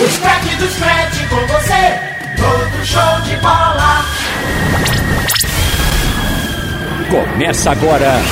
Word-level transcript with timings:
O 0.00 0.08
scratch 0.08 0.56
do 0.58 0.68
scratch 0.68 1.28
com 1.28 1.46
você, 1.48 1.98
todo 2.36 2.86
show 2.86 3.20
de 3.22 3.36
bola. 3.38 4.04
Começa 7.10 7.72
agora. 7.72 8.22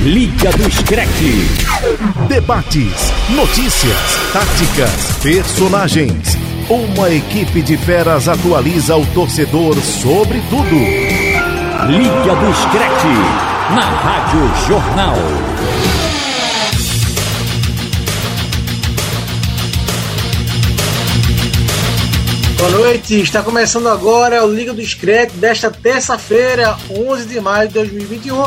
Liga 0.00 0.50
do 0.50 0.68
Screte. 0.68 1.46
Debates, 2.26 3.12
notícias, 3.30 3.96
táticas, 4.32 5.18
personagens. 5.22 6.36
Uma 6.68 7.10
equipe 7.10 7.62
de 7.62 7.76
feras 7.76 8.26
atualiza 8.26 8.96
o 8.96 9.06
torcedor 9.06 9.76
sobre 9.76 10.40
tudo. 10.50 10.76
Liga 11.86 12.34
do 12.34 12.54
Screte. 12.54 13.72
Na 13.76 13.84
Rádio 13.84 14.66
Jornal. 14.66 15.91
Boa 22.62 22.70
noite, 22.70 23.20
está 23.20 23.42
começando 23.42 23.88
agora 23.88 24.46
o 24.46 24.54
Liga 24.54 24.72
do 24.72 24.80
Screte 24.86 25.36
desta 25.36 25.68
terça-feira, 25.68 26.78
11 26.88 27.26
de 27.26 27.40
maio 27.40 27.66
de 27.66 27.74
2021, 27.74 28.44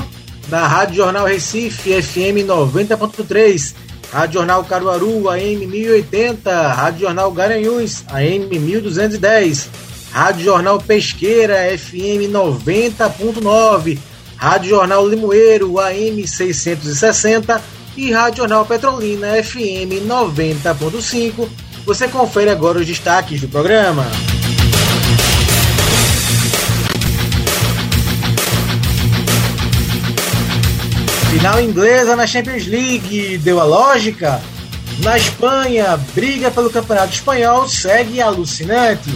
na 0.47 0.65
Rádio 0.65 0.95
Jornal 0.95 1.25
Recife, 1.25 2.01
FM 2.01 2.47
90.3, 2.47 3.75
Rádio 4.09 4.35
Jornal 4.35 4.63
Caruaru, 4.63 5.29
AM 5.29 5.67
1080, 5.67 6.67
Rádio 6.69 7.01
Jornal 7.01 7.29
Garanhuns, 7.33 8.05
AM 8.07 8.57
1210, 8.57 9.69
Rádio 10.13 10.45
Jornal 10.45 10.79
Pesqueira, 10.79 11.77
FM 11.77 12.31
90.9, 12.31 13.99
Rádio 14.37 14.69
Jornal 14.69 15.05
Limoeiro, 15.09 15.77
AM 15.77 16.25
660 16.25 17.61
e 17.97 18.13
Rádio 18.13 18.37
Jornal 18.37 18.65
Petrolina, 18.65 19.43
FM 19.43 20.07
90.5 20.07 21.64
você 21.85 22.07
confere 22.07 22.49
agora 22.49 22.79
os 22.79 22.87
destaques 22.87 23.39
do 23.39 23.47
programa. 23.47 24.05
Final 31.29 31.61
inglesa 31.61 32.15
na 32.15 32.25
Champions 32.25 32.65
League 32.65 33.37
deu 33.37 33.59
a 33.59 33.63
lógica? 33.65 34.41
Na 35.03 35.17
Espanha, 35.17 35.99
briga 36.15 36.49
pelo 36.49 36.69
Campeonato 36.69 37.13
Espanhol 37.13 37.67
segue 37.67 38.21
alucinante. 38.21 39.09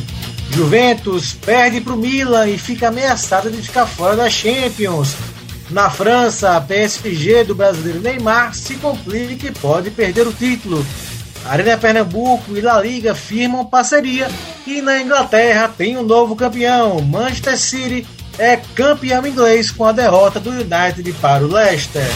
Juventus 0.52 1.34
perde 1.34 1.82
para 1.82 1.94
o 1.94 1.98
Milan 1.98 2.48
e 2.48 2.58
fica 2.58 2.90
ameaçada 2.90 3.50
de 3.50 3.62
ficar 3.62 3.88
fora 3.88 4.16
da 4.16 4.30
Champions. 4.30 5.16
Na 5.72 5.90
França, 5.90 6.58
a 6.58 6.62
PSG 6.62 7.46
do 7.46 7.56
brasileiro 7.56 8.02
Neymar 8.02 8.54
se 8.54 8.76
complica 8.76 9.48
e 9.48 9.52
pode 9.52 9.90
perder 9.92 10.28
o 10.28 10.34
título. 10.34 10.86
Arena 11.46 11.78
Pernambuco 11.78 12.56
e 12.56 12.62
La 12.62 12.80
Liga 12.80 13.16
firmam 13.16 13.66
parceria 13.66 14.30
e 14.68 14.82
na 14.82 15.02
Inglaterra 15.02 15.72
tem 15.76 15.98
um 15.98 16.04
novo 16.04 16.36
campeão. 16.36 17.02
Manchester 17.02 17.58
City 17.58 18.08
é 18.38 18.58
campeão 18.76 19.26
inglês 19.26 19.72
com 19.72 19.86
a 19.86 19.92
derrota 19.92 20.40
do 20.40 20.52
United 20.52 21.12
para 21.22 21.44
o 21.44 21.52
Leicester. 21.52 22.08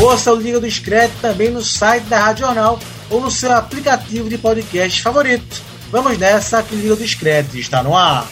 Ouça 0.00 0.32
o 0.32 0.36
Liga 0.36 0.58
do 0.58 0.66
Discreto 0.66 1.14
também 1.20 1.50
no 1.50 1.62
site 1.62 2.04
da 2.04 2.18
Rádio 2.18 2.46
Jornal 2.46 2.78
ou 3.08 3.20
no 3.20 3.30
seu 3.30 3.52
aplicativo 3.52 4.28
de 4.28 4.36
podcast 4.36 5.00
favorito. 5.00 5.62
Vamos 5.90 6.18
nessa 6.18 6.62
que 6.62 6.74
o 6.74 6.78
Liga 6.78 6.96
do 6.96 7.02
Discreto 7.02 7.56
está 7.56 7.82
no 7.82 7.96
ar. 7.96 8.26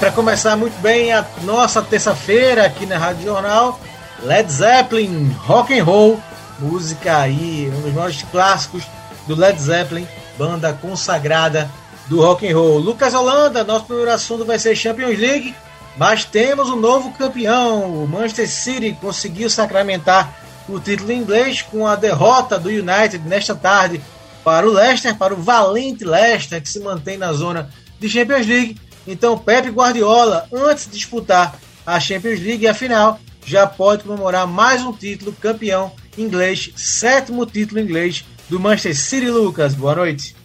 Para 0.00 0.10
começar 0.10 0.56
muito 0.56 0.80
bem 0.80 1.12
a 1.12 1.22
nossa 1.42 1.82
terça-feira 1.82 2.64
aqui 2.64 2.86
na 2.86 2.96
Rádio 2.96 3.24
Jornal, 3.24 3.78
Led 4.22 4.50
Zeppelin, 4.50 5.28
Rock 5.40 5.78
and 5.78 5.84
Roll, 5.84 6.18
música 6.58 7.18
aí, 7.18 7.70
um 7.76 7.82
dos 7.82 7.92
maiores 7.92 8.22
clássicos 8.22 8.82
do 9.26 9.36
Led 9.36 9.60
Zeppelin, 9.60 10.08
banda 10.38 10.72
consagrada 10.72 11.70
do 12.06 12.22
Rock 12.22 12.48
and 12.50 12.56
Roll. 12.56 12.78
Lucas 12.78 13.12
Holanda, 13.12 13.62
nosso 13.62 13.84
primeiro 13.84 14.10
assunto 14.10 14.42
vai 14.42 14.58
ser 14.58 14.74
Champions 14.74 15.18
League, 15.18 15.54
mas 15.98 16.24
temos 16.24 16.70
um 16.70 16.76
novo 16.76 17.12
campeão, 17.12 18.02
o 18.02 18.08
Manchester 18.08 18.48
City 18.48 18.96
conseguiu 18.98 19.50
sacramentar 19.50 20.34
o 20.66 20.80
título 20.80 21.12
inglês 21.12 21.60
com 21.60 21.86
a 21.86 21.94
derrota 21.94 22.58
do 22.58 22.70
United 22.70 23.18
nesta 23.28 23.54
tarde 23.54 24.00
para 24.42 24.66
o 24.66 24.72
Leicester, 24.72 25.14
para 25.14 25.34
o 25.34 25.42
valente 25.42 26.06
Leicester 26.06 26.62
que 26.62 26.70
se 26.70 26.80
mantém 26.80 27.18
na 27.18 27.34
zona 27.34 27.68
de 27.98 28.08
Champions 28.08 28.46
League 28.46 28.80
então, 29.06 29.38
Pepe 29.38 29.70
Guardiola, 29.70 30.46
antes 30.52 30.86
de 30.86 30.92
disputar 30.92 31.58
a 31.86 31.98
Champions 31.98 32.40
League 32.40 32.64
e 32.64 32.68
a 32.68 32.74
final, 32.74 33.18
já 33.44 33.66
pode 33.66 34.04
comemorar 34.04 34.46
mais 34.46 34.84
um 34.84 34.92
título 34.92 35.32
campeão 35.32 35.92
inglês, 36.16 36.72
sétimo 36.76 37.46
título 37.46 37.80
inglês 37.80 38.24
do 38.48 38.60
Manchester 38.60 38.96
City. 38.96 39.30
Lucas, 39.30 39.74
boa 39.74 39.94
noite. 39.94 40.36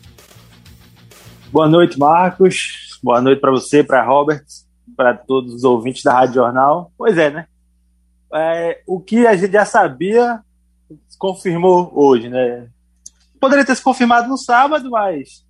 Boa 1.51 1.67
noite, 1.67 1.99
Marcos. 1.99 2.99
Boa 3.03 3.21
noite 3.21 3.39
para 3.39 3.51
você, 3.51 3.83
para 3.83 4.03
Robert, 4.03 4.43
para 4.95 5.13
todos 5.13 5.53
os 5.53 5.63
ouvintes 5.63 6.03
da 6.03 6.13
Rádio 6.13 6.35
Jornal. 6.35 6.91
Pois 6.97 7.17
é, 7.17 7.29
né? 7.29 7.47
É, 8.33 8.81
o 8.87 8.99
que 8.99 9.27
a 9.27 9.35
gente 9.35 9.51
já 9.51 9.66
sabia 9.66 10.39
confirmou 11.17 11.91
hoje, 11.93 12.29
né? 12.29 12.67
Poderia 13.39 13.66
ter 13.66 13.75
se 13.75 13.81
confirmado 13.81 14.27
no 14.27 14.37
sábado, 14.37 14.89
mas 14.89 15.44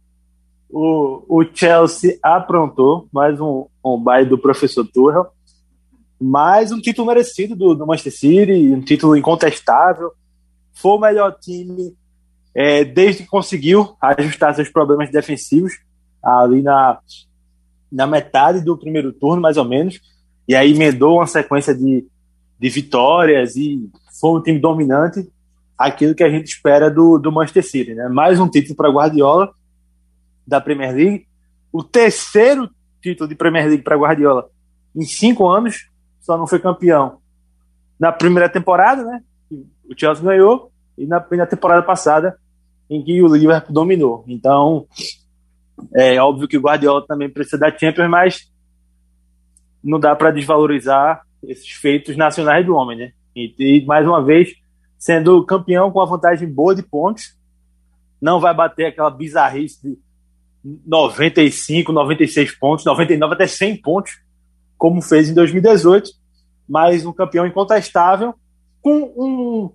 o, 0.69 1.23
o 1.27 1.45
Chelsea 1.53 2.17
aprontou 2.21 3.07
mais 3.11 3.39
um, 3.39 3.65
um 3.83 3.97
baile 4.01 4.29
do 4.29 4.37
professor 4.37 4.85
Tuchel, 4.85 5.27
mais 6.19 6.71
um 6.71 6.79
título 6.79 7.07
merecido 7.07 7.55
do, 7.55 7.75
do 7.75 7.85
Manchester 7.85 8.13
City, 8.13 8.73
um 8.73 8.81
título 8.81 9.15
incontestável. 9.15 10.11
Foi 10.73 10.91
o 10.91 10.99
melhor 10.99 11.37
time 11.39 11.95
é, 12.53 12.83
desde 12.83 13.23
que 13.23 13.29
conseguiu 13.29 13.95
ajustar 14.01 14.55
seus 14.55 14.69
problemas 14.69 15.11
defensivos 15.11 15.73
ali 16.23 16.61
na, 16.61 16.99
na 17.91 18.07
metade 18.07 18.61
do 18.61 18.77
primeiro 18.77 19.13
turno, 19.13 19.41
mais 19.41 19.57
ou 19.57 19.65
menos, 19.65 19.99
e 20.47 20.55
aí 20.55 20.73
emendou 20.73 21.17
uma 21.17 21.27
sequência 21.27 21.75
de, 21.75 22.05
de 22.59 22.69
vitórias 22.69 23.55
e 23.55 23.89
foi 24.19 24.39
um 24.39 24.41
time 24.41 24.59
dominante, 24.59 25.29
aquilo 25.77 26.15
que 26.15 26.23
a 26.23 26.29
gente 26.29 26.47
espera 26.47 26.89
do, 26.89 27.17
do 27.17 27.31
Manchester 27.31 27.63
City. 27.63 27.93
Né? 27.93 28.07
Mais 28.07 28.39
um 28.39 28.49
título 28.49 28.75
para 28.75 28.89
Guardiola 28.89 29.51
da 30.47 30.61
Premier 30.61 30.93
League, 30.93 31.27
o 31.71 31.83
terceiro 31.83 32.69
título 33.01 33.27
de 33.27 33.35
Premier 33.35 33.67
League 33.67 33.83
para 33.83 33.97
Guardiola 33.97 34.49
em 34.95 35.03
cinco 35.03 35.47
anos, 35.47 35.89
só 36.21 36.37
não 36.37 36.47
foi 36.47 36.59
campeão 36.59 37.19
na 37.99 38.11
primeira 38.11 38.49
temporada, 38.49 39.03
né? 39.03 39.21
O 39.89 39.93
Chelsea 39.97 40.23
ganhou 40.23 40.71
e 40.97 41.05
na, 41.05 41.25
na 41.31 41.45
temporada 41.45 41.83
passada 41.83 42.37
em 42.89 43.03
que 43.03 43.21
o 43.21 43.27
Liverpool 43.27 43.73
dominou. 43.73 44.23
Então, 44.27 44.87
é 45.93 46.19
óbvio 46.21 46.47
que 46.47 46.57
o 46.57 46.61
Guardiola 46.61 47.05
também 47.05 47.29
precisa 47.29 47.57
da 47.57 47.75
Champions, 47.75 48.09
mas 48.09 48.51
não 49.83 49.99
dá 49.99 50.15
para 50.15 50.31
desvalorizar 50.31 51.21
esses 51.43 51.69
feitos 51.71 52.15
nacionais 52.15 52.65
do 52.65 52.75
homem, 52.75 52.97
né? 52.97 53.11
E, 53.35 53.53
e, 53.59 53.85
mais 53.85 54.07
uma 54.07 54.23
vez, 54.23 54.49
sendo 54.97 55.45
campeão 55.45 55.91
com 55.91 56.01
a 56.01 56.05
vantagem 56.05 56.51
boa 56.51 56.73
de 56.73 56.81
pontos, 56.81 57.37
não 58.21 58.39
vai 58.39 58.53
bater 58.53 58.87
aquela 58.87 59.09
bizarrice 59.09 59.81
de 59.83 59.99
95, 60.85 61.91
96 61.91 62.57
pontos, 62.57 62.85
99 62.85 63.33
até 63.33 63.45
100 63.45 63.81
pontos, 63.81 64.13
como 64.77 65.01
fez 65.01 65.29
em 65.29 65.33
2018, 65.33 66.09
mas 66.67 67.05
um 67.05 67.13
campeão 67.13 67.45
incontestável, 67.45 68.33
com 68.81 69.13
um, 69.15 69.71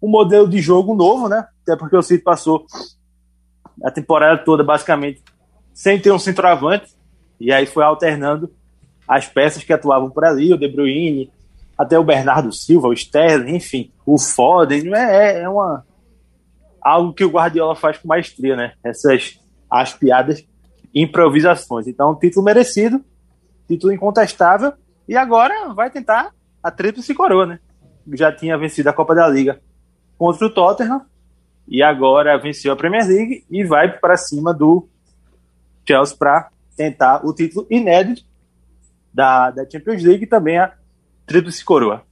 um 0.00 0.08
modelo 0.08 0.48
de 0.48 0.60
jogo 0.60 0.94
novo, 0.94 1.28
né? 1.28 1.46
Até 1.62 1.76
porque 1.76 1.96
o 1.96 2.02
City 2.02 2.22
passou 2.22 2.64
a 3.84 3.90
temporada 3.90 4.42
toda 4.42 4.64
basicamente 4.64 5.22
sem 5.74 6.00
ter 6.00 6.12
um 6.12 6.18
centroavante, 6.18 6.94
e 7.40 7.52
aí 7.52 7.66
foi 7.66 7.82
alternando 7.82 8.52
as 9.08 9.26
peças 9.26 9.64
que 9.64 9.72
atuavam 9.72 10.10
por 10.10 10.24
ali, 10.24 10.52
o 10.52 10.58
De 10.58 10.68
Bruyne, 10.68 11.30
até 11.76 11.98
o 11.98 12.04
Bernardo 12.04 12.52
Silva, 12.52 12.88
o 12.88 12.92
Sterling, 12.92 13.56
enfim, 13.56 13.90
o 14.06 14.18
Foden, 14.18 14.94
é, 14.94 15.40
é 15.42 15.48
uma 15.48 15.84
algo 16.80 17.12
que 17.12 17.24
o 17.24 17.30
Guardiola 17.30 17.76
faz 17.76 17.98
com 17.98 18.08
maestria, 18.08 18.56
né? 18.56 18.74
Essas 18.84 19.40
as 19.72 19.94
piadas, 19.94 20.46
improvisações. 20.94 21.86
Então, 21.86 22.14
título 22.14 22.44
merecido, 22.44 23.02
título 23.66 23.92
incontestável 23.92 24.74
e 25.08 25.16
agora 25.16 25.72
vai 25.72 25.90
tentar 25.90 26.32
a 26.62 26.70
tríplice 26.70 27.14
coroa, 27.14 27.46
né? 27.46 27.58
Já 28.12 28.30
tinha 28.30 28.58
vencido 28.58 28.90
a 28.90 28.92
Copa 28.92 29.14
da 29.14 29.26
Liga 29.26 29.60
contra 30.18 30.46
o 30.46 30.50
Tottenham 30.50 31.06
e 31.66 31.82
agora 31.82 32.38
venceu 32.38 32.72
a 32.72 32.76
Premier 32.76 33.06
League 33.06 33.44
e 33.50 33.64
vai 33.64 33.98
para 33.98 34.16
cima 34.16 34.52
do 34.52 34.88
Chelsea 35.86 36.16
para 36.16 36.50
tentar 36.76 37.24
o 37.24 37.32
título 37.32 37.66
inédito 37.70 38.22
da, 39.12 39.50
da 39.50 39.68
Champions 39.68 40.02
League 40.02 40.24
e 40.24 40.28
também 40.28 40.58
a 40.58 40.74
Tríplice 41.26 41.64
Coroa. 41.64 42.02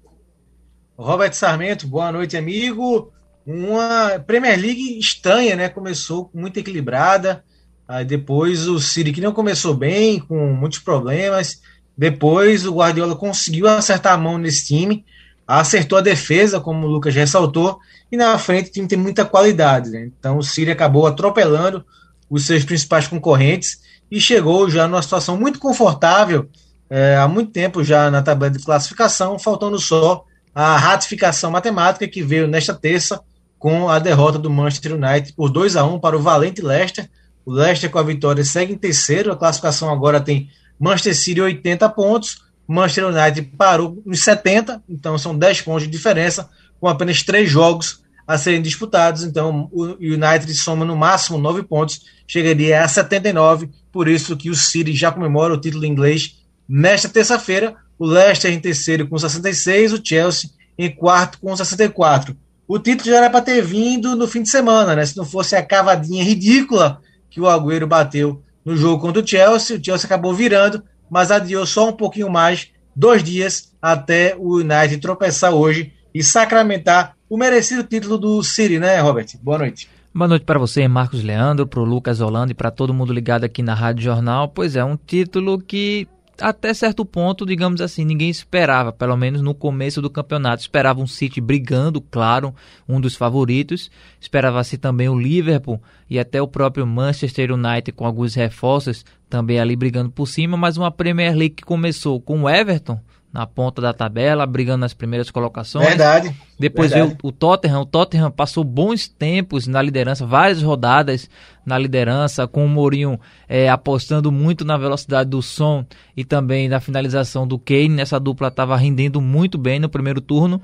Robert 0.96 1.32
Sarmento, 1.34 1.86
boa 1.86 2.10
noite, 2.12 2.36
amigo. 2.36 3.12
Uma 3.46 4.18
Premier 4.26 4.58
League 4.58 4.98
estranha, 4.98 5.56
né? 5.56 5.68
Começou 5.68 6.30
muito 6.32 6.58
equilibrada. 6.58 7.42
Aí 7.90 8.04
depois 8.04 8.69
o 8.69 8.78
City 8.78 9.12
que 9.12 9.20
não 9.20 9.32
começou 9.32 9.75
bem, 9.75 10.20
com 10.20 10.52
muitos 10.52 10.78
problemas. 10.78 11.60
Depois 11.98 12.64
o 12.64 12.72
Guardiola 12.72 13.16
conseguiu 13.16 13.66
acertar 13.66 14.12
a 14.12 14.16
mão 14.16 14.38
nesse 14.38 14.69
time, 14.69 15.04
acertou 15.44 15.98
a 15.98 16.00
defesa, 16.00 16.60
como 16.60 16.87
o 16.87 16.88
Lucas 16.88 17.12
ressaltou, 17.16 17.81
e 18.10 18.16
na 18.16 18.38
frente 18.38 18.69
o 18.69 18.72
time 18.72 18.87
tem 18.87 18.96
muita 18.96 19.25
qualidade. 19.25 19.90
Né? 19.90 20.08
Então 20.16 20.38
o 20.38 20.42
City 20.42 20.70
acabou 20.70 21.04
atropelando 21.04 21.84
os 22.31 22.46
seus 22.46 22.64
principais 22.64 23.08
concorrentes 23.08 23.81
e 24.08 24.20
chegou 24.20 24.70
já 24.70 24.87
numa 24.87 25.02
situação 25.02 25.37
muito 25.37 25.58
confortável 25.58 26.48
é, 26.88 27.16
há 27.16 27.26
muito 27.26 27.50
tempo 27.50 27.82
já 27.82 28.08
na 28.08 28.22
tabela 28.22 28.52
de 28.52 28.64
classificação, 28.64 29.37
faltando 29.37 29.81
só 29.81 30.25
a 30.54 30.76
ratificação 30.76 31.50
matemática 31.50 32.06
que 32.06 32.22
veio 32.22 32.46
nesta 32.46 32.72
terça 32.72 33.20
com 33.58 33.88
a 33.88 33.98
derrota 33.98 34.38
do 34.38 34.48
Manchester 34.48 34.94
United 34.94 35.32
por 35.32 35.50
2 35.50 35.75
a 35.75 35.84
1 35.84 35.98
para 35.98 36.16
o 36.16 36.22
valente 36.22 36.62
Leicester. 36.62 37.10
O 37.44 37.52
Leicester 37.52 37.90
com 37.90 37.98
a 37.98 38.02
vitória 38.02 38.44
segue 38.44 38.72
em 38.72 38.78
terceiro, 38.78 39.32
a 39.32 39.37
classificação 39.37 39.90
agora 39.90 40.20
tem 40.20 40.50
Manchester 40.78 41.16
City 41.16 41.40
80 41.40 41.88
pontos, 41.90 42.44
Manchester 42.66 43.06
United 43.06 43.42
parou 43.56 44.00
nos 44.04 44.20
70, 44.20 44.82
então 44.88 45.19
são 45.19 45.37
10 45.37 45.62
pontos 45.62 45.82
de 45.84 45.90
diferença, 45.90 46.48
com 46.81 46.88
apenas 46.88 47.22
três 47.22 47.50
jogos 47.50 48.00
a 48.26 48.38
serem 48.38 48.62
disputados, 48.62 49.25
então 49.25 49.69
o 49.72 49.96
United 49.98 50.54
soma 50.54 50.84
no 50.84 50.96
máximo 50.96 51.37
9 51.37 51.64
pontos, 51.64 52.02
chegaria 52.26 52.82
a 52.82 52.87
79, 52.87 53.69
por 53.90 54.06
isso 54.06 54.37
que 54.37 54.48
o 54.48 54.54
City 54.54 54.94
já 54.94 55.10
comemora 55.10 55.52
o 55.52 55.60
título 55.60 55.84
inglês 55.84 56.40
Nesta 56.72 57.08
terça-feira, 57.08 57.75
o 57.98 58.06
Leicester 58.06 58.52
em 58.52 58.60
terceiro 58.60 59.08
com 59.08 59.19
66, 59.19 59.92
o 59.92 60.00
Chelsea 60.02 60.50
em 60.78 60.88
quarto 60.88 61.40
com 61.40 61.54
64. 61.56 62.37
O 62.69 62.78
título 62.78 63.10
já 63.10 63.16
era 63.16 63.28
para 63.28 63.42
ter 63.42 63.60
vindo 63.60 64.14
no 64.14 64.28
fim 64.28 64.40
de 64.40 64.48
semana, 64.48 64.94
né? 64.94 65.04
Se 65.04 65.16
não 65.16 65.25
fosse 65.25 65.56
a 65.56 65.66
cavadinha 65.66 66.22
ridícula 66.22 67.00
que 67.30 67.40
o 67.40 67.48
Agüero 67.48 67.86
bateu 67.86 68.42
no 68.64 68.76
jogo 68.76 69.00
contra 69.00 69.22
o 69.22 69.26
Chelsea, 69.26 69.78
o 69.78 69.84
Chelsea 69.84 70.06
acabou 70.06 70.34
virando, 70.34 70.82
mas 71.08 71.30
adiou 71.30 71.64
só 71.64 71.88
um 71.88 71.92
pouquinho 71.92 72.28
mais, 72.28 72.68
dois 72.94 73.22
dias, 73.22 73.72
até 73.80 74.34
o 74.36 74.56
United 74.56 74.98
tropeçar 74.98 75.54
hoje 75.54 75.92
e 76.14 76.22
sacramentar 76.22 77.16
o 77.28 77.36
merecido 77.36 77.84
título 77.84 78.18
do 78.18 78.42
City, 78.42 78.78
né, 78.78 79.00
Robert? 79.00 79.28
Boa 79.42 79.58
noite. 79.58 79.88
Boa 80.12 80.26
noite 80.26 80.44
para 80.44 80.58
você, 80.58 80.86
Marcos 80.88 81.22
Leandro, 81.22 81.66
para 81.66 81.80
o 81.80 81.84
Lucas 81.84 82.20
Holanda 82.20 82.50
e 82.50 82.54
para 82.54 82.72
todo 82.72 82.92
mundo 82.92 83.12
ligado 83.12 83.44
aqui 83.44 83.62
na 83.62 83.74
Rádio 83.74 84.02
Jornal. 84.02 84.48
Pois 84.48 84.74
é, 84.74 84.84
um 84.84 84.96
título 84.96 85.60
que 85.60 86.08
até 86.40 86.72
certo 86.75 87.04
ponto, 87.04 87.46
digamos 87.46 87.81
assim, 87.81 88.04
ninguém 88.04 88.31
esperava, 88.31 88.92
pelo 88.92 89.16
menos 89.16 89.42
no 89.42 89.54
começo 89.54 90.00
do 90.00 90.10
campeonato. 90.10 90.62
Esperava 90.62 91.00
um 91.00 91.06
City 91.06 91.40
brigando, 91.40 92.00
claro, 92.00 92.54
um 92.88 93.00
dos 93.00 93.14
favoritos. 93.14 93.90
Esperava-se 94.20 94.78
também 94.78 95.08
o 95.08 95.19
Liverpool 95.19 95.81
e 96.08 96.19
até 96.19 96.40
o 96.40 96.48
próprio 96.48 96.87
Manchester 96.87 97.52
United 97.52 97.92
com 97.92 98.04
alguns 98.04 98.34
reforços 98.34 99.04
também 99.28 99.60
ali 99.60 99.76
brigando 99.76 100.10
por 100.10 100.26
cima, 100.26 100.56
mas 100.56 100.76
uma 100.76 100.90
Premier 100.90 101.37
League 101.37 101.54
que 101.54 101.64
começou 101.64 102.20
com 102.20 102.42
o 102.42 102.50
Everton 102.50 103.00
na 103.32 103.46
ponta 103.46 103.80
da 103.80 103.92
tabela, 103.92 104.44
brigando 104.44 104.78
nas 104.78 104.92
primeiras 104.92 105.30
colocações. 105.30 105.86
Verdade. 105.86 106.34
Depois 106.58 106.90
verdade. 106.90 107.12
veio 107.12 107.18
o 107.22 107.30
Tottenham. 107.30 107.80
O 107.82 107.86
Tottenham 107.86 108.30
passou 108.30 108.64
bons 108.64 109.06
tempos 109.06 109.66
na 109.66 109.80
liderança, 109.80 110.26
várias 110.26 110.62
rodadas 110.62 111.30
na 111.64 111.78
liderança, 111.78 112.48
com 112.48 112.64
o 112.64 112.68
Mourinho 112.68 113.20
é, 113.48 113.68
apostando 113.68 114.32
muito 114.32 114.64
na 114.64 114.76
velocidade 114.76 115.30
do 115.30 115.40
som 115.40 115.86
e 116.16 116.24
também 116.24 116.68
na 116.68 116.80
finalização 116.80 117.46
do 117.46 117.58
Kane. 117.58 118.00
Essa 118.00 118.18
dupla 118.18 118.48
estava 118.48 118.76
rendendo 118.76 119.20
muito 119.20 119.56
bem 119.56 119.78
no 119.78 119.88
primeiro 119.88 120.20
turno. 120.20 120.60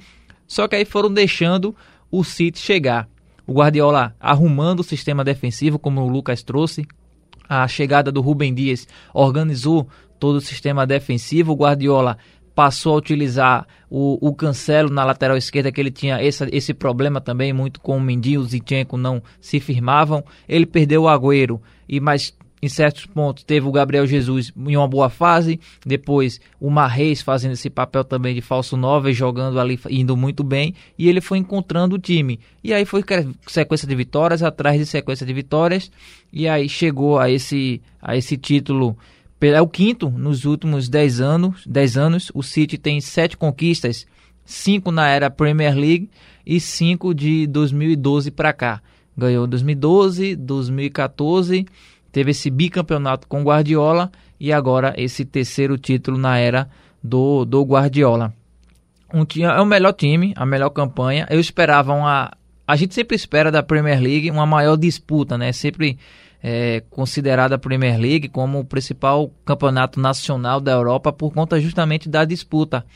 Só 0.47 0.67
que 0.67 0.75
aí 0.75 0.85
foram 0.85 1.13
deixando 1.13 1.75
o 2.11 2.25
City 2.25 2.59
chegar. 2.59 3.09
O 3.47 3.53
Guardiola 3.53 4.15
arrumando 4.19 4.81
o 4.81 4.85
sistema 4.85 5.23
defensivo, 5.23 5.79
como 5.79 6.01
o 6.01 6.09
Lucas 6.09 6.43
trouxe. 6.43 6.87
A 7.49 7.69
chegada 7.69 8.11
do 8.11 8.21
Rubem 8.21 8.53
Dias 8.53 8.89
organizou 9.15 9.89
todo 10.19 10.37
o 10.37 10.41
sistema 10.41 10.85
defensivo. 10.85 11.53
O 11.53 11.57
Guardiola 11.57 12.19
passou 12.57 12.95
a 12.95 12.97
utilizar 12.97 13.67
o, 13.91 14.19
o 14.27 14.35
Cancelo 14.35 14.89
na 14.89 15.05
lateral 15.05 15.37
esquerda, 15.37 15.71
que 15.71 15.79
ele 15.79 15.91
tinha 15.91 16.23
esse, 16.25 16.43
esse 16.51 16.73
problema 16.73 17.21
também, 17.21 17.53
muito 17.53 17.79
com 17.83 17.99
o 17.99 18.01
Mendy 18.01 18.39
o 18.39 18.45
Zinchenko 18.45 18.97
não 18.97 19.23
se 19.39 19.61
firmavam. 19.61 20.25
Ele 20.49 20.65
perdeu 20.65 21.03
o 21.03 21.09
Agüero, 21.09 21.61
e 21.87 22.01
mais 22.01 22.35
em 22.63 22.69
certos 22.69 23.05
pontos 23.05 23.45
teve 23.45 23.69
o 23.69 23.71
Gabriel 23.71 24.07
Jesus 24.07 24.51
em 24.57 24.75
uma 24.75 24.89
boa 24.89 25.11
fase, 25.11 25.61
depois 25.85 26.41
o 26.59 26.71
Marreis 26.71 27.21
fazendo 27.21 27.53
esse 27.53 27.69
papel 27.69 28.03
também 28.03 28.35
de 28.35 28.41
falso 28.41 28.75
9, 28.75 29.13
jogando 29.13 29.61
ali, 29.61 29.79
indo 29.91 30.17
muito 30.17 30.43
bem, 30.43 30.75
e 30.99 31.11
ele 31.11 31.21
foi 31.21 31.37
encontrando 31.37 31.97
o 31.97 31.99
time. 31.99 32.41
E 32.65 32.73
aí 32.73 32.87
foi 32.87 33.05
sequência 33.47 33.87
de 33.87 33.95
vitórias 33.95 34.43
atrás 34.43 34.79
de 34.79 34.87
sequência 34.87 35.27
de 35.27 35.35
vitórias, 35.35 35.93
e 36.33 36.49
aí 36.49 36.71
chegou 36.71 37.19
a 37.19 37.31
esse, 37.31 37.83
a 38.01 38.17
esse 38.17 38.39
título 38.39 38.97
é 39.41 39.61
o 39.61 39.69
quinto 39.69 40.11
nos 40.11 40.45
últimos 40.45 40.89
10 40.89 41.21
anos. 41.21 41.67
10 41.67 41.97
anos. 41.97 42.33
O 42.35 42.43
City 42.43 42.79
tem 42.79 43.01
sete 43.01 43.37
conquistas, 43.37 44.07
cinco 44.45 44.91
na 44.91 45.09
era 45.09 45.31
Premier 45.31 45.75
League 45.75 46.11
e 46.45 46.61
cinco 46.61 47.15
de 47.15 47.47
2012 47.47 48.31
para 48.31 48.53
cá. 48.53 48.81
Ganhou 49.17 49.47
2012, 49.47 50.37
2014, 50.37 51.67
teve 52.13 52.33
esse 52.33 52.51
bicampeonato 52.51 53.27
com 53.27 53.43
Guardiola 53.43 54.13
e 54.39 54.53
agora 54.53 54.95
esse 54.97 55.25
terceiro 55.25 55.79
título 55.79 56.19
na 56.19 56.37
era 56.39 56.69
do, 57.03 57.45
do 57.47 57.63
Guardiola. 57.63 58.35
Um, 59.13 59.25
é 59.43 59.61
o 59.61 59.65
melhor 59.67 59.93
time, 59.95 60.35
a 60.37 60.45
melhor 60.45 60.71
campanha. 60.71 61.27
Eu 61.31 61.41
esperava 61.41 61.95
uma. 61.95 62.31
A 62.67 62.77
gente 62.77 62.95
sempre 62.95 63.17
espera 63.17 63.51
da 63.51 63.63
Premier 63.63 64.01
League 64.01 64.31
uma 64.31 64.45
maior 64.45 64.77
disputa, 64.77 65.39
né? 65.39 65.53
Sempre 65.53 65.99
é, 66.49 66.81
considerada 66.89 67.57
a 67.57 67.59
Premier 67.59 67.99
League 67.99 68.29
como 68.29 68.61
o 68.61 68.65
principal 68.65 69.33
campeonato 69.45 69.99
nacional 69.99 70.61
da 70.61 70.71
Europa 70.71 71.13
por 71.13 71.35
conta 71.35 71.61
justamente 71.61 72.09
da 72.09 72.25
disputa. 72.25 72.87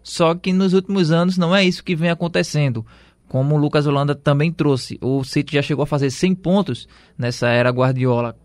Só 0.00 0.32
que 0.32 0.52
nos 0.52 0.74
últimos 0.74 1.10
anos 1.10 1.36
não 1.36 1.54
é 1.54 1.64
isso 1.64 1.82
que 1.82 1.96
vem 1.96 2.08
acontecendo. 2.08 2.86
Como 3.26 3.56
o 3.56 3.58
Lucas 3.58 3.84
Holanda 3.84 4.14
também 4.14 4.52
trouxe, 4.52 4.96
o 5.02 5.24
City 5.24 5.54
já 5.54 5.62
chegou 5.62 5.82
a 5.82 5.86
fazer 5.86 6.08
100 6.08 6.36
pontos 6.36 6.86
nessa 7.18 7.48
era 7.48 7.70
Guardiola 7.70 8.36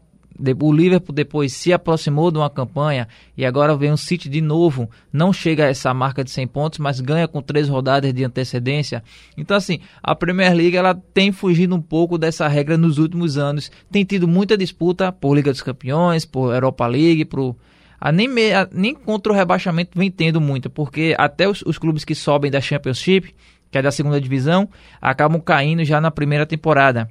o 0.59 0.71
Liverpool 0.71 1.15
depois 1.15 1.53
se 1.53 1.71
aproximou 1.71 2.29
de 2.29 2.37
uma 2.37 2.49
campanha 2.49 3.07
e 3.37 3.45
agora 3.45 3.75
vem 3.75 3.91
o 3.91 3.97
City 3.97 4.27
de 4.27 4.41
novo. 4.41 4.89
Não 5.11 5.31
chega 5.31 5.65
a 5.65 5.69
essa 5.69 5.93
marca 5.93 6.23
de 6.23 6.31
100 6.31 6.47
pontos, 6.47 6.79
mas 6.79 6.99
ganha 6.99 7.27
com 7.27 7.41
três 7.41 7.69
rodadas 7.69 8.13
de 8.13 8.23
antecedência. 8.23 9.03
Então, 9.37 9.55
assim, 9.55 9.79
a 10.03 10.13
Premier 10.13 10.53
League 10.53 10.75
ela 10.75 10.93
tem 11.13 11.31
fugido 11.31 11.75
um 11.75 11.81
pouco 11.81 12.17
dessa 12.17 12.47
regra 12.47 12.77
nos 12.77 12.97
últimos 12.97 13.37
anos. 13.37 13.71
Tem 13.89 14.03
tido 14.03 14.27
muita 14.27 14.57
disputa 14.57 15.11
por 15.11 15.35
Liga 15.35 15.51
dos 15.51 15.61
Campeões, 15.61 16.25
por 16.25 16.53
Europa 16.53 16.85
League, 16.87 17.25
por. 17.25 17.55
A 17.99 18.11
nem, 18.11 18.27
me, 18.27 18.53
a, 18.53 18.67
nem 18.71 18.93
contra 18.93 19.31
o 19.31 19.35
rebaixamento 19.35 19.97
vem 19.97 20.11
tendo 20.11 20.41
muito, 20.41 20.69
porque 20.69 21.15
até 21.17 21.47
os, 21.47 21.61
os 21.61 21.77
clubes 21.77 22.03
que 22.03 22.13
sobem 22.13 22.51
da 22.51 22.59
Championship, 22.59 23.33
que 23.71 23.77
é 23.77 23.81
da 23.81 23.89
segunda 23.89 24.19
divisão, 24.19 24.69
acabam 25.01 25.41
caindo 25.41 25.83
já 25.83 25.99
na 26.01 26.11
primeira 26.11 26.45
temporada. 26.45 27.09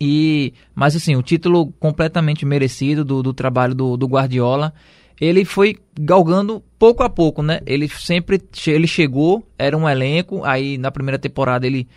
E, 0.00 0.52
mas 0.74 0.94
assim, 0.94 1.16
o 1.16 1.22
título 1.22 1.72
completamente 1.80 2.44
merecido 2.44 3.04
do, 3.04 3.22
do 3.22 3.32
trabalho 3.32 3.74
do, 3.74 3.96
do 3.96 4.06
Guardiola. 4.06 4.72
Ele 5.18 5.46
foi 5.46 5.76
galgando 5.98 6.62
pouco 6.78 7.02
a 7.02 7.08
pouco, 7.08 7.42
né? 7.42 7.60
Ele 7.64 7.88
sempre 7.88 8.38
ele 8.66 8.86
chegou, 8.86 9.46
era 9.58 9.76
um 9.76 9.88
elenco, 9.88 10.44
aí 10.44 10.76
na 10.76 10.90
primeira 10.90 11.18
temporada 11.18 11.66
ele 11.66 11.88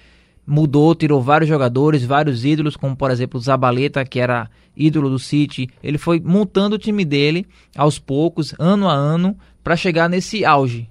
mudou, 0.47 0.95
tirou 0.95 1.21
vários 1.21 1.49
jogadores, 1.49 2.03
vários 2.03 2.45
ídolos, 2.45 2.77
como 2.77 2.95
por 2.95 3.11
exemplo 3.11 3.37
o 3.37 3.43
Zabaleta, 3.43 4.03
que 4.05 4.19
era 4.19 4.49
ídolo 4.75 5.09
do 5.09 5.19
City. 5.19 5.69
Ele 5.83 5.97
foi 5.97 6.19
montando 6.19 6.75
o 6.75 6.79
time 6.79 7.03
dele 7.03 7.45
aos 7.75 7.99
poucos, 7.99 8.55
ano 8.57 8.87
a 8.87 8.93
ano, 8.93 9.37
para 9.63 9.75
chegar 9.75 10.09
nesse 10.09 10.45
auge. 10.45 10.89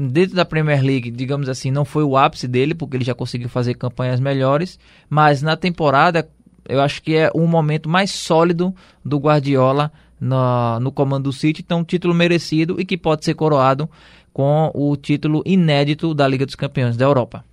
Dentro 0.00 0.36
da 0.36 0.44
Premier 0.44 0.80
League, 0.80 1.10
digamos 1.10 1.48
assim, 1.48 1.72
não 1.72 1.84
foi 1.84 2.04
o 2.04 2.16
ápice 2.16 2.46
dele, 2.46 2.72
porque 2.72 2.96
ele 2.96 3.04
já 3.04 3.16
conseguiu 3.16 3.48
fazer 3.48 3.74
campanhas 3.74 4.20
melhores, 4.20 4.78
mas 5.10 5.42
na 5.42 5.56
temporada 5.56 6.28
eu 6.68 6.80
acho 6.80 7.02
que 7.02 7.16
é 7.16 7.32
um 7.34 7.48
momento 7.48 7.88
mais 7.88 8.12
sólido 8.12 8.72
do 9.04 9.18
Guardiola 9.18 9.90
no, 10.20 10.78
no 10.78 10.92
comando 10.92 11.24
do 11.24 11.32
City, 11.32 11.62
então 11.62 11.80
um 11.80 11.84
título 11.84 12.14
merecido 12.14 12.80
e 12.80 12.84
que 12.84 12.96
pode 12.96 13.24
ser 13.24 13.34
coroado 13.34 13.90
com 14.32 14.70
o 14.72 14.96
título 14.96 15.42
inédito 15.44 16.14
da 16.14 16.28
Liga 16.28 16.46
dos 16.46 16.54
Campeões 16.54 16.96
da 16.96 17.04
Europa. 17.04 17.44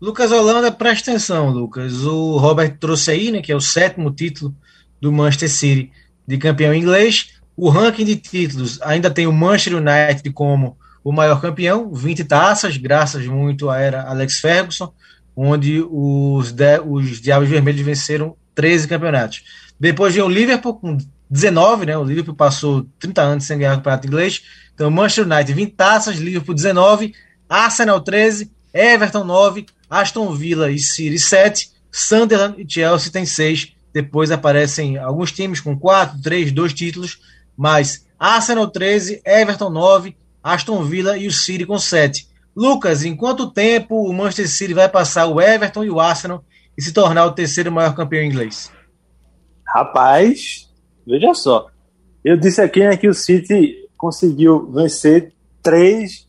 Lucas 0.00 0.30
Holanda, 0.30 0.70
presta 0.70 1.10
atenção, 1.10 1.50
Lucas. 1.50 2.04
O 2.04 2.36
Robert 2.36 2.78
trouxe 2.78 3.10
aí, 3.10 3.32
né, 3.32 3.42
que 3.42 3.50
é 3.50 3.56
o 3.56 3.60
sétimo 3.60 4.12
título 4.12 4.54
do 5.00 5.10
Manchester 5.10 5.50
City 5.50 5.90
de 6.24 6.38
campeão 6.38 6.72
inglês. 6.72 7.32
O 7.56 7.68
ranking 7.68 8.04
de 8.04 8.14
títulos 8.14 8.80
ainda 8.82 9.10
tem 9.10 9.26
o 9.26 9.32
Manchester 9.32 9.78
United 9.78 10.30
como 10.32 10.78
o 11.02 11.12
maior 11.12 11.40
campeão, 11.40 11.92
20 11.92 12.24
taças, 12.24 12.76
graças 12.76 13.26
muito 13.26 13.70
à 13.70 13.78
era 13.78 14.02
Alex 14.02 14.38
Ferguson, 14.38 14.92
onde 15.34 15.82
os, 15.90 16.52
de, 16.52 16.78
os 16.80 17.20
Diabos 17.20 17.48
Vermelhos 17.48 17.80
venceram 17.80 18.36
13 18.54 18.88
campeonatos. 18.88 19.42
Depois 19.78 20.14
vem 20.14 20.22
o 20.22 20.28
Liverpool 20.28 20.74
com 20.74 20.98
19, 21.30 21.86
né? 21.86 21.96
O 21.96 22.04
Liverpool 22.04 22.34
passou 22.34 22.86
30 22.98 23.22
anos 23.22 23.44
sem 23.44 23.58
ganhar 23.58 23.72
o 23.72 23.76
campeonato 23.76 24.06
inglês. 24.06 24.42
Então, 24.74 24.90
Manchester 24.90 25.24
United 25.24 25.52
20 25.54 25.72
taças, 25.72 26.16
Liverpool 26.16 26.54
19, 26.54 27.14
Arsenal 27.48 28.00
13, 28.00 28.50
Everton 28.74 29.24
9, 29.24 29.66
Aston 29.88 30.34
Villa 30.34 30.70
e 30.70 30.78
City 30.78 31.18
7, 31.18 31.70
Sunderland 31.90 32.60
e 32.60 32.70
Chelsea 32.70 33.10
tem 33.10 33.24
6. 33.24 33.72
Depois 33.92 34.30
aparecem 34.30 34.98
alguns 34.98 35.32
times 35.32 35.60
com 35.60 35.76
4, 35.76 36.20
3, 36.22 36.52
2 36.52 36.74
títulos, 36.74 37.18
mas 37.56 38.06
Arsenal 38.18 38.68
13, 38.68 39.22
Everton 39.24 39.70
9, 39.70 40.16
Aston 40.42 40.82
Villa 40.84 41.16
e 41.16 41.26
o 41.26 41.32
City 41.32 41.66
com 41.66 41.78
7. 41.78 42.28
Lucas, 42.54 43.04
em 43.04 43.16
quanto 43.16 43.50
tempo 43.50 44.02
o 44.02 44.12
Manchester 44.12 44.48
City 44.48 44.74
vai 44.74 44.88
passar 44.88 45.26
o 45.26 45.40
Everton 45.40 45.84
e 45.84 45.90
o 45.90 46.00
Arsenal 46.00 46.44
e 46.76 46.82
se 46.82 46.92
tornar 46.92 47.26
o 47.26 47.32
terceiro 47.32 47.70
maior 47.70 47.94
campeão 47.94 48.24
inglês? 48.24 48.72
Rapaz, 49.66 50.68
veja 51.06 51.32
só. 51.34 51.68
Eu 52.24 52.36
disse 52.36 52.60
aqui 52.60 52.80
né, 52.80 52.96
que 52.96 53.08
o 53.08 53.14
City 53.14 53.88
conseguiu 53.96 54.70
vencer 54.72 55.32
três 55.62 56.28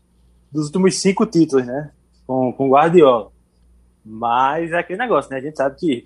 dos 0.50 0.66
últimos 0.66 0.96
cinco 1.00 1.26
títulos, 1.26 1.66
né? 1.66 1.90
Com, 2.26 2.52
com 2.52 2.68
o 2.68 2.72
Guardiola. 2.72 3.30
Mas 4.04 4.72
é 4.72 4.78
aquele 4.78 4.98
negócio, 4.98 5.30
né? 5.30 5.38
A 5.38 5.40
gente 5.40 5.56
sabe 5.56 5.76
que 5.78 6.04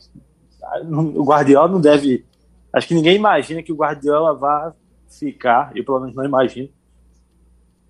o 0.84 1.25
Guardiola 1.25 1.68
não 1.68 1.80
deve. 1.80 2.25
Acho 2.72 2.88
que 2.88 2.94
ninguém 2.94 3.16
imagina 3.16 3.62
que 3.62 3.72
o 3.72 3.76
Guardiola 3.76 4.34
vá 4.34 4.72
ficar, 5.08 5.72
eu 5.75 5.84
pelo 5.84 6.00
menos 6.00 6.14
não 6.14 6.25
imagino, 6.25 6.68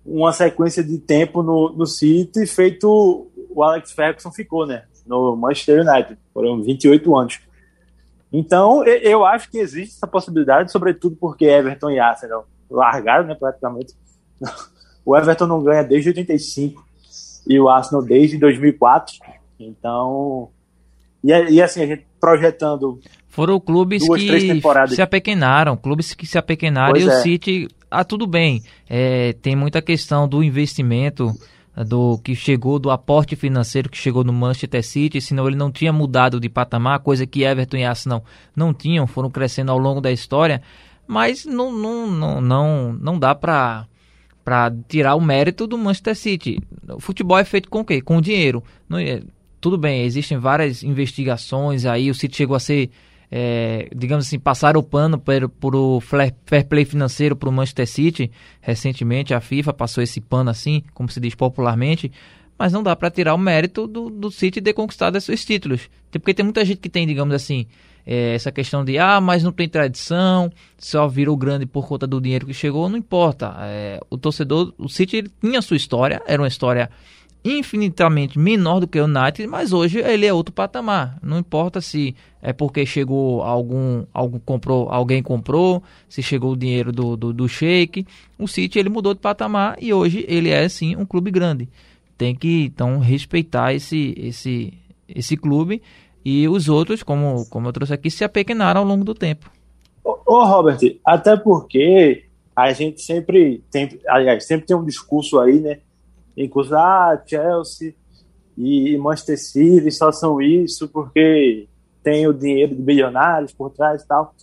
uma 0.07 0.31
sequência 0.31 0.83
de 0.83 0.97
tempo 0.97 1.43
no, 1.43 1.69
no 1.73 1.85
City 1.85 2.47
feito 2.47 3.29
o 3.49 3.63
Alex 3.63 3.91
Ferguson 3.91 4.31
ficou, 4.31 4.65
né? 4.65 4.83
No 5.05 5.35
Manchester 5.35 5.81
United. 5.81 6.17
Foram 6.33 6.61
28 6.61 7.17
anos. 7.17 7.39
Então, 8.31 8.85
eu 8.85 9.25
acho 9.25 9.49
que 9.49 9.57
existe 9.57 9.95
essa 9.95 10.07
possibilidade, 10.07 10.71
sobretudo 10.71 11.15
porque 11.15 11.45
Everton 11.45 11.89
e 11.89 11.99
Arsenal 11.99 12.47
largaram, 12.69 13.25
né, 13.25 13.35
praticamente. 13.35 13.93
O 15.05 15.15
Everton 15.15 15.47
não 15.47 15.63
ganha 15.63 15.85
desde 15.85 16.09
85 16.09 16.85
e 17.47 17.57
o 17.57 17.69
Arsenal 17.69 18.03
desde 18.03 18.37
2004. 18.37 19.15
Então, 19.57 20.49
e, 21.23 21.31
e 21.31 21.61
assim, 21.61 21.81
a 21.81 21.85
gente 21.85 22.05
projetando. 22.19 22.99
Foram 23.37 23.59
clubes 23.59 24.03
duas, 24.03 24.19
que 24.23 24.61
se 24.95 24.99
apequenaram, 24.99 25.77
clubes 25.77 26.15
que 26.15 26.25
se 26.25 26.39
apequenaram 26.39 26.93
pois 26.93 27.05
e 27.05 27.07
é. 27.07 27.13
o 27.13 27.21
City. 27.21 27.67
Ah, 27.89 28.03
tudo 28.03 28.25
bem. 28.25 28.63
É, 28.89 29.33
tem 29.33 29.55
muita 29.55 29.79
questão 29.79 30.27
do 30.27 30.41
investimento 30.41 31.31
do 31.85 32.17
que 32.17 32.33
chegou 32.33 32.79
do 32.79 32.89
aporte 32.89 33.35
financeiro 33.35 33.91
que 33.91 33.97
chegou 33.97 34.23
no 34.23 34.33
Manchester 34.33 34.83
City, 34.83 35.21
senão 35.21 35.45
ele 35.45 35.55
não 35.55 35.71
tinha 35.71 35.93
mudado 35.93 36.39
de 36.39 36.49
patamar, 36.49 37.01
coisa 37.01 37.27
que 37.27 37.43
Everton 37.43 37.77
e 37.77 37.85
Arsenal 37.85 38.25
não 38.55 38.73
tinham, 38.73 39.05
foram 39.05 39.29
crescendo 39.29 39.71
ao 39.71 39.77
longo 39.77 40.01
da 40.01 40.11
história, 40.11 40.59
mas 41.05 41.45
não 41.45 41.71
não 41.71 42.07
não 42.07 42.41
não, 42.41 42.93
não 42.99 43.19
dá 43.19 43.35
para 43.35 43.85
para 44.43 44.73
tirar 44.87 45.13
o 45.13 45.21
mérito 45.21 45.67
do 45.67 45.77
Manchester 45.77 46.15
City. 46.15 46.59
O 46.89 46.99
futebol 46.99 47.37
é 47.37 47.43
feito 47.43 47.69
com 47.69 47.81
o 47.81 47.85
quê? 47.85 48.01
Com 48.01 48.19
dinheiro. 48.19 48.63
Não, 48.89 48.97
é, 48.97 49.21
tudo 49.61 49.77
bem, 49.77 50.01
existem 50.05 50.39
várias 50.39 50.81
investigações 50.81 51.85
aí, 51.85 52.09
o 52.09 52.15
City 52.15 52.35
chegou 52.35 52.55
a 52.55 52.59
ser 52.59 52.89
é, 53.29 53.89
digamos 53.95 54.25
assim, 54.25 54.39
passaram 54.39 54.79
o 54.79 54.83
pano 54.83 55.19
por, 55.19 55.49
por 55.49 55.75
o 55.75 55.99
fair 55.99 56.65
play 56.67 56.85
financeiro 56.85 57.35
para 57.35 57.49
o 57.49 57.51
Manchester 57.51 57.87
City. 57.87 58.31
Recentemente 58.61 59.33
a 59.33 59.41
FIFA 59.41 59.73
passou 59.73 60.03
esse 60.03 60.21
pano 60.21 60.49
assim, 60.49 60.83
como 60.93 61.09
se 61.09 61.19
diz 61.19 61.35
popularmente. 61.35 62.11
Mas 62.57 62.73
não 62.73 62.81
dá 62.81 62.95
para 62.95 63.11
tirar 63.11 63.35
o 63.35 63.37
mérito 63.37 63.85
do, 63.85 64.09
do 64.09 64.31
City 64.31 64.61
ter 64.61 64.73
conquistado 64.73 65.17
esses 65.17 65.45
títulos. 65.45 65.89
Porque 66.11 66.33
tem 66.33 66.43
muita 66.43 66.65
gente 66.65 66.79
que 66.79 66.89
tem, 66.89 67.05
digamos 67.05 67.35
assim, 67.35 67.67
é, 68.05 68.33
essa 68.33 68.51
questão 68.51 68.83
de 68.83 68.97
ah, 68.97 69.19
mas 69.19 69.43
não 69.43 69.51
tem 69.51 69.67
tradição, 69.67 70.49
só 70.77 71.07
virou 71.07 71.35
grande 71.35 71.65
por 71.65 71.85
conta 71.85 72.07
do 72.07 72.21
dinheiro 72.21 72.47
que 72.47 72.53
chegou, 72.53 72.87
não 72.89 72.97
importa. 72.97 73.53
É, 73.59 73.99
o 74.09 74.17
torcedor, 74.17 74.73
o 74.77 74.87
City 74.87 75.29
tinha 75.41 75.61
sua 75.61 75.75
história, 75.75 76.21
era 76.25 76.41
uma 76.41 76.47
história 76.47 76.89
infinitamente 77.47 78.37
menor 78.37 78.79
do 78.79 78.87
que 78.87 78.99
o 78.99 79.05
United, 79.05 79.47
mas 79.47 79.71
hoje 79.71 79.99
ele 79.99 80.25
é 80.25 80.33
outro 80.33 80.53
patamar. 80.53 81.17
Não 81.21 81.39
importa 81.39 81.79
se 81.79 82.15
é 82.41 82.51
porque 82.51 82.85
chegou 82.85 83.41
algum, 83.41 84.05
algum 84.13 84.39
comprou, 84.39 84.89
alguém 84.89 85.23
comprou, 85.23 85.81
se 86.09 86.21
chegou 86.21 86.53
o 86.53 86.57
dinheiro 86.57 86.91
do, 86.91 87.15
do, 87.15 87.33
do 87.33 87.47
Sheik. 87.47 88.05
O 88.37 88.47
City 88.47 88.79
ele 88.79 88.89
mudou 88.89 89.13
de 89.13 89.19
patamar 89.19 89.77
e 89.81 89.93
hoje 89.93 90.25
ele 90.27 90.49
é 90.49 90.67
sim 90.67 90.95
um 90.95 91.05
clube 91.05 91.31
grande. 91.31 91.69
Tem 92.17 92.35
que 92.35 92.65
então 92.65 92.99
respeitar 92.99 93.73
esse 93.73 94.13
esse 94.17 94.73
esse 95.07 95.37
clube 95.37 95.81
e 96.25 96.47
os 96.47 96.67
outros, 96.67 97.03
como 97.03 97.45
como 97.49 97.67
eu 97.67 97.73
trouxe 97.73 97.93
aqui, 97.93 98.11
se 98.11 98.23
apequenaram 98.23 98.81
ao 98.81 98.87
longo 98.87 99.03
do 99.03 99.13
tempo. 99.13 99.49
Ô, 100.03 100.17
ô 100.25 100.43
Robert, 100.43 100.79
até 101.05 101.37
porque 101.37 102.23
a 102.55 102.73
gente 102.73 103.01
sempre 103.01 103.63
tem, 103.69 103.99
aliás, 104.07 104.45
sempre 104.45 104.65
tem 104.65 104.75
um 104.75 104.83
discurso 104.83 105.39
aí, 105.39 105.59
né? 105.59 105.77
Inclusive, 106.37 106.75
ah, 106.75 107.21
Chelsea 107.25 107.95
e 108.57 108.97
Manchester 108.97 109.39
City 109.39 109.91
só 109.91 110.11
são 110.11 110.41
isso 110.41 110.87
porque 110.87 111.67
tem 112.03 112.27
o 112.27 112.33
dinheiro 112.33 112.75
de 112.75 112.81
bilionários 112.81 113.51
por 113.51 113.71
trás 113.71 114.01
e 114.03 114.07
tal. 114.07 114.33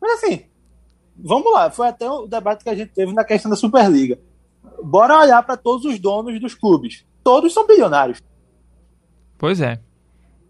Mas 0.00 0.22
assim, 0.22 0.44
vamos 1.16 1.52
lá, 1.52 1.70
foi 1.70 1.88
até 1.88 2.10
o 2.10 2.26
debate 2.26 2.64
que 2.64 2.70
a 2.70 2.74
gente 2.74 2.92
teve 2.92 3.12
na 3.12 3.24
questão 3.24 3.50
da 3.50 3.56
Superliga. 3.56 4.18
Bora 4.82 5.20
olhar 5.20 5.42
para 5.42 5.56
todos 5.56 5.84
os 5.84 5.98
donos 5.98 6.40
dos 6.40 6.54
clubes. 6.54 7.04
Todos 7.22 7.52
são 7.52 7.66
bilionários. 7.66 8.20
Pois 9.38 9.60
é, 9.60 9.78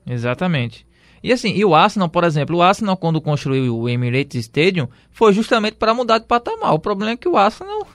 exatamente. 0.06 0.86
E 1.22 1.32
assim, 1.32 1.50
e 1.50 1.64
o 1.64 1.74
Arsenal, 1.74 2.08
por 2.08 2.24
exemplo, 2.24 2.56
o 2.56 2.62
Arsenal 2.62 2.96
quando 2.96 3.20
construiu 3.20 3.78
o 3.78 3.88
Emirates 3.88 4.46
Stadium 4.46 4.88
foi 5.10 5.32
justamente 5.32 5.76
para 5.76 5.94
mudar 5.94 6.18
de 6.18 6.26
patamar. 6.26 6.74
O 6.74 6.80
problema 6.80 7.12
é 7.12 7.16
que 7.16 7.28
o 7.28 7.36
Arsenal 7.36 7.86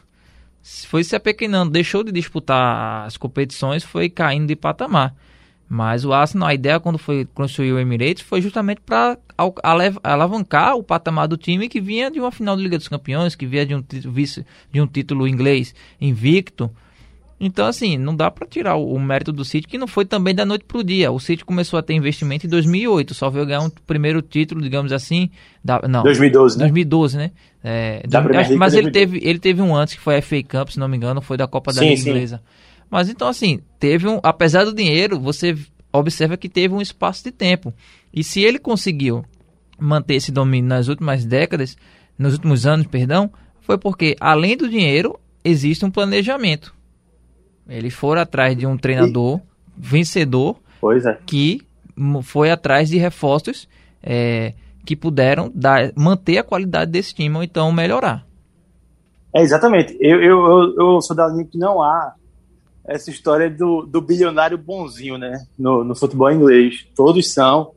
foi 0.86 1.04
se 1.04 1.16
apequenando, 1.16 1.72
deixou 1.72 2.04
de 2.04 2.12
disputar 2.12 3.06
as 3.06 3.18
competições, 3.18 3.84
foi 3.84 4.10
caindo 4.10 4.48
de 4.48 4.56
patamar. 4.56 5.16
Mas 5.70 6.06
o 6.06 6.14
Arsenal, 6.14 6.48
a 6.48 6.54
ideia 6.54 6.80
quando 6.80 6.98
foi 6.98 7.26
construir 7.26 7.74
o 7.74 7.80
Emirates 7.80 8.24
foi 8.24 8.42
justamente 8.42 8.80
para 8.82 9.18
alavancar 10.02 10.76
o 10.76 10.84
patamar 10.84 11.28
do 11.28 11.36
time 11.36 11.68
que 11.68 11.82
vinha 11.82 12.10
de 12.10 12.20
uma 12.20 12.32
final 12.32 12.56
da 12.56 12.62
Liga 12.62 12.78
dos 12.78 12.88
Campeões, 12.88 13.36
que 13.36 13.46
vinha 13.46 13.66
de 13.66 13.76
um, 13.76 13.84
de 14.72 14.82
um 14.82 14.88
título 14.88 15.28
inglês 15.28 15.76
invicto. 16.00 16.72
Então, 17.40 17.68
assim, 17.68 17.98
não 17.98 18.16
dá 18.16 18.32
para 18.32 18.48
tirar 18.48 18.76
o, 18.76 18.94
o, 18.94 19.00
mérito 19.00 19.32
do 19.32 19.46
City, 19.46 19.68
que 19.68 19.78
não 19.78 19.86
foi 19.88 20.06
também 20.06 20.34
da 20.34 20.44
noite 20.44 20.66
para 20.66 20.80
o 20.80 20.84
dia. 20.84 21.12
O 21.12 21.20
City 21.20 21.46
começou 21.46 21.78
a 21.78 21.84
ter 21.84 21.94
investimento 21.94 22.48
em 22.48 22.50
2008, 22.50 23.14
só 23.14 23.30
veio 23.30 23.46
ganhar 23.46 23.62
um 23.62 23.70
primeiro 23.70 24.24
título, 24.24 24.60
digamos 24.60 24.92
assim. 24.92 25.30
Da, 25.64 25.80
não, 25.88 26.02
2012, 26.02 26.58
né? 26.58 26.64
2012, 26.64 27.18
né? 27.18 27.32
É, 27.64 28.02
do, 28.08 28.18
acho, 28.18 28.58
mas 28.58 28.74
ele 28.74 28.90
teve, 28.90 29.20
ele 29.22 29.38
teve 29.38 29.62
um 29.62 29.76
antes, 29.76 29.94
que 29.94 30.02
foi 30.02 30.18
a 30.18 30.22
FA 30.22 30.42
Cup, 30.42 30.70
se 30.70 30.80
não 30.80 30.88
me 30.88 30.98
engano, 30.98 31.22
foi 31.22 31.38
da 31.38 31.48
Copa 31.48 31.72
da 31.72 31.82
Liga 31.82 32.02
Inglesa. 32.02 32.42
Mas 32.90 33.08
então, 33.08 33.28
assim, 33.28 33.60
teve 33.80 34.08
um. 34.08 34.20
Apesar 34.24 34.64
do 34.64 34.74
dinheiro, 34.74 35.20
você 35.20 35.56
observa 35.94 36.38
que 36.38 36.50
teve 36.50 36.74
um 36.74 36.82
espaço 36.82 37.24
de 37.24 37.32
tempo. 37.32 37.72
E 38.12 38.24
se 38.24 38.42
ele 38.42 38.58
conseguiu 38.58 39.24
manter 39.80 40.16
esse 40.16 40.32
domínio 40.32 40.70
nas 40.70 40.88
últimas 40.88 41.24
décadas, 41.24 41.78
nos 42.18 42.34
últimos 42.34 42.66
anos, 42.66 42.88
perdão, 42.88 43.30
foi 43.62 43.78
porque, 43.78 44.16
além 44.20 44.58
do 44.58 44.68
dinheiro, 44.68 45.20
existe 45.44 45.86
um 45.86 45.92
planejamento 45.92 46.77
eles 47.70 47.94
foram 47.94 48.22
atrás 48.22 48.58
de 48.58 48.66
um 48.66 48.78
treinador 48.78 49.40
e... 49.40 49.42
vencedor 49.78 50.58
é. 51.06 51.18
que 51.26 51.62
foi 52.24 52.52
atrás 52.52 52.90
de 52.90 52.98
reforços 52.98 53.68
é, 54.02 54.54
que 54.86 54.96
puderam 54.96 55.52
dar, 55.54 55.92
manter 55.96 56.38
a 56.38 56.44
qualidade 56.44 56.92
desse 56.92 57.14
time 57.14 57.36
ou 57.36 57.44
então 57.44 57.72
melhorar. 57.72 58.26
É, 59.34 59.42
exatamente. 59.42 59.98
Eu, 60.00 60.22
eu, 60.22 60.76
eu, 60.78 61.02
sou 61.02 61.16
da 61.16 61.28
linha 61.28 61.46
que 61.46 61.58
não 61.58 61.82
há 61.82 62.14
essa 62.86 63.10
história 63.10 63.50
do, 63.50 63.86
do 63.86 64.02
bilionário 64.02 64.58
bonzinho, 64.58 65.18
né? 65.18 65.46
No, 65.60 65.84
no 65.84 65.96
futebol 65.96 66.32
inglês. 66.32 66.88
Todos 66.96 67.34
são. 67.34 67.74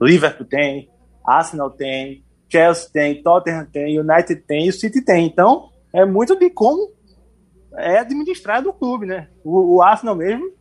Liverpool 0.00 0.46
tem, 0.46 0.88
Arsenal 1.24 1.70
tem, 1.70 2.22
Chelsea 2.48 2.88
tem, 2.92 3.22
Tottenham 3.22 3.66
tem, 3.66 3.98
United 3.98 4.36
tem 4.46 4.66
e 4.66 4.68
o 4.70 4.72
City 4.72 5.02
tem. 5.02 5.26
Então, 5.26 5.70
é 5.92 6.04
muito 6.04 6.36
de 6.36 6.50
como 6.50 6.90
é 7.76 7.98
administrado 7.98 8.68
o 8.68 8.72
clube, 8.72 9.06
né? 9.06 9.28
O, 9.44 9.76
o 9.76 9.82
Arsenal 9.82 10.14
mesmo, 10.14 10.52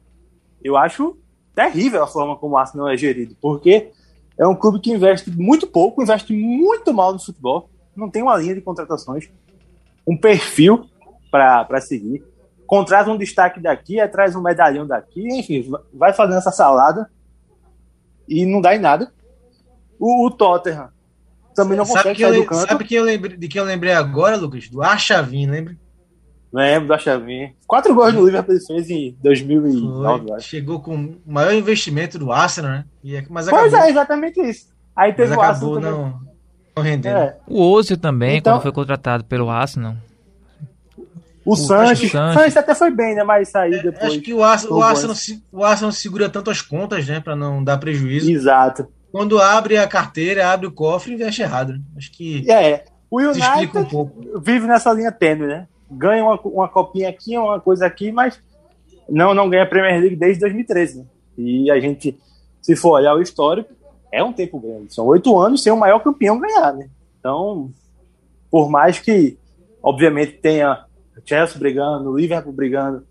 eu 0.63 0.77
acho 0.77 1.17
terrível 1.55 2.03
a 2.03 2.07
forma 2.07 2.35
como 2.37 2.55
o 2.55 2.57
Arsenal 2.57 2.89
é 2.89 2.97
gerido, 2.97 3.35
porque 3.41 3.91
é 4.37 4.47
um 4.47 4.55
clube 4.55 4.79
que 4.79 4.91
investe 4.91 5.29
muito 5.29 5.67
pouco, 5.67 6.01
investe 6.01 6.33
muito 6.33 6.93
mal 6.93 7.11
no 7.11 7.19
futebol, 7.19 7.69
não 7.95 8.09
tem 8.09 8.21
uma 8.21 8.37
linha 8.37 8.55
de 8.55 8.61
contratações, 8.61 9.29
um 10.07 10.15
perfil 10.15 10.85
para 11.29 11.81
seguir. 11.81 12.23
contrata 12.65 13.11
um 13.11 13.17
destaque 13.17 13.59
daqui, 13.59 13.95
traz 14.07 14.35
um 14.35 14.41
medalhão 14.41 14.87
daqui, 14.87 15.27
enfim, 15.37 15.69
vai 15.93 16.13
fazendo 16.13 16.37
essa 16.37 16.51
salada 16.51 17.09
e 18.27 18.45
não 18.45 18.61
dá 18.61 18.75
em 18.75 18.79
nada. 18.79 19.11
O, 19.99 20.25
o 20.25 20.31
Tottenham 20.31 20.89
também 21.53 21.77
não 21.77 21.85
sabe 21.85 21.97
consegue 21.97 22.15
que 22.15 22.23
eu, 22.23 22.29
sair 22.29 22.39
do 22.39 22.45
canto. 22.45 22.69
sabe 22.69 22.85
que 22.85 22.95
eu 22.95 23.03
lembrei, 23.03 23.35
de 23.35 23.47
que 23.47 23.59
eu 23.59 23.65
lembrei 23.65 23.91
agora, 23.91 24.37
Lucas? 24.37 24.69
Do 24.69 24.81
Archavin, 24.81 25.47
lembra? 25.47 25.75
Lembro 26.51 26.87
da 26.89 26.97
Chavinha. 26.97 27.53
Quatro 27.67 27.93
gols 27.93 28.13
no 28.13 28.25
Liverpool 28.25 28.55
em 28.55 29.15
2009, 29.21 30.21
eu 30.23 30.27
Foi, 30.29 30.37
acho. 30.37 30.47
chegou 30.47 30.79
com 30.79 30.95
o 30.95 31.15
maior 31.25 31.53
investimento 31.53 32.17
do 32.17 32.31
Arsenal, 32.31 32.71
né? 32.71 32.85
E, 33.03 33.15
é- 33.15 33.23
mas 33.29 33.47
Pois 33.47 33.71
acabou, 33.71 33.85
é, 33.87 33.89
exatamente 33.91 34.41
isso. 34.41 34.67
Aí 34.95 35.09
mas 35.09 35.17
teve 35.17 35.35
o 35.35 35.39
acabou 35.41 35.75
Arsenal 35.75 35.93
também. 35.93 36.11
não, 36.11 36.21
não 36.75 36.83
rendendo. 36.83 37.17
É. 37.17 37.37
O 37.47 37.61
Ozil 37.71 37.97
também, 37.97 38.37
Então- 38.37 38.53
quando 38.53 38.63
foi 38.63 38.71
contratado 38.71 39.23
pelo 39.25 39.49
Arsenal. 39.49 39.95
O 41.45 41.55
Sanches. 41.55 42.11
Sanches. 42.11 42.33
Sanches 42.39 42.57
até 42.57 42.75
foi 42.75 42.91
bem, 42.91 43.15
né? 43.15 43.23
Mas 43.23 43.49
saiu 43.49 43.81
depois. 43.81 44.11
Acho 44.11 44.21
que 44.21 44.33
o 44.33 44.43
Arsenal, 44.43 44.77
o, 44.77 44.83
Arsenal, 44.83 45.15
se- 45.15 45.43
o 45.51 45.63
Arsenal 45.63 45.91
segura 45.91 46.29
tanto 46.29 46.51
as 46.51 46.61
contas, 46.61 47.07
né? 47.07 47.19
Pra 47.19 47.35
não 47.35 47.63
dar 47.63 47.77
prejuízo. 47.77 48.29
Exato. 48.31 48.87
Quando 49.11 49.39
abre 49.39 49.77
a 49.77 49.87
carteira, 49.87 50.51
abre 50.51 50.67
o 50.67 50.71
cofre, 50.71 51.13
investe 51.13 51.41
errado. 51.41 51.73
Né? 51.73 51.79
Acho 51.97 52.11
que 52.11 52.49
É. 52.49 52.83
O 53.09 53.19
um 53.21 53.29
United 53.31 53.89
pouco. 53.89 54.39
vive 54.39 54.67
nessa 54.67 54.91
linha 54.93 55.11
tênue, 55.11 55.47
né? 55.47 55.67
Ganha 55.91 56.23
uma, 56.23 56.39
uma 56.41 56.67
copinha 56.67 57.09
aqui, 57.09 57.37
uma 57.37 57.59
coisa 57.59 57.85
aqui, 57.85 58.11
mas 58.11 58.41
não, 59.09 59.33
não 59.33 59.49
ganha 59.49 59.63
a 59.63 59.67
Premier 59.67 59.99
League 59.99 60.15
desde 60.15 60.41
2013. 60.41 60.99
né? 60.99 61.05
E 61.37 61.71
a 61.71 61.79
gente, 61.79 62.17
se 62.61 62.75
for 62.75 62.91
olhar 62.91 63.15
o 63.15 63.21
histórico, 63.21 63.73
é 64.11 64.23
um 64.23 64.33
tempo 64.33 64.59
grande. 64.59 64.93
São 64.93 65.05
oito 65.07 65.37
anos 65.37 65.63
sem 65.63 65.71
o 65.71 65.77
maior 65.77 65.99
campeão 65.99 66.39
ganhar, 66.39 66.73
né? 66.73 66.89
Então, 67.19 67.71
por 68.49 68.69
mais 68.69 68.99
que, 68.99 69.37
obviamente, 69.81 70.33
tenha 70.33 70.85
Chelsea 71.25 71.57
brigando, 71.57 72.15
Liverpool 72.15 72.53
brigando, 72.53 73.05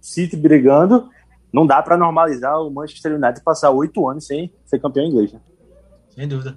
City 0.00 0.36
brigando, 0.36 1.08
não 1.52 1.66
dá 1.66 1.82
para 1.82 1.96
normalizar 1.96 2.60
o 2.60 2.70
Manchester 2.70 3.14
United 3.14 3.42
passar 3.42 3.70
oito 3.70 4.08
anos 4.08 4.26
sem 4.26 4.52
ser 4.64 4.78
campeão 4.78 5.06
inglês. 5.06 5.32
Né? 5.32 5.40
Sem 6.14 6.28
dúvida. 6.28 6.56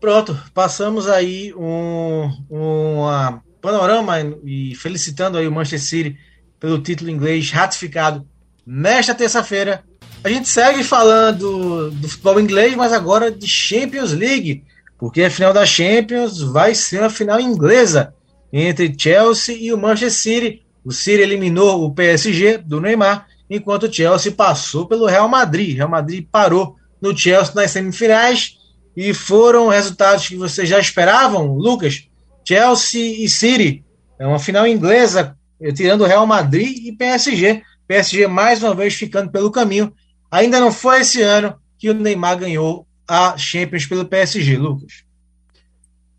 Pronto, 0.00 0.36
passamos 0.52 1.08
aí 1.08 1.54
um, 1.54 2.30
uma 2.48 3.42
panorama 3.64 4.14
e 4.44 4.74
felicitando 4.74 5.38
aí 5.38 5.48
o 5.48 5.52
Manchester 5.52 5.80
City 5.80 6.18
pelo 6.60 6.78
título 6.78 7.08
inglês 7.08 7.50
ratificado 7.50 8.26
nesta 8.66 9.14
terça-feira. 9.14 9.82
A 10.22 10.28
gente 10.28 10.48
segue 10.48 10.84
falando 10.84 11.90
do 11.90 12.08
futebol 12.08 12.38
inglês, 12.38 12.76
mas 12.76 12.92
agora 12.92 13.30
de 13.30 13.48
Champions 13.48 14.12
League, 14.12 14.62
porque 14.98 15.22
a 15.22 15.30
final 15.30 15.52
da 15.52 15.64
Champions 15.64 16.40
vai 16.40 16.74
ser 16.74 17.00
uma 17.00 17.10
final 17.10 17.40
inglesa 17.40 18.14
entre 18.52 18.94
Chelsea 18.96 19.56
e 19.56 19.72
o 19.72 19.78
Manchester 19.78 20.10
City. 20.10 20.62
O 20.84 20.92
City 20.92 21.22
eliminou 21.22 21.84
o 21.84 21.94
PSG 21.94 22.58
do 22.58 22.80
Neymar, 22.80 23.26
enquanto 23.48 23.84
o 23.84 23.92
Chelsea 23.92 24.30
passou 24.30 24.86
pelo 24.86 25.06
Real 25.06 25.28
Madrid. 25.28 25.74
Real 25.74 25.88
Madrid 25.88 26.26
parou 26.30 26.76
no 27.00 27.16
Chelsea 27.16 27.54
nas 27.54 27.70
semifinais 27.70 28.58
e 28.94 29.14
foram 29.14 29.68
resultados 29.68 30.28
que 30.28 30.36
vocês 30.36 30.68
já 30.68 30.78
esperavam, 30.78 31.54
Lucas? 31.54 32.08
Chelsea 32.44 33.24
e 33.24 33.28
City. 33.28 33.84
É 34.18 34.26
uma 34.26 34.38
final 34.38 34.66
inglesa, 34.66 35.36
eh, 35.60 35.72
tirando 35.72 36.04
Real 36.04 36.26
Madrid 36.26 36.86
e 36.86 36.92
PSG. 36.92 37.62
PSG 37.86 38.26
mais 38.26 38.62
uma 38.62 38.74
vez 38.74 38.94
ficando 38.94 39.30
pelo 39.30 39.50
caminho. 39.50 39.92
Ainda 40.30 40.60
não 40.60 40.72
foi 40.72 41.00
esse 41.00 41.22
ano 41.22 41.54
que 41.78 41.90
o 41.90 41.94
Neymar 41.94 42.38
ganhou 42.38 42.86
a 43.06 43.36
Champions 43.36 43.86
pelo 43.86 44.04
PSG, 44.04 44.56
Lucas. 44.56 45.04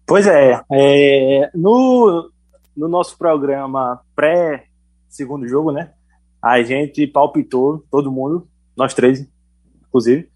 Pois 0.06 0.28
é, 0.28 0.62
é, 0.72 1.50
no, 1.56 2.30
no 2.78 2.88
nosso 2.88 3.18
programa 3.18 4.02
pré-segundo 4.16 5.48
jogo, 5.48 5.72
né? 5.72 5.92
A 6.42 6.62
gente 6.62 7.08
palpitou, 7.08 7.84
todo 7.90 8.12
mundo, 8.12 8.48
nós 8.78 8.94
três, 8.94 9.28
inclusive, 9.88 10.30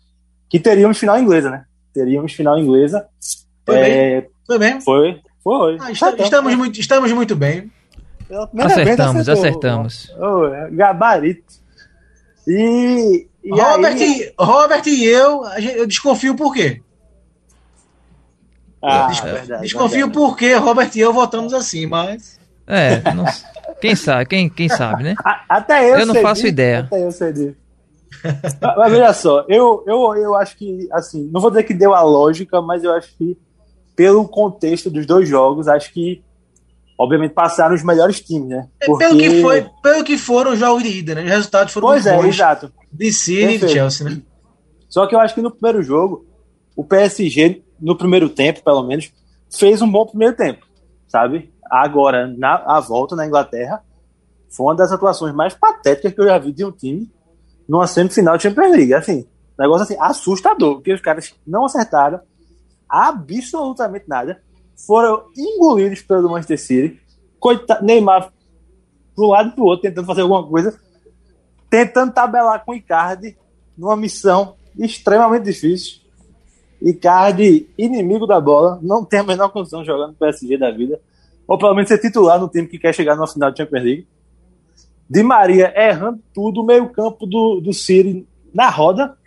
que 0.50 0.60
teríamos 0.60 0.97
final 0.97 1.19
inglesa, 1.19 1.52
né? 1.52 1.65
Teríamos 1.93 2.34
final 2.34 2.58
inglesa. 2.58 3.08
Foi 3.63 3.75
É, 3.75 4.28
Foi 4.47 4.58
bem? 4.58 4.82
foi, 4.82 5.21
foi. 5.43 5.78
Ah, 5.80 5.91
está- 5.91 6.15
estamos, 6.17 6.56
muito, 6.56 6.80
estamos 6.80 7.12
muito 7.12 7.36
bem. 7.36 7.71
Acertamos, 8.58 9.28
acertou. 9.28 9.34
acertamos. 9.34 10.12
É, 10.54 10.69
gabarito. 10.71 11.54
E, 12.47 13.28
e 13.43 13.49
Robert, 13.52 13.93
aí... 13.93 14.21
e, 14.21 14.34
Robert 14.39 14.84
e 14.88 15.06
eu, 15.06 15.43
a 15.45 15.60
gente- 15.60 15.78
eu 15.78 15.88
desconfio 15.88 16.36
por 16.36 16.54
quê? 16.54 16.82
Ah, 18.82 19.08
Des- 19.08 19.19
verdade, 19.19 19.62
desconfio 19.63 20.06
verdade. 20.08 20.13
por 20.13 20.38
quê, 20.38 20.54
Robert 20.56 20.89
e 20.95 20.99
eu 20.99 21.12
votamos 21.13 21.54
assim, 21.54 21.86
mas. 21.86 22.39
É, 22.65 23.02
não- 23.13 23.25
quem 23.82 23.95
sabe, 23.95 24.25
quem, 24.25 24.49
quem 24.49 24.69
sabe, 24.69 25.04
né? 25.04 25.15
A- 25.23 25.43
Até 25.49 25.89
eu 25.91 25.99
Eu 25.99 26.06
não 26.06 26.13
cedi, 26.13 26.23
faço 26.23 26.47
ideia. 26.47 26.80
Até 26.82 27.04
eu 27.04 27.12
cedi. 27.12 27.56
mas, 28.62 28.78
mas 28.78 28.91
veja 28.91 29.13
só, 29.13 29.45
eu, 29.49 29.84
eu, 29.88 30.15
eu 30.15 30.36
acho 30.36 30.56
que, 30.58 30.88
assim, 30.91 31.30
não 31.32 31.41
vou 31.41 31.49
dizer 31.49 31.63
que 31.63 31.73
deu 31.73 31.93
a 31.93 32.02
lógica, 32.02 32.62
mas 32.62 32.84
eu 32.84 32.93
acho 32.93 33.10
que, 33.17 33.38
pelo 33.99 34.25
contexto 34.25 34.89
dos 34.89 35.05
dois 35.05 35.27
jogos, 35.27 35.67
acho 35.67 35.91
que, 35.91 36.23
obviamente, 36.97 37.33
passaram 37.33 37.75
os 37.75 37.83
melhores 37.83 38.21
times, 38.21 38.47
né? 38.47 38.69
É, 38.79 38.85
Pelo, 38.85 39.17
que 39.17 39.41
foi, 39.41 39.69
pelo 39.83 40.03
que 40.05 40.17
foram 40.17 40.53
os 40.53 40.59
jogos 40.59 40.83
de 40.83 40.99
ida, 40.99 41.15
né? 41.15 41.25
Os 41.25 41.29
resultados 41.29 41.73
foram 41.73 41.89
Pois 41.89 42.05
é, 42.05 42.17
exato. 42.25 42.71
de 42.89 43.12
City 43.12 43.55
e 43.55 43.57
de. 43.57 43.67
Chelsea, 43.67 44.09
né? 44.09 44.21
Só 44.88 45.05
que 45.05 45.13
eu 45.13 45.19
acho 45.19 45.35
que 45.35 45.41
no 45.41 45.51
primeiro 45.51 45.83
jogo, 45.83 46.25
o 46.77 46.85
PSG, 46.85 47.62
no 47.77 47.93
primeiro 47.93 48.29
tempo, 48.29 48.63
pelo 48.63 48.83
menos, 48.83 49.12
fez 49.51 49.81
um 49.81 49.91
bom 49.91 50.05
primeiro 50.05 50.33
tempo, 50.33 50.65
sabe? 51.05 51.51
Agora, 51.69 52.25
na 52.25 52.63
a 52.65 52.79
volta 52.79 53.17
na 53.17 53.27
Inglaterra, 53.27 53.83
foi 54.49 54.67
uma 54.67 54.75
das 54.75 54.93
atuações 54.93 55.35
mais 55.35 55.53
patéticas 55.53 56.13
que 56.13 56.21
eu 56.21 56.25
já 56.25 56.38
vi 56.38 56.53
de 56.53 56.63
um 56.63 56.71
time 56.71 57.12
numa 57.67 57.85
semifinal 57.85 58.38
de 58.38 58.43
Champions 58.43 58.71
League. 58.71 58.93
Assim, 58.93 59.27
negócio 59.59 59.83
assim, 59.83 59.97
assustador, 59.99 60.75
porque 60.75 60.93
os 60.93 61.01
caras 61.01 61.35
não 61.45 61.65
acertaram 61.65 62.21
absolutamente 62.89 64.06
nada, 64.08 64.41
foram 64.75 65.25
engolidos 65.38 66.02
pelo 66.02 66.30
Manchester 66.30 66.60
City, 66.60 67.02
Coita 67.39 67.80
Neymar 67.82 68.32
para 69.15 69.25
um 69.25 69.30
lado 69.30 69.49
e 69.49 69.52
para 69.52 69.63
o 69.63 69.67
outro, 69.67 69.82
tentando 69.84 70.08
fazer 70.08 70.21
alguma 70.21 70.47
coisa, 70.47 70.80
tentando 71.69 72.13
tabelar 72.13 72.63
com 72.63 72.71
o 72.71 72.75
Icardi 72.75 73.38
numa 73.78 73.95
missão 73.95 74.56
extremamente 74.78 75.43
difícil. 75.43 75.99
Icardi, 76.82 77.69
inimigo 77.78 78.25
da 78.25 78.39
bola, 78.39 78.80
não 78.82 79.04
tem 79.04 79.19
a 79.19 79.23
menor 79.23 79.49
condição 79.49 79.84
jogar 79.84 80.08
no 80.08 80.13
PSG 80.13 80.58
da 80.58 80.71
vida, 80.71 80.99
ou 81.45 81.58
pelo 81.58 81.73
menos 81.73 81.89
ser 81.89 81.97
titular 81.97 82.39
no 82.39 82.47
time 82.47 82.67
que 82.67 82.80
quer 82.80 82.93
chegar 82.93 83.15
numa 83.15 83.28
final 83.28 83.52
de 83.52 83.58
Champions 83.58 83.84
League. 83.84 84.08
Di 85.10 85.23
Maria 85.23 85.73
errando 85.75 86.21
tudo, 86.34 86.62
o 86.62 86.65
meio-campo 86.65 87.25
do, 87.25 87.60
do 87.60 87.73
City 87.73 88.25
na 88.54 88.69
roda, 88.69 89.17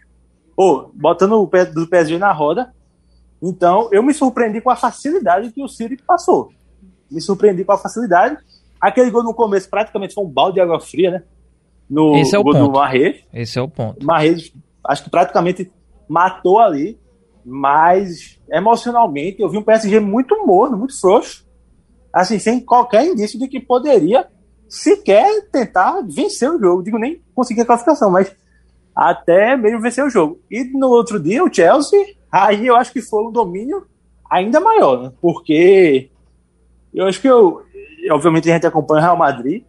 ou 0.57 0.91
botando 0.95 1.33
o 1.33 1.47
pé 1.47 1.65
do 1.65 1.87
PSG 1.87 2.19
na 2.19 2.33
roda. 2.33 2.73
Então, 3.43 3.89
eu 3.91 4.03
me 4.03 4.15
surpreendi 4.15 4.61
com 4.61 4.71
a 4.71 4.77
facilidade 4.77 5.51
que 5.51 5.63
o 5.63 5.69
City 5.69 5.97
passou. 6.07 6.51
Me 7.11 7.21
surpreendi 7.21 7.65
com 7.65 7.73
a 7.73 7.79
facilidade. 7.79 8.39
Aquele 8.81 9.11
gol 9.11 9.25
no 9.25 9.35
começo 9.35 9.69
praticamente 9.69 10.15
foi 10.15 10.25
um 10.25 10.29
balde 10.29 10.55
de 10.55 10.61
água 10.61 10.79
fria, 10.79 11.11
né? 11.11 11.23
No 11.91 12.17
Esse 12.17 12.37
é 12.37 12.39
o 12.39 12.43
gol 12.45 12.53
do 12.55 12.67
ponto. 12.67 12.79
Marrez. 12.79 13.25
Esse 13.35 13.59
é 13.59 13.63
o 13.63 13.69
ponto. 13.69 14.05
Marrez, 14.07 14.53
acho 14.87 15.05
que 15.05 15.11
praticamente 15.11 15.71
matou 16.09 16.61
ali, 16.61 16.99
mas 17.45 18.39
emocionalmente 18.51 19.43
eu 19.43 19.49
vi 19.49 19.59
um 19.59 19.63
PSG 19.63 19.99
muito 19.99 20.47
morno, 20.47 20.79
muito 20.79 20.99
frouxo, 20.99 21.45
assim, 22.13 22.39
sem 22.39 22.61
qualquer 22.61 23.05
indício 23.05 23.39
de 23.39 23.49
que 23.49 23.61
poderia 23.61 24.29
sequer 24.69 25.49
tentar 25.51 26.01
vencer 26.03 26.51
o 26.51 26.59
jogo. 26.59 26.83
Digo, 26.83 26.99
nem 26.99 27.21
conseguir 27.35 27.63
a 27.63 27.67
classificação, 27.67 28.11
mas 28.11 28.35
até 28.95 29.57
mesmo 29.57 29.81
vencer 29.81 30.05
o 30.05 30.11
jogo. 30.11 30.41
E 30.51 30.65
no 30.65 30.89
outro 30.89 31.21
dia, 31.21 31.45
o 31.45 31.53
Chelsea, 31.53 31.99
aí 32.33 32.67
eu 32.67 32.75
acho 32.77 32.93
que 32.93 33.03
foi 33.03 33.23
um 33.25 33.31
domínio 33.31 33.87
ainda 34.31 34.59
maior, 34.61 35.03
né? 35.03 35.13
Porque 35.21 36.11
eu 36.95 37.07
acho 37.07 37.21
que 37.21 37.29
eu, 37.29 37.63
obviamente 38.11 38.51
a 38.51 38.55
gente 38.55 38.67
acompanha 38.67 39.01
o 39.01 39.05
Real 39.05 39.17
Madrid, 39.17 39.63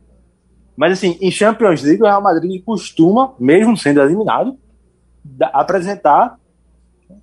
mas 0.75 0.93
assim, 0.93 1.17
em 1.21 1.29
Champions 1.29 1.83
League, 1.83 2.01
o 2.01 2.05
Real 2.05 2.21
Madrid 2.21 2.63
costuma, 2.63 3.33
mesmo 3.39 3.77
sendo 3.77 4.01
eliminado, 4.01 4.57
da- 5.23 5.47
apresentar 5.49 6.39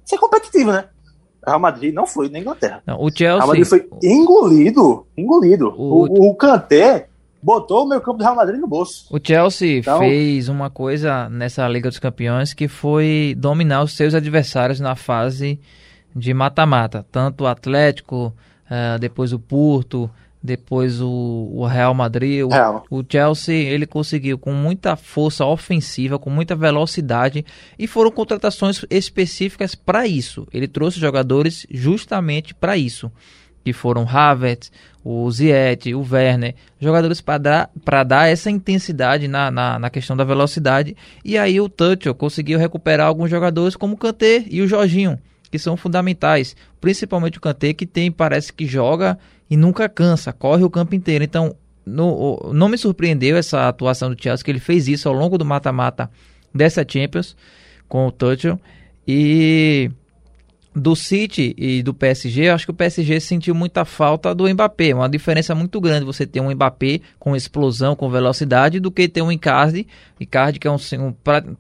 ser 0.05 0.19
competitivo, 0.19 0.71
né? 0.73 0.85
O 1.47 1.51
Real 1.51 1.61
Madrid 1.61 1.93
não 1.95 2.07
foi 2.07 2.29
na 2.29 2.39
Inglaterra. 2.39 2.83
Não, 2.87 2.97
o 2.97 2.99
O 2.99 3.09
Real 3.09 3.13
Chelsea, 3.15 3.47
Madrid 3.47 3.67
foi 3.67 3.89
engolido, 4.03 5.07
engolido. 5.17 5.69
O- 5.77 6.07
O, 6.07 6.31
o 6.31 6.35
Kanté 6.37 7.09
botou 7.43 7.85
o 7.85 7.89
meio 7.89 8.01
campo 8.01 8.19
do 8.19 8.25
Real 8.25 8.37
Madrid 8.37 8.61
no 8.61 8.67
bolso. 8.67 9.07
o 9.11 9.19
Chelsea 9.23 9.79
Então- 9.79 9.99
fez 9.99 10.49
uma 10.49 10.69
coisa 10.71 11.29
nessa 11.29 11.67
Liga 11.69 11.89
dos 11.89 11.99
Campeões 11.99 12.53
que 12.53 12.69
foi 12.69 13.35
dominar 13.39 13.83
os 13.83 13.93
seus 13.97 14.15
adversários 14.15 14.81
na 14.81 14.95
fase 14.95 15.59
de 16.15 16.35
mata-mata. 16.35 17.05
Tanto 17.11 17.45
o 17.45 17.47
Atlético, 17.47 18.35
eh, 18.69 18.99
depois 18.99 19.33
o 19.33 19.39
Porto, 19.39 20.11
depois 20.43 21.01
o, 21.01 21.09
o 21.53 21.67
Real 21.67 21.93
Madrid. 21.95 22.43
O, 22.45 22.49
Real. 22.49 22.85
o 22.91 23.05
Chelsea 23.07 23.55
ele 23.69 23.87
conseguiu 23.87 24.39
com 24.39 24.53
muita 24.53 24.97
força 24.97 25.45
ofensiva, 25.45 26.19
com 26.19 26.31
muita 26.31 26.57
velocidade 26.57 27.45
e 27.79 27.87
foram 27.87 28.11
contratações 28.11 28.85
específicas 28.91 29.75
para 29.75 30.07
isso. 30.07 30.49
Ele 30.53 30.67
trouxe 30.67 30.99
jogadores 30.99 31.67
justamente 31.71 32.55
para 32.55 32.77
isso. 32.77 33.11
que 33.63 33.75
foram 33.75 34.09
Havertz, 34.09 34.73
o 35.05 35.31
Ziyech, 35.31 35.95
o 35.95 36.07
Werner, 36.09 36.55
jogadores 36.79 37.21
para 37.21 37.39
dar, 37.39 37.71
dar 38.07 38.29
essa 38.29 38.51
intensidade 38.51 39.27
na, 39.27 39.51
na, 39.51 39.79
na, 39.79 39.91
questão 39.91 40.17
da 40.17 40.25
velocidade. 40.25 40.97
E 41.25 41.39
aí 41.39 41.61
o 41.61 41.69
Tuchel 41.69 42.15
conseguiu 42.15 42.59
recuperar 42.59 43.07
alguns 43.07 43.31
jogadores 43.31 43.77
como 43.77 43.95
o 43.95 43.97
Kanté 43.97 44.45
e 44.51 44.61
o 44.61 44.69
Jorginho, 44.69 45.19
que 45.51 45.59
são 45.59 45.77
fundamentais. 45.77 46.55
Principalmente 46.81 47.39
o 47.39 47.41
Kanté, 47.41 47.73
que 47.73 47.87
tem, 47.87 48.13
parece 48.13 48.53
que 48.53 48.67
joga 48.67 49.19
e 49.49 49.57
nunca 49.57 49.89
cansa, 49.89 50.33
corre 50.33 50.65
o 50.65 50.71
campo 50.71 50.95
inteiro. 50.95 51.25
Então, 51.25 51.55
no, 51.85 52.53
não 52.53 52.69
me 52.69 52.77
surpreendeu 52.77 53.37
essa 53.37 53.69
atuação 53.69 54.15
do 54.15 54.23
Chelsea, 54.23 54.45
que 54.45 54.51
ele 54.51 54.61
fez 54.61 54.87
isso 54.87 55.09
ao 55.09 55.15
longo 55.15 55.39
do 55.39 55.45
mata-mata 55.45 56.11
dessa 56.55 56.85
Champions 56.87 57.35
com 57.89 58.07
o 58.07 58.13
Tuchel. 58.13 58.61
E 59.09 59.91
do 60.75 60.95
City 60.95 61.55
e 61.59 61.83
do 61.83 61.93
PSG, 61.93 62.49
eu 62.49 62.55
acho 62.55 62.65
que 62.65 62.71
o 62.71 62.75
PSG 62.75 63.19
sentiu 63.21 63.55
muita 63.55 63.85
falta 63.85 64.35
do 64.35 64.49
Mbappé. 64.49 64.95
Uma 64.95 65.09
diferença 65.09 65.55
muito 65.55 65.81
grande 65.81 66.05
você 66.05 66.25
ter 66.27 66.41
um 66.41 66.51
Mbappé 66.51 67.01
com 67.19 67.35
explosão, 67.35 67.97
com 67.97 68.09
velocidade, 68.09 68.79
do 68.79 68.91
que 68.91 69.09
ter 69.09 69.23
um 69.23 69.33
Icardi. 69.33 69.87
Icardi 70.19 70.61
que 70.61 70.69
é 70.69 70.71
um, 70.71 70.77
um 70.77 71.15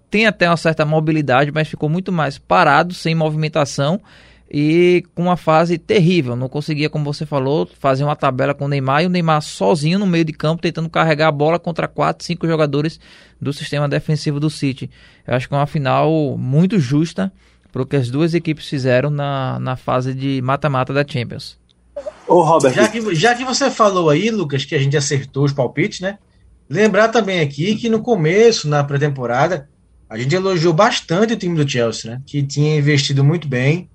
tem 0.08 0.26
até 0.26 0.48
uma 0.48 0.56
certa 0.56 0.84
mobilidade, 0.84 1.50
mas 1.50 1.68
ficou 1.68 1.88
muito 1.88 2.12
mais 2.12 2.38
parado, 2.38 2.94
sem 2.94 3.14
movimentação 3.14 4.00
e 4.50 5.04
com 5.14 5.24
uma 5.24 5.36
fase 5.36 5.76
terrível. 5.78 6.36
Não 6.36 6.48
conseguia, 6.48 6.90
como 6.90 7.04
você 7.04 7.24
falou, 7.24 7.68
fazer 7.78 8.04
uma 8.04 8.16
tabela 8.16 8.52
com 8.52 8.64
o 8.64 8.68
Neymar 8.68 9.02
e 9.02 9.06
o 9.06 9.10
Neymar 9.10 9.42
sozinho 9.42 9.98
no 9.98 10.06
meio 10.06 10.24
de 10.24 10.32
campo 10.32 10.62
tentando 10.62 10.88
carregar 10.88 11.28
a 11.28 11.32
bola 11.32 11.58
contra 11.58 11.86
quatro, 11.86 12.24
cinco 12.24 12.46
jogadores 12.46 12.98
do 13.40 13.52
sistema 13.52 13.88
defensivo 13.88 14.40
do 14.40 14.50
City. 14.50 14.90
Eu 15.26 15.34
acho 15.34 15.48
que 15.48 15.54
é 15.54 15.56
uma 15.56 15.66
final 15.66 16.36
muito 16.36 16.78
justa 16.80 17.32
para 17.72 17.82
o 17.82 17.86
que 17.86 17.96
as 17.96 18.10
duas 18.10 18.34
equipes 18.34 18.68
fizeram 18.68 19.10
na, 19.10 19.58
na 19.60 19.76
fase 19.76 20.14
de 20.14 20.40
mata-mata 20.42 20.92
da 20.92 21.04
Champions. 21.06 21.58
Ô, 22.26 22.42
Robert. 22.42 22.72
Já 22.72 22.88
que, 22.88 23.14
já 23.14 23.34
que 23.34 23.44
você 23.44 23.70
falou 23.70 24.08
aí, 24.10 24.30
Lucas, 24.30 24.64
que 24.64 24.74
a 24.74 24.78
gente 24.78 24.96
acertou 24.96 25.44
os 25.44 25.52
palpites, 25.52 26.00
né? 26.00 26.18
Lembrar 26.68 27.08
também 27.08 27.40
aqui 27.40 27.74
que 27.74 27.88
no 27.88 28.00
começo, 28.00 28.68
na 28.68 28.84
pré-temporada, 28.84 29.68
a 30.08 30.16
gente 30.16 30.34
elogiou 30.34 30.72
bastante 30.72 31.32
o 31.32 31.36
time 31.36 31.56
do 31.56 31.68
Chelsea, 31.68 32.10
né? 32.10 32.22
Que 32.26 32.42
tinha 32.42 32.76
investido 32.76 33.24
muito 33.24 33.48
bem, 33.48 33.88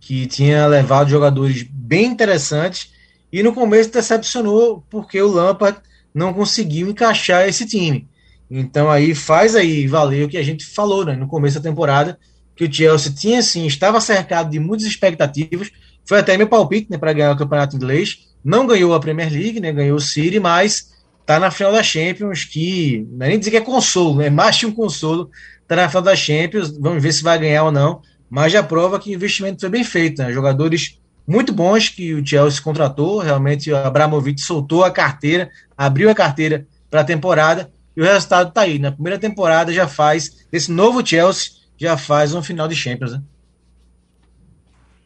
que 0.00 0.26
tinha 0.26 0.66
levado 0.66 1.08
jogadores 1.08 1.66
bem 1.70 2.06
interessantes 2.06 2.92
e 3.32 3.42
no 3.42 3.54
começo 3.54 3.90
decepcionou 3.90 4.84
porque 4.90 5.20
o 5.20 5.28
Lampard 5.28 5.78
não 6.14 6.32
conseguiu 6.32 6.88
encaixar 6.88 7.48
esse 7.48 7.66
time. 7.66 8.06
Então 8.50 8.90
aí 8.90 9.14
faz 9.14 9.56
aí 9.56 9.86
valer 9.86 10.24
o 10.24 10.28
que 10.28 10.36
a 10.36 10.42
gente 10.42 10.64
falou 10.64 11.04
né, 11.04 11.16
no 11.16 11.26
começo 11.26 11.58
da 11.58 11.68
temporada, 11.68 12.18
que 12.56 12.64
o 12.64 12.72
Chelsea 12.72 13.12
tinha 13.12 13.42
sim, 13.42 13.66
estava 13.66 14.00
cercado 14.00 14.50
de 14.50 14.58
muitas 14.58 14.86
expectativas. 14.86 15.70
Foi 16.06 16.18
até 16.20 16.36
meu 16.36 16.46
palpite 16.46 16.90
né, 16.90 16.98
para 16.98 17.12
ganhar 17.12 17.32
o 17.32 17.36
campeonato 17.36 17.76
inglês. 17.76 18.28
Não 18.44 18.66
ganhou 18.66 18.94
a 18.94 19.00
Premier 19.00 19.32
League, 19.32 19.60
né, 19.60 19.72
ganhou 19.72 19.96
o 19.96 20.00
City, 20.00 20.38
mas 20.38 20.92
está 21.20 21.40
na 21.40 21.50
final 21.50 21.72
da 21.72 21.82
Champions, 21.82 22.44
que 22.44 23.06
não 23.10 23.26
é 23.26 23.30
nem 23.30 23.38
dizer 23.38 23.50
que 23.50 23.56
é 23.56 23.60
consolo, 23.60 24.20
é 24.20 24.30
mais 24.30 24.58
que 24.58 24.66
um 24.66 24.72
consolo. 24.72 25.30
Está 25.62 25.76
na 25.76 25.88
final 25.88 26.02
da 26.02 26.14
Champions, 26.14 26.76
vamos 26.78 27.02
ver 27.02 27.12
se 27.12 27.22
vai 27.22 27.38
ganhar 27.38 27.64
ou 27.64 27.72
não. 27.72 28.02
Mas 28.28 28.52
já 28.52 28.62
prova 28.62 28.98
que 28.98 29.10
o 29.10 29.14
investimento 29.14 29.60
foi 29.60 29.70
bem 29.70 29.84
feito. 29.84 30.22
Né? 30.22 30.32
Jogadores 30.32 30.98
muito 31.26 31.52
bons 31.52 31.88
que 31.88 32.14
o 32.14 32.26
Chelsea 32.26 32.60
contratou. 32.60 33.18
Realmente 33.18 33.70
o 33.70 33.76
Abramovich 33.76 34.42
soltou 34.42 34.84
a 34.84 34.90
carteira, 34.90 35.50
abriu 35.76 36.10
a 36.10 36.14
carteira 36.14 36.66
para 36.90 37.00
a 37.00 37.04
temporada 37.04 37.70
e 37.96 38.02
o 38.02 38.04
resultado 38.04 38.48
está 38.48 38.62
aí. 38.62 38.78
Na 38.78 38.92
primeira 38.92 39.18
temporada 39.18 39.72
já 39.72 39.88
faz 39.88 40.46
esse 40.52 40.70
novo 40.70 41.06
Chelsea 41.06 41.52
já 41.76 41.96
faz 41.96 42.34
um 42.34 42.42
final 42.42 42.68
de 42.68 42.74
Champions, 42.74 43.12
né? 43.12 43.22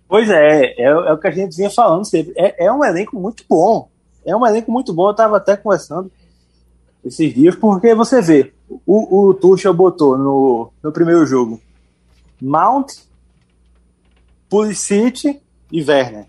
Pois 0.09 0.31
é, 0.31 0.75
é, 0.79 0.83
é, 0.83 1.13
o 1.13 1.19
que 1.19 1.29
a 1.29 1.31
gente 1.31 1.55
vinha 1.55 1.71
falando 1.71 2.05
sempre. 2.05 2.33
É, 2.37 2.67
é, 2.67 2.73
um 2.73 2.83
elenco 2.85 3.19
muito 3.19 3.45
bom. 3.49 3.91
É 4.25 4.35
um 4.35 4.47
elenco 4.47 4.73
muito 4.73 4.93
bom. 4.93 5.09
Eu 5.09 5.11
estava 5.11 5.37
até 5.37 5.57
conversando 5.57 6.11
esses 7.05 7.35
dias, 7.35 7.55
porque 7.55 7.95
você 7.95 8.23
vê, 8.23 8.53
o, 8.87 9.29
o 9.29 9.35
Tuchel 9.35 9.75
botou 9.75 10.17
no, 10.17 10.73
no 10.83 10.93
primeiro 10.93 11.27
jogo 11.27 11.61
Mount, 12.41 12.95
Pulisic 14.49 15.41
e 15.71 15.83
Werner. 15.83 16.27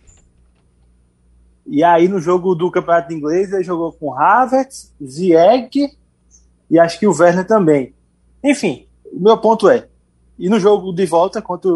E 1.65 1.83
aí 1.83 2.07
no 2.07 2.19
jogo 2.19 2.55
do 2.55 2.71
Campeonato 2.71 3.13
Inglês 3.13 3.53
ele 3.53 3.63
jogou 3.63 3.93
com 3.93 4.17
Havertz, 4.17 4.93
Ziyech 5.03 5.95
e 6.69 6.79
acho 6.79 6.99
que 6.99 7.07
o 7.07 7.15
Werner 7.15 7.45
também. 7.45 7.93
Enfim, 8.43 8.87
o 9.05 9.19
meu 9.19 9.37
ponto 9.37 9.69
é, 9.69 9.87
e 10.39 10.47
no 10.47 10.59
jogo 10.59 10.93
de 10.93 11.05
volta 11.05 11.41
contra 11.41 11.69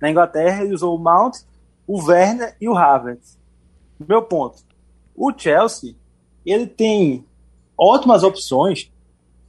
na 0.00 0.10
Inglaterra, 0.10 0.64
ele 0.64 0.74
usou 0.74 0.96
o 0.96 0.98
Mount, 0.98 1.36
o 1.86 2.02
Werner 2.02 2.56
e 2.60 2.68
o 2.68 2.76
Havertz. 2.76 3.38
Meu 4.08 4.22
ponto. 4.22 4.56
O 5.14 5.32
Chelsea, 5.36 5.94
ele 6.44 6.66
tem 6.66 7.24
ótimas 7.78 8.24
opções, 8.24 8.90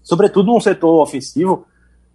sobretudo 0.04 0.54
no 0.54 0.62
setor 0.62 1.02
ofensivo, 1.02 1.66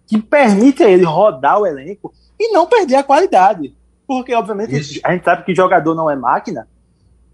que 0.07 0.17
permite 0.21 0.81
a 0.81 0.89
ele 0.89 1.03
rodar 1.03 1.59
o 1.59 1.67
elenco 1.67 2.13
e 2.39 2.53
não 2.53 2.65
perder 2.65 2.95
a 2.95 3.03
qualidade. 3.03 3.75
Porque, 4.07 4.33
obviamente, 4.33 4.77
Isso. 4.77 4.99
a 5.03 5.11
gente 5.11 5.25
sabe 5.25 5.43
que 5.43 5.53
jogador 5.53 5.93
não 5.93 6.09
é 6.09 6.15
máquina 6.15 6.67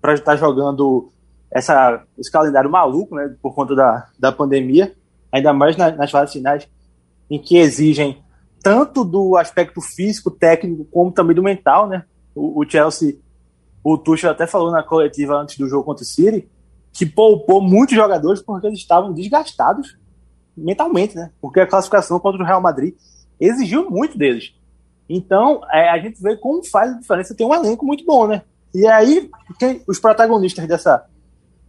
para 0.01 0.15
estar 0.15 0.35
jogando 0.35 1.11
essa, 1.51 2.03
esse 2.17 2.31
calendário 2.31 2.69
maluco, 2.69 3.15
né, 3.15 3.35
por 3.41 3.53
conta 3.53 3.75
da, 3.75 4.09
da 4.17 4.31
pandemia, 4.31 4.93
ainda 5.31 5.53
mais 5.53 5.77
na, 5.77 5.91
nas 5.91 6.09
fases 6.09 6.33
finais, 6.33 6.67
em 7.29 7.39
que 7.39 7.57
exigem 7.57 8.24
tanto 8.65 9.05
do 9.05 9.37
aspecto 9.37 9.79
físico, 9.79 10.31
técnico, 10.31 10.85
como 10.85 11.11
também 11.11 11.35
do 11.35 11.43
mental, 11.43 11.87
né? 11.87 12.03
O, 12.33 12.63
o 12.63 12.67
Chelsea, 12.67 13.19
o 13.83 13.95
Tuchel 13.95 14.31
até 14.31 14.47
falou 14.47 14.71
na 14.71 14.81
coletiva 14.81 15.35
antes 15.35 15.55
do 15.55 15.69
jogo 15.69 15.83
contra 15.83 16.01
o 16.01 16.07
City, 16.07 16.49
que 16.91 17.05
poupou 17.05 17.61
muitos 17.61 17.95
jogadores 17.95 18.41
porque 18.41 18.65
eles 18.65 18.79
estavam 18.79 19.13
desgastados 19.13 19.95
mentalmente, 20.57 21.15
né? 21.15 21.31
Porque 21.39 21.59
a 21.59 21.67
classificação 21.67 22.19
contra 22.19 22.41
o 22.41 22.45
Real 22.45 22.59
Madrid 22.59 22.95
exigiu 23.39 23.87
muito 23.87 24.17
deles. 24.17 24.55
Então, 25.07 25.61
é, 25.71 25.87
a 25.91 25.99
gente 25.99 26.19
vê 26.19 26.35
como 26.35 26.65
faz 26.65 26.91
a 26.91 26.97
diferença 26.97 27.35
ter 27.35 27.45
um 27.45 27.53
elenco 27.53 27.85
muito 27.85 28.03
bom, 28.03 28.25
né? 28.25 28.41
E 28.73 28.87
aí, 28.87 29.29
quem, 29.59 29.83
os 29.87 29.99
protagonistas 29.99 30.67
dessa, 30.67 31.05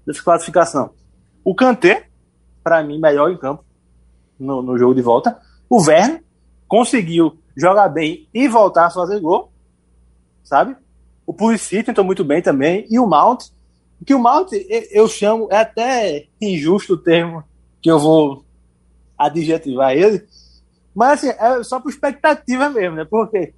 dessa 0.06 0.22
classificação? 0.22 0.92
O 1.44 1.54
Kanté, 1.54 2.08
para 2.64 2.82
mim, 2.82 2.98
melhor 2.98 3.30
em 3.30 3.36
campo 3.36 3.62
no, 4.40 4.62
no 4.62 4.78
jogo 4.78 4.94
de 4.94 5.02
volta. 5.02 5.38
O 5.68 5.82
Werner, 5.82 6.24
conseguiu 6.68 7.38
jogar 7.56 7.88
bem 7.88 8.28
e 8.32 8.48
voltar 8.48 8.86
a 8.86 8.90
fazer 8.90 9.20
gol, 9.20 9.50
sabe? 10.44 10.76
O 11.26 11.32
Pulisic 11.32 11.84
tentou 11.84 12.04
muito 12.04 12.24
bem 12.24 12.40
também, 12.42 12.86
e 12.90 12.98
o 12.98 13.06
Mount, 13.06 13.46
que 14.04 14.14
o 14.14 14.18
Mount 14.18 14.50
eu 14.90 15.08
chamo, 15.08 15.48
é 15.50 15.58
até 15.58 16.26
injusto 16.40 16.94
o 16.94 16.98
termo 16.98 17.42
que 17.80 17.90
eu 17.90 17.98
vou 17.98 18.44
adjetivar 19.18 19.92
ele, 19.92 20.24
mas 20.94 21.24
assim, 21.24 21.28
é 21.38 21.62
só 21.62 21.80
por 21.80 21.90
expectativa 21.90 22.68
mesmo, 22.70 22.96
né? 22.96 23.04
Porque 23.04 23.54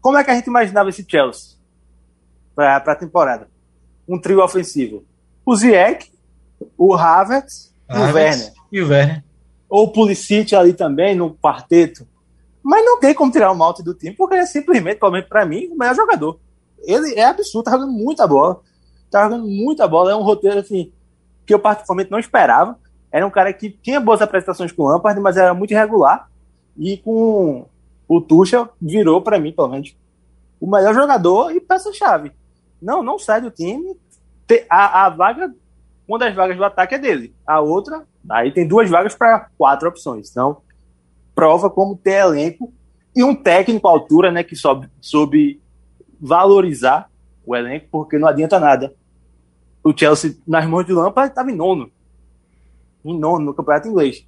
como 0.00 0.18
é 0.18 0.24
que 0.24 0.30
a 0.30 0.34
gente 0.34 0.46
imaginava 0.46 0.88
esse 0.88 1.04
Chelsea 1.08 1.56
para 2.54 2.76
a 2.76 2.96
temporada? 2.96 3.48
Um 4.08 4.20
trio 4.20 4.42
ofensivo. 4.42 5.04
O 5.44 5.56
Ziyech, 5.56 6.12
o 6.76 6.94
Havertz, 6.94 7.74
e 7.88 7.96
o 7.96 8.14
Werner. 8.14 8.52
E 8.72 8.82
o 8.82 8.88
Werner. 8.88 9.24
Ou 9.68 9.84
o 9.86 9.92
Pulisic 9.92 10.54
ali 10.54 10.72
também, 10.72 11.14
no 11.14 11.34
quarteto. 11.34 12.06
Mas 12.66 12.84
não 12.84 12.98
tem 12.98 13.14
como 13.14 13.30
tirar 13.30 13.52
o 13.52 13.54
Malte 13.54 13.80
do 13.80 13.94
time, 13.94 14.16
porque 14.16 14.34
ele 14.34 14.42
é 14.42 14.46
simplesmente, 14.46 14.98
pelo 14.98 15.12
menos 15.12 15.28
pra 15.28 15.46
mim, 15.46 15.68
o 15.68 15.76
melhor 15.76 15.94
jogador. 15.94 16.40
Ele 16.80 17.14
é 17.14 17.24
absurdo, 17.24 17.66
tá 17.66 17.70
jogando 17.70 17.92
muita 17.92 18.26
bola. 18.26 18.60
Tá 19.08 19.22
jogando 19.22 19.46
muita 19.46 19.86
bola. 19.86 20.10
É 20.10 20.16
um 20.16 20.24
roteiro, 20.24 20.58
assim, 20.58 20.92
que 21.46 21.54
eu 21.54 21.60
particularmente 21.60 22.10
não 22.10 22.18
esperava. 22.18 22.76
Era 23.12 23.24
um 23.24 23.30
cara 23.30 23.52
que 23.52 23.70
tinha 23.70 24.00
boas 24.00 24.20
apresentações 24.20 24.72
com 24.72 24.82
o 24.82 24.88
Lampard, 24.88 25.20
mas 25.20 25.36
era 25.36 25.54
muito 25.54 25.70
irregular. 25.70 26.28
E 26.76 26.96
com 26.96 27.66
o 28.08 28.20
Tuchel, 28.20 28.68
virou 28.82 29.22
para 29.22 29.38
mim, 29.38 29.52
pelo 29.52 29.68
menos, 29.68 29.96
o 30.60 30.68
melhor 30.68 30.92
jogador 30.92 31.52
e 31.52 31.60
peça-chave. 31.60 32.32
Não, 32.82 33.00
não 33.00 33.16
sai 33.16 33.40
do 33.40 33.50
time. 33.52 33.96
A, 34.68 35.06
a 35.06 35.08
vaga, 35.08 35.54
uma 36.08 36.18
das 36.18 36.34
vagas 36.34 36.56
do 36.56 36.64
ataque 36.64 36.96
é 36.96 36.98
dele. 36.98 37.32
A 37.46 37.60
outra, 37.60 38.04
aí 38.28 38.50
tem 38.50 38.66
duas 38.66 38.90
vagas 38.90 39.14
para 39.14 39.50
quatro 39.56 39.88
opções. 39.88 40.28
Então, 40.32 40.62
prova 41.36 41.68
como 41.68 41.96
ter 41.96 42.22
elenco 42.22 42.72
e 43.14 43.22
um 43.22 43.34
técnico 43.34 43.86
à 43.86 43.90
altura, 43.90 44.32
né, 44.32 44.42
que 44.42 44.56
soube, 44.56 44.88
soube 45.00 45.60
valorizar 46.18 47.08
o 47.44 47.54
elenco, 47.54 47.86
porque 47.92 48.18
não 48.18 48.26
adianta 48.26 48.58
nada. 48.58 48.94
O 49.84 49.96
Chelsea, 49.96 50.36
nas 50.48 50.66
mãos 50.66 50.84
de 50.84 50.92
Lampard, 50.92 51.30
estava 51.30 51.50
em 51.50 51.54
nono. 51.54 51.90
Em 53.04 53.16
nono 53.16 53.44
no 53.44 53.54
campeonato 53.54 53.86
inglês. 53.86 54.26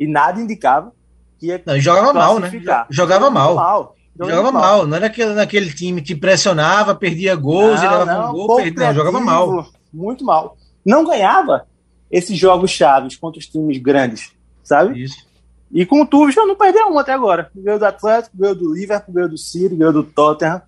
E 0.00 0.06
nada 0.06 0.40
indicava 0.40 0.92
que 1.38 1.46
ia 1.46 1.62
não, 1.66 1.78
jogava 1.78 2.14
mal, 2.14 2.38
né? 2.38 2.50
Jogava 2.88 3.30
mal. 3.30 3.54
mal. 3.54 3.96
Jogava 4.18 4.50
mal. 4.50 4.62
mal. 4.62 4.86
Não 4.86 4.96
era 4.96 5.06
aquele, 5.06 5.34
naquele 5.34 5.72
time 5.72 6.00
que 6.00 6.14
pressionava, 6.14 6.94
perdia 6.94 7.34
gols, 7.36 7.82
não, 7.82 7.90
levava 7.90 8.04
não, 8.06 8.30
um 8.30 8.32
gol, 8.32 8.56
perdia, 8.56 8.86
não, 8.86 8.94
jogava 8.94 9.20
mal. 9.20 9.66
Muito 9.92 10.24
mal. 10.24 10.56
Não 10.84 11.04
ganhava 11.04 11.66
esses 12.10 12.36
jogos 12.38 12.70
chaves 12.70 13.16
contra 13.16 13.38
os 13.38 13.46
times 13.46 13.78
grandes, 13.78 14.32
sabe? 14.64 15.02
Isso. 15.02 15.27
E 15.70 15.84
com 15.84 16.02
o 16.02 16.06
Tuchel 16.06 16.46
não 16.46 16.56
perdeu 16.56 16.88
um 16.88 16.98
até 16.98 17.12
agora. 17.12 17.50
Ganhou 17.54 17.78
do 17.78 17.84
Atlético, 17.84 18.36
ganhou 18.36 18.54
do 18.54 18.74
Liverpool, 18.74 19.14
ganhou 19.14 19.28
do 19.28 19.38
City, 19.38 19.76
ganhou 19.76 19.92
do 19.92 20.02
Tottenham. 20.02 20.62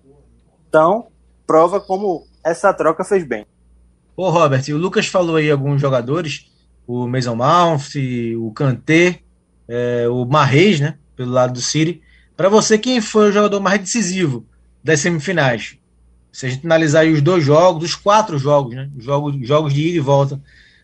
Então, 0.69 1.07
prova 1.45 1.79
como 1.79 2.25
essa 2.43 2.73
troca 2.73 3.03
fez 3.03 3.23
bem. 3.23 3.45
Ô, 4.15 4.29
Robert, 4.29 4.63
o 4.69 4.77
Lucas 4.77 5.07
falou 5.07 5.37
aí 5.37 5.49
alguns 5.49 5.81
jogadores, 5.81 6.51
o 6.85 7.07
Mason 7.07 7.35
Mount, 7.35 7.95
o 8.37 8.51
Kanté, 8.51 9.19
é, 9.67 10.07
o 10.07 10.25
Marreis, 10.25 10.79
né, 10.79 10.97
pelo 11.15 11.31
lado 11.31 11.53
do 11.53 11.61
City. 11.61 12.01
Para 12.35 12.49
você, 12.49 12.77
quem 12.77 13.01
foi 13.01 13.29
o 13.29 13.31
jogador 13.31 13.59
mais 13.59 13.79
decisivo 13.79 14.45
das 14.83 14.99
semifinais? 14.99 15.77
Se 16.31 16.45
a 16.45 16.49
gente 16.49 16.65
analisar 16.65 17.05
os 17.07 17.21
dois 17.21 17.43
jogos, 17.43 17.83
os 17.83 17.95
quatro 17.95 18.37
jogos, 18.37 18.75
né, 18.75 18.89
jogos, 18.97 19.35
jogos 19.47 19.73
de 19.73 19.87
ida 19.87 19.97
e 19.97 19.99
volta 19.99 20.41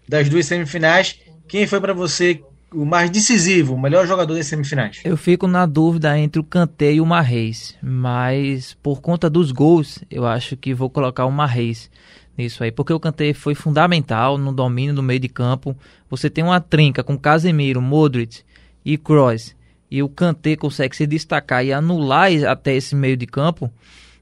das 0.07 0.27
duas 0.29 0.45
semifinais, 0.45 1.19
quem 1.47 1.67
foi 1.67 1.79
para 1.79 1.93
você 1.93 2.41
o 2.73 2.85
mais 2.85 3.09
decisivo, 3.09 3.75
o 3.75 3.79
melhor 3.79 4.05
jogador 4.05 4.35
das 4.35 4.47
semifinais? 4.47 5.01
Eu 5.03 5.15
fico 5.15 5.47
na 5.47 5.65
dúvida 5.65 6.17
entre 6.17 6.39
o 6.39 6.43
Kanté 6.43 6.93
e 6.93 7.01
o 7.01 7.05
Marreis, 7.05 7.75
mas 7.81 8.75
por 8.83 9.01
conta 9.01 9.29
dos 9.29 9.51
gols, 9.51 10.03
eu 10.11 10.25
acho 10.25 10.57
que 10.57 10.73
vou 10.73 10.89
colocar 10.89 11.25
o 11.25 11.31
Marreis 11.31 11.89
nisso 12.37 12.63
aí, 12.63 12.71
porque 12.71 12.93
o 12.93 12.99
Kanté 12.99 13.33
foi 13.33 13.55
fundamental 13.55 14.37
no 14.37 14.53
domínio 14.53 14.93
do 14.93 15.01
meio 15.01 15.19
de 15.19 15.27
campo. 15.27 15.75
Você 16.09 16.29
tem 16.29 16.43
uma 16.43 16.61
trinca 16.61 17.03
com 17.03 17.17
Casemiro, 17.17 17.81
Modric 17.81 18.41
e 18.85 18.97
Kroos, 18.97 19.55
e 19.89 20.03
o 20.03 20.09
Kanté 20.09 20.55
consegue 20.55 20.95
se 20.95 21.07
destacar 21.07 21.65
e 21.65 21.73
anular 21.73 22.29
até 22.45 22.75
esse 22.75 22.95
meio 22.95 23.17
de 23.17 23.25
campo, 23.25 23.71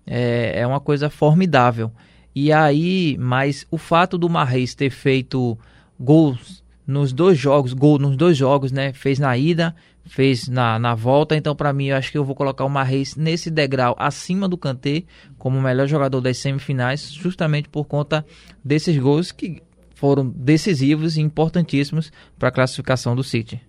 é, 0.05 0.59
é 0.59 0.67
uma 0.67 0.79
coisa 0.79 1.09
formidável. 1.09 1.91
E 2.33 2.51
aí, 2.51 3.17
mas 3.19 3.65
o 3.71 3.77
fato 3.77 4.17
do 4.17 4.29
Marreis 4.29 4.75
ter 4.75 4.89
feito 4.89 5.57
gols 5.99 6.63
nos 6.85 7.11
dois 7.11 7.37
jogos, 7.37 7.73
gol 7.73 7.97
nos 7.97 8.15
dois 8.15 8.37
jogos, 8.37 8.71
né? 8.71 8.93
Fez 8.93 9.17
na 9.19 9.37
ida, 9.37 9.75
fez 10.05 10.47
na, 10.47 10.77
na 10.77 10.93
volta. 10.93 11.35
Então, 11.35 11.55
para 11.55 11.73
mim, 11.73 11.87
eu 11.87 11.97
acho 11.97 12.11
que 12.11 12.17
eu 12.17 12.23
vou 12.23 12.35
colocar 12.35 12.63
o 12.63 12.69
Marreis 12.69 13.15
nesse 13.15 13.49
degrau 13.49 13.95
acima 13.97 14.47
do 14.47 14.57
Kanté 14.57 15.03
como 15.37 15.57
o 15.57 15.61
melhor 15.61 15.87
jogador 15.87 16.21
das 16.21 16.37
semifinais, 16.37 17.11
justamente 17.11 17.69
por 17.69 17.85
conta 17.85 18.25
desses 18.63 18.97
gols 18.97 19.31
que 19.31 19.61
foram 19.95 20.27
decisivos 20.29 21.17
e 21.17 21.21
importantíssimos 21.21 22.11
para 22.37 22.49
a 22.49 22.51
classificação 22.51 23.15
do 23.15 23.23
City. 23.23 23.61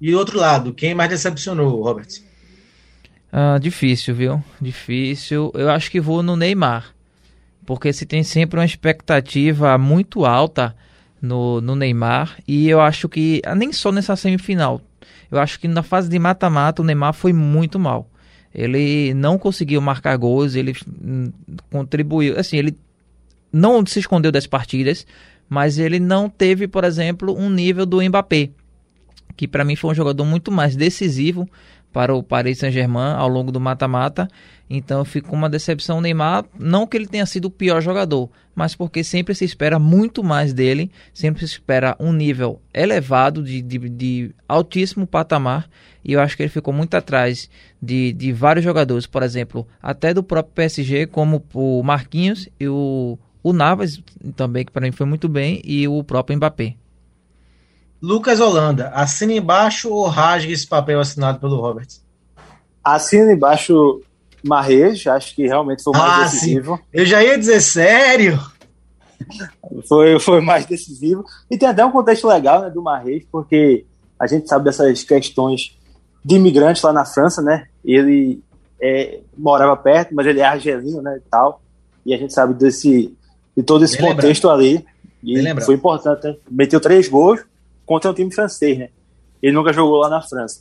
E 0.00 0.10
do 0.10 0.18
outro 0.18 0.38
lado, 0.38 0.74
quem 0.74 0.94
mais 0.94 1.08
decepcionou, 1.08 1.82
Robert? 1.82 2.08
Ah, 3.32 3.58
difícil, 3.58 4.14
viu? 4.14 4.44
Difícil. 4.60 5.50
Eu 5.54 5.70
acho 5.70 5.90
que 5.90 6.00
vou 6.00 6.22
no 6.22 6.36
Neymar. 6.36 6.94
Porque 7.64 7.92
se 7.92 8.06
tem 8.06 8.22
sempre 8.22 8.60
uma 8.60 8.64
expectativa 8.64 9.76
muito 9.76 10.24
alta 10.24 10.76
no, 11.20 11.60
no 11.60 11.74
Neymar. 11.74 12.38
E 12.46 12.68
eu 12.68 12.80
acho 12.80 13.08
que, 13.08 13.40
ah, 13.44 13.54
nem 13.54 13.72
só 13.72 13.90
nessa 13.92 14.16
semifinal, 14.16 14.80
eu 15.30 15.38
acho 15.38 15.58
que 15.58 15.68
na 15.68 15.82
fase 15.82 16.08
de 16.08 16.18
mata-mata 16.18 16.82
o 16.82 16.84
Neymar 16.84 17.12
foi 17.12 17.32
muito 17.32 17.78
mal. 17.78 18.08
Ele 18.54 19.12
não 19.14 19.38
conseguiu 19.38 19.80
marcar 19.80 20.16
gols, 20.16 20.54
ele 20.54 20.74
hum, 20.88 21.30
contribuiu. 21.70 22.38
Assim, 22.38 22.56
ele 22.56 22.76
não 23.52 23.84
se 23.84 23.98
escondeu 23.98 24.32
das 24.32 24.46
partidas, 24.46 25.06
mas 25.48 25.78
ele 25.78 26.00
não 26.00 26.28
teve, 26.28 26.66
por 26.66 26.84
exemplo, 26.84 27.36
um 27.36 27.50
nível 27.50 27.84
do 27.84 28.02
Mbappé, 28.02 28.50
que 29.36 29.46
para 29.46 29.64
mim 29.64 29.76
foi 29.76 29.90
um 29.90 29.94
jogador 29.94 30.24
muito 30.24 30.50
mais 30.50 30.74
decisivo 30.74 31.48
para 31.92 32.14
o 32.14 32.22
Paris 32.22 32.58
Saint-Germain 32.58 33.14
ao 33.16 33.28
longo 33.28 33.52
do 33.52 33.60
mata-mata. 33.60 34.28
Então 34.68 35.04
fico 35.04 35.28
com 35.28 35.36
uma 35.36 35.48
decepção 35.48 36.00
Neymar, 36.00 36.44
não 36.58 36.86
que 36.86 36.96
ele 36.96 37.06
tenha 37.06 37.24
sido 37.24 37.44
o 37.44 37.50
pior 37.50 37.80
jogador, 37.80 38.28
mas 38.54 38.74
porque 38.74 39.04
sempre 39.04 39.34
se 39.34 39.44
espera 39.44 39.78
muito 39.78 40.24
mais 40.24 40.52
dele, 40.52 40.90
sempre 41.14 41.46
se 41.46 41.52
espera 41.52 41.96
um 42.00 42.12
nível 42.12 42.60
elevado, 42.74 43.42
de, 43.42 43.62
de, 43.62 43.78
de 43.88 44.34
altíssimo 44.48 45.06
patamar, 45.06 45.68
e 46.04 46.12
eu 46.12 46.20
acho 46.20 46.36
que 46.36 46.42
ele 46.42 46.50
ficou 46.50 46.74
muito 46.74 46.96
atrás 46.96 47.48
de, 47.80 48.12
de 48.12 48.32
vários 48.32 48.64
jogadores, 48.64 49.06
por 49.06 49.22
exemplo, 49.22 49.66
até 49.80 50.12
do 50.12 50.22
próprio 50.22 50.54
PSG, 50.54 51.06
como 51.06 51.44
o 51.54 51.82
Marquinhos 51.82 52.48
e 52.58 52.66
o, 52.66 53.16
o 53.42 53.52
Navas, 53.52 54.02
também, 54.34 54.64
que 54.64 54.72
para 54.72 54.86
mim 54.86 54.92
foi 54.92 55.06
muito 55.06 55.28
bem, 55.28 55.60
e 55.64 55.86
o 55.86 56.02
próprio 56.02 56.36
Mbappé. 56.36 56.74
Lucas 58.02 58.40
Holanda, 58.40 58.88
assina 58.88 59.32
embaixo 59.32 59.90
ou 59.90 60.06
rasga 60.06 60.52
esse 60.52 60.66
papel 60.66 61.00
assinado 61.00 61.38
pelo 61.40 61.60
Robert? 61.60 61.88
Assina 62.84 63.32
embaixo 63.32 64.00
Marres, 64.46 65.06
acho 65.06 65.34
que 65.34 65.46
realmente 65.46 65.82
foi 65.82 65.92
o 65.92 65.96
mais 65.98 66.12
Ah, 66.12 66.22
decisivo. 66.24 66.76
sim. 66.76 66.82
Eu 66.92 67.04
já 67.06 67.22
ia 67.22 67.38
dizer 67.38 67.60
sério. 67.60 68.38
Foi, 69.88 70.18
foi 70.20 70.40
mais 70.40 70.66
decisivo. 70.66 71.24
E 71.50 71.56
tem 71.58 71.68
até 71.68 71.84
um 71.84 71.90
contexto 71.90 72.26
legal 72.28 72.62
né, 72.62 72.70
do 72.70 72.82
Marres, 72.82 73.24
porque 73.30 73.84
a 74.18 74.26
gente 74.26 74.48
sabe 74.48 74.64
dessas 74.64 75.02
questões 75.02 75.76
de 76.24 76.34
imigrantes 76.36 76.82
lá 76.82 76.92
na 76.92 77.04
França, 77.04 77.40
né? 77.42 77.66
Ele 77.84 78.42
é, 78.80 79.20
morava 79.36 79.76
perto, 79.76 80.14
mas 80.14 80.26
ele 80.26 80.40
é 80.40 80.44
argelino, 80.44 81.00
né? 81.02 81.16
E 81.18 81.30
tal. 81.30 81.60
E 82.04 82.14
a 82.14 82.18
gente 82.18 82.32
sabe 82.32 82.54
desse, 82.54 83.14
de 83.56 83.62
todo 83.62 83.84
esse 83.84 83.96
Bem 83.96 84.06
contexto 84.08 84.48
ali. 84.50 84.84
E 85.22 85.34
Bem 85.34 85.42
lembrado. 85.42 85.66
foi 85.66 85.74
importante. 85.74 86.24
né? 86.26 86.36
Meteu 86.50 86.80
três 86.80 87.08
gols 87.08 87.40
contra 87.84 88.10
um 88.10 88.14
time 88.14 88.32
francês, 88.32 88.78
né? 88.78 88.88
Ele 89.42 89.52
nunca 89.54 89.72
jogou 89.72 89.98
lá 89.98 90.08
na 90.08 90.22
França. 90.22 90.60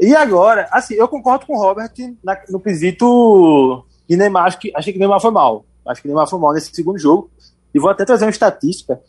E 0.00 0.14
agora, 0.14 0.68
assim, 0.70 0.94
eu 0.94 1.08
concordo 1.08 1.44
com 1.46 1.56
o 1.56 1.60
Robert 1.60 1.92
na- 2.22 2.40
no 2.48 2.60
quesito 2.60 3.84
de 4.08 4.16
Neymar. 4.16 4.46
Acho 4.46 4.58
que, 4.58 4.72
achei 4.74 4.92
que 4.92 4.98
Neymar 4.98 5.20
foi 5.20 5.30
mal. 5.30 5.64
Acho 5.86 6.00
que 6.02 6.08
Neymar 6.08 6.28
foi 6.28 6.38
mal 6.38 6.52
nesse 6.52 6.74
segundo 6.74 6.98
jogo. 6.98 7.30
E 7.74 7.78
vou 7.78 7.90
até 7.90 8.04
trazer 8.04 8.24
uma 8.24 8.30
estatística 8.30 9.00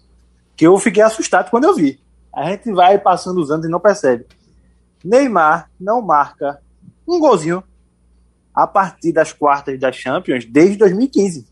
que 0.56 0.66
eu 0.66 0.78
fiquei 0.78 1.04
assustado 1.04 1.50
quando 1.50 1.66
eu 1.66 1.76
vi. 1.76 2.00
A 2.34 2.50
gente 2.50 2.72
vai 2.72 2.98
passando 2.98 3.40
os 3.42 3.52
anos 3.52 3.66
e 3.66 3.70
não 3.70 3.80
percebe. 3.80 4.26
Neymar 5.04 5.70
não 5.80 6.02
marca 6.02 6.60
um 7.08 7.20
golzinho 7.20 7.64
a 8.54 8.68
partir 8.68 9.12
das 9.14 9.32
quartas 9.32 9.80
das 9.80 9.96
Champions 9.96 10.46
desde 10.46 10.76
2015. 10.78 11.48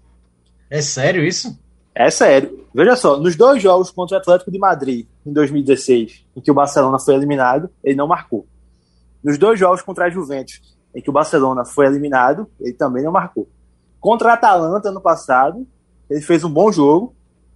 É 0.69 0.81
sério 0.81 1.23
isso? 1.23 1.57
É 1.95 2.09
sério. 2.09 2.65
Veja 2.73 2.95
só, 2.95 3.17
nos 3.17 3.35
dois 3.35 3.61
jogos 3.61 3.89
contra 3.89 4.17
o 4.17 4.19
Atlético 4.19 4.51
de 4.51 4.59
Madrid, 4.59 5.07
em 5.25 5.31
2016, 5.33 6.25
em 6.35 6.41
que 6.41 6.51
o 6.51 6.53
Barcelona 6.53 6.99
foi 6.99 7.15
eliminado, 7.15 7.69
ele 7.83 7.95
não 7.95 8.07
marcou. 8.07 8.45
Nos 9.23 9.37
dois 9.37 9.59
jogos 9.59 9.81
contra 9.81 10.05
a 10.05 10.09
Juventus, 10.09 10.61
em 10.95 11.01
que 11.01 11.09
o 11.09 11.13
Barcelona 11.13 11.65
foi 11.65 11.85
eliminado, 11.85 12.49
ele 12.59 12.73
também 12.73 13.03
não 13.03 13.11
marcou. 13.11 13.47
Contra 13.99 14.31
a 14.31 14.33
Atalanta, 14.33 14.89
ano 14.89 15.01
passado, 15.01 15.67
ele 16.09 16.21
fez 16.21 16.43
um 16.43 16.49
bom 16.49 16.71
jogo, 16.71 17.15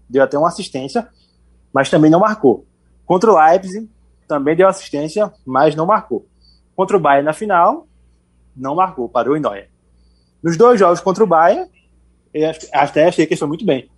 deu 0.09 0.23
até 0.23 0.37
uma 0.37 0.47
assistência, 0.47 1.07
mas 1.73 1.89
também 1.89 2.11
não 2.11 2.19
marcou. 2.19 2.65
Contra 3.05 3.31
o 3.31 3.37
Leipzig, 3.37 3.89
também 4.27 4.55
deu 4.55 4.67
assistência, 4.67 5.31
mas 5.45 5.75
não 5.75 5.85
marcou. 5.85 6.25
Contra 6.75 6.97
o 6.97 6.99
Bayern 6.99 7.25
na 7.25 7.33
final, 7.33 7.87
não 8.55 8.75
marcou, 8.75 9.07
parou 9.07 9.37
em 9.37 9.39
Neuer. 9.39 9.69
Nos 10.43 10.57
dois 10.57 10.79
jogos 10.79 10.99
contra 10.99 11.23
o 11.23 11.27
Bayern, 11.27 11.69
eu 12.33 12.51
até 12.73 13.07
achei 13.07 13.25
que 13.25 13.35
foi 13.35 13.47
muito 13.47 13.65
bem 13.65 13.89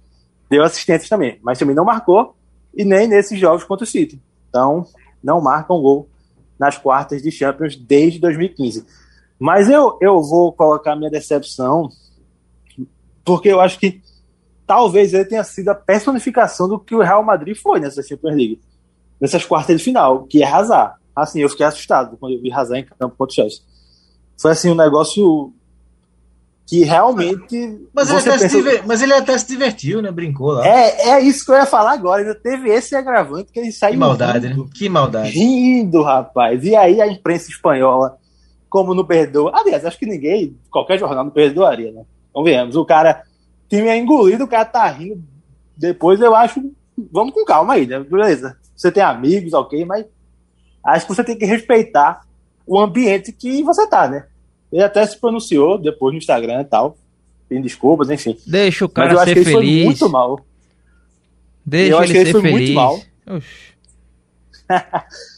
deu 0.53 0.63
assistências 0.63 1.09
também, 1.09 1.39
mas 1.41 1.57
também 1.57 1.75
não 1.75 1.83
marcou 1.83 2.35
e 2.75 2.85
nem 2.85 3.07
nesses 3.07 3.39
jogos 3.39 3.63
contra 3.63 3.83
o 3.83 3.87
City. 3.87 4.21
Então, 4.49 4.85
não 5.23 5.41
marca 5.41 5.73
um 5.73 5.81
gol 5.81 6.07
nas 6.63 6.77
quartas 6.77 7.21
de 7.21 7.29
Champions 7.29 7.75
desde 7.75 8.19
2015. 8.19 8.85
Mas 9.37 9.69
eu, 9.69 9.97
eu 10.01 10.21
vou 10.21 10.53
colocar 10.53 10.95
minha 10.95 11.11
decepção 11.11 11.89
porque 13.25 13.49
eu 13.49 13.59
acho 13.59 13.77
que 13.77 14.01
talvez 14.65 15.13
ele 15.13 15.25
tenha 15.25 15.43
sido 15.43 15.69
a 15.69 15.75
personificação 15.75 16.69
do 16.69 16.79
que 16.79 16.95
o 16.95 17.01
Real 17.01 17.21
Madrid 17.21 17.55
foi 17.57 17.81
nessa 17.81 18.01
Champions 18.01 18.35
League, 18.35 18.61
nessas 19.19 19.45
quartas 19.45 19.77
de 19.77 19.83
final, 19.83 20.23
que 20.23 20.41
é 20.41 20.47
Hazard. 20.47 20.95
Assim, 21.13 21.41
eu 21.41 21.49
fiquei 21.49 21.65
assustado 21.65 22.15
quando 22.17 22.35
eu 22.35 22.41
vi 22.41 22.51
Hazard 22.51 22.79
em 22.79 22.85
campo 22.85 23.15
contra 23.17 23.31
o 23.31 23.35
Chelsea. 23.35 23.61
Foi 24.39 24.51
assim 24.51 24.69
um 24.69 24.75
negócio 24.75 25.53
que 26.65 26.83
realmente 26.83 27.81
Mas 27.93 28.09
ele, 28.09 28.19
até 28.19 28.37
se 28.37 28.55
diver- 28.55 28.83
mas 28.87 29.01
ele 29.01 29.13
até 29.13 29.37
se 29.37 29.47
divertiu, 29.47 30.01
né? 30.01 30.11
Brincou 30.11 30.51
lá. 30.53 30.65
é, 30.67 31.09
é 31.09 31.19
isso 31.21 31.45
que 31.45 31.51
eu 31.51 31.55
ia 31.55 31.65
falar 31.65 31.91
agora. 31.91 32.21
Ainda 32.21 32.35
teve 32.35 32.69
esse 32.69 32.95
agravante 32.95 33.51
que 33.51 33.59
ele 33.59 33.67
que 33.67 33.73
saiu 33.73 33.99
maldade, 33.99 34.47
rindo, 34.47 34.63
né? 34.63 34.69
Que 34.73 34.89
maldade. 34.89 35.29
rindo, 35.29 36.01
rapaz. 36.01 36.63
E 36.63 36.75
aí 36.75 37.01
a 37.01 37.07
imprensa 37.07 37.49
espanhola, 37.49 38.17
como 38.69 38.93
não 38.93 39.05
perdoa. 39.05 39.51
Aliás, 39.53 39.85
acho 39.85 39.99
que 39.99 40.05
ninguém, 40.05 40.57
qualquer 40.71 40.97
jornal 40.97 41.25
não 41.25 41.31
perdoaria, 41.31 41.91
né? 41.91 42.03
Vemos, 42.43 42.75
o 42.75 42.85
cara, 42.85 43.23
time 43.69 43.87
é 43.87 43.97
engolido, 43.97 44.45
o 44.45 44.47
cara 44.47 44.65
tá 44.65 44.87
rindo. 44.87 45.21
Depois 45.77 46.19
eu 46.21 46.33
acho, 46.33 46.61
vamos 47.11 47.33
com 47.33 47.43
calma 47.45 47.73
aí, 47.73 47.85
né? 47.85 47.99
Beleza. 47.99 48.57
Você 48.75 48.91
tem 48.91 49.03
amigos, 49.03 49.53
ok, 49.53 49.83
mas 49.85 50.05
acho 50.83 51.05
que 51.07 51.13
você 51.13 51.23
tem 51.23 51.37
que 51.37 51.45
respeitar 51.45 52.21
o 52.65 52.79
ambiente 52.79 53.31
que 53.33 53.61
você 53.63 53.85
tá, 53.87 54.07
né? 54.07 54.25
Ele 54.73 54.83
até 54.83 55.05
se 55.05 55.17
pronunciou 55.19 55.77
depois 55.77 56.11
no 56.13 56.17
Instagram 56.17 56.61
e 56.61 56.65
tal, 56.65 56.97
pedindo 57.47 57.63
desculpas, 57.65 58.09
enfim. 58.09 58.35
Deixa 58.47 58.85
o 58.85 58.87
Mas 58.87 58.93
cara 58.95 59.13
eu 59.13 59.19
acho 59.19 59.25
que 59.33 59.39
ele 59.39 59.43
foi 59.51 59.53
feliz. 59.61 59.85
muito 59.85 60.09
mal. 60.09 60.39
Deixa 61.65 61.91
Eu 61.93 61.99
acho 61.99 62.11
que 62.11 62.17
ele 62.17 62.31
foi 62.31 62.41
muito 62.41 62.55
feliz. 62.57 62.73
mal. 62.75 62.99
Oxi. 63.27 63.73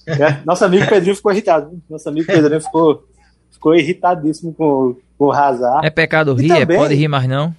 É, 0.08 0.40
Nosso 0.46 0.64
amigo 0.64 0.88
Pedrinho 0.88 1.16
ficou 1.16 1.32
irritado. 1.32 1.82
Nosso 1.90 2.08
amigo 2.08 2.28
Pedrinho 2.28 2.62
ficou, 2.62 3.04
ficou 3.52 3.76
irritadíssimo 3.76 4.54
com, 4.54 4.96
com 5.18 5.26
o 5.26 5.32
Hazard. 5.32 5.86
É 5.86 5.90
pecado 5.90 6.34
rir, 6.34 6.52
é, 6.52 6.60
também- 6.60 6.78
pode 6.78 6.94
rir, 6.96 7.08
mas 7.08 7.28
não. 7.28 7.54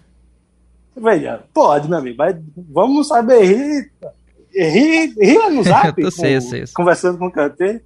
Veja, 0.97 1.43
pode, 1.53 1.89
meu 1.89 1.99
amigo, 1.99 2.17
mas 2.17 2.37
vamos 2.57 3.09
saber 3.09 3.43
rir. 3.45 3.93
Rir, 4.55 5.15
rir 5.21 5.51
no 5.51 5.63
zap, 5.65 6.01
Eu 6.01 6.11
sei, 6.11 6.37
eu 6.37 6.41
com- 6.41 6.49
sei, 6.49 6.63
eu 6.63 6.67
sei. 6.67 6.75
conversando 6.75 7.19
com 7.19 7.27
o 7.27 7.33
Kanté. 7.33 7.83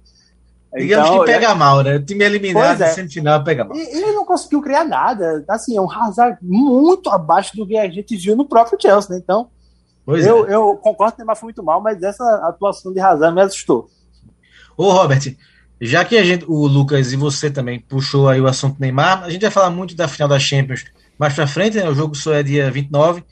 Digamos 0.73 1.09
Então, 1.09 1.19
que 1.19 1.25
pega 1.25 1.53
mal, 1.53 1.83
né? 1.83 1.95
O 1.95 2.03
time 2.03 2.23
eliminado 2.23 2.81
é. 2.81 2.87
na 2.87 2.93
semifinal 2.93 3.43
pega 3.43 3.65
mal. 3.65 3.75
E 3.75 3.79
ele 3.79 4.13
não 4.13 4.25
conseguiu 4.25 4.61
criar 4.61 4.85
nada. 4.85 5.43
Assim, 5.49 5.75
é 5.75 5.81
um 5.81 5.91
Hazard 5.91 6.37
muito 6.41 7.09
abaixo 7.09 7.55
do 7.55 7.67
que 7.67 7.77
a 7.77 7.89
gente 7.89 8.15
viu 8.15 8.35
no 8.35 8.45
próprio 8.45 8.77
Chelsea, 8.81 9.11
né? 9.15 9.21
Então, 9.21 9.49
Pois 10.05 10.25
eu, 10.25 10.47
é. 10.47 10.53
eu 10.53 10.75
concordo 10.77 11.15
que 11.15 11.21
o 11.21 11.21
Neymar 11.21 11.35
foi 11.35 11.47
muito 11.47 11.63
mal, 11.63 11.81
mas 11.81 12.01
essa 12.01 12.23
atuação 12.47 12.91
de 12.91 12.99
Hazard 12.99 13.33
me 13.35 13.41
assustou. 13.41 13.89
Ô, 14.75 14.91
Robert, 14.91 15.35
já 15.79 16.03
que 16.03 16.17
a 16.17 16.23
gente, 16.23 16.45
o 16.47 16.67
Lucas 16.67 17.13
e 17.13 17.15
você 17.15 17.49
também 17.49 17.79
puxou 17.79 18.27
aí 18.27 18.41
o 18.41 18.47
assunto 18.47 18.79
Neymar, 18.79 19.23
a 19.23 19.29
gente 19.29 19.41
vai 19.41 19.51
falar 19.51 19.69
muito 19.69 19.95
da 19.95 20.07
final 20.07 20.27
da 20.27 20.39
Champions 20.39 20.85
mais 21.17 21.33
pra 21.33 21.45
frente, 21.45 21.77
né? 21.77 21.87
O 21.87 21.93
jogo 21.93 22.15
só 22.15 22.33
é 22.33 22.41
dia 22.41 22.71
29, 22.71 23.23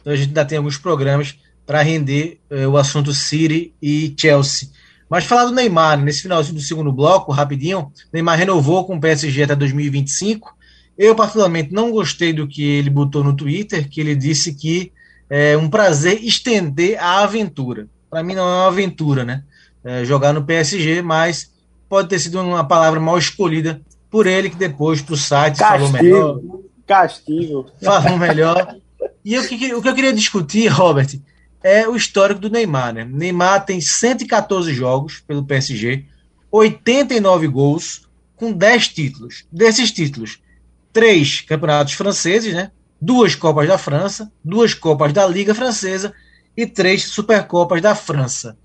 então 0.00 0.12
a 0.12 0.16
gente 0.16 0.28
ainda 0.28 0.44
tem 0.44 0.58
alguns 0.58 0.76
programas 0.76 1.38
para 1.66 1.82
render 1.82 2.38
eh, 2.50 2.66
o 2.66 2.76
assunto 2.76 3.12
City 3.12 3.74
e 3.80 4.14
Chelsea. 4.18 4.68
Mas 5.08 5.24
falar 5.24 5.46
do 5.46 5.52
Neymar, 5.52 5.98
nesse 5.98 6.22
finalzinho 6.22 6.56
do 6.56 6.60
segundo 6.60 6.92
bloco, 6.92 7.32
rapidinho, 7.32 7.90
Neymar 8.12 8.38
renovou 8.38 8.84
com 8.84 8.96
o 8.96 9.00
PSG 9.00 9.44
até 9.44 9.56
2025. 9.56 10.56
Eu, 10.96 11.14
particularmente, 11.14 11.72
não 11.72 11.90
gostei 11.90 12.32
do 12.32 12.46
que 12.46 12.62
ele 12.62 12.90
botou 12.90 13.24
no 13.24 13.34
Twitter, 13.34 13.88
que 13.88 14.00
ele 14.00 14.14
disse 14.14 14.54
que 14.54 14.92
é 15.30 15.56
um 15.56 15.68
prazer 15.68 16.22
estender 16.22 16.98
a 17.02 17.22
aventura. 17.22 17.86
Para 18.10 18.22
mim 18.22 18.34
não 18.34 18.42
é 18.42 18.54
uma 18.56 18.66
aventura, 18.66 19.24
né? 19.24 19.42
É, 19.84 20.04
jogar 20.04 20.32
no 20.32 20.44
PSG, 20.44 21.02
mas 21.02 21.52
pode 21.88 22.08
ter 22.08 22.18
sido 22.18 22.40
uma 22.40 22.64
palavra 22.64 22.98
mal 22.98 23.16
escolhida 23.16 23.80
por 24.10 24.26
ele, 24.26 24.50
que 24.50 24.56
depois 24.56 25.00
para 25.00 25.14
o 25.14 25.16
site 25.16 25.58
falou 25.58 25.90
melhor. 25.90 26.40
Castigo. 26.86 27.64
Castigo. 27.64 27.66
Falou 27.82 28.18
melhor. 28.18 28.76
E 29.24 29.38
o 29.38 29.46
que, 29.46 29.74
o 29.74 29.82
que 29.82 29.88
eu 29.88 29.94
queria 29.94 30.12
discutir, 30.12 30.68
Robert, 30.72 31.08
é 31.62 31.88
o 31.88 31.96
histórico 31.96 32.40
do 32.40 32.50
Neymar. 32.50 32.94
Né? 32.94 33.04
Neymar 33.04 33.64
tem 33.64 33.80
114 33.80 34.72
jogos 34.72 35.20
pelo 35.20 35.44
PSG, 35.44 36.04
89 36.50 37.48
gols, 37.48 38.08
com 38.36 38.52
10 38.52 38.88
títulos. 38.88 39.44
Desses 39.50 39.90
títulos, 39.90 40.40
três 40.92 41.40
campeonatos 41.40 41.94
franceses, 41.94 42.54
né? 42.54 42.70
duas 43.00 43.34
Copas 43.34 43.68
da 43.68 43.78
França, 43.78 44.30
duas 44.44 44.74
Copas 44.74 45.12
da 45.12 45.26
Liga 45.26 45.54
Francesa 45.54 46.12
e 46.56 46.66
três 46.66 47.04
Supercopas 47.04 47.80
da 47.80 47.94
França. 47.94 48.56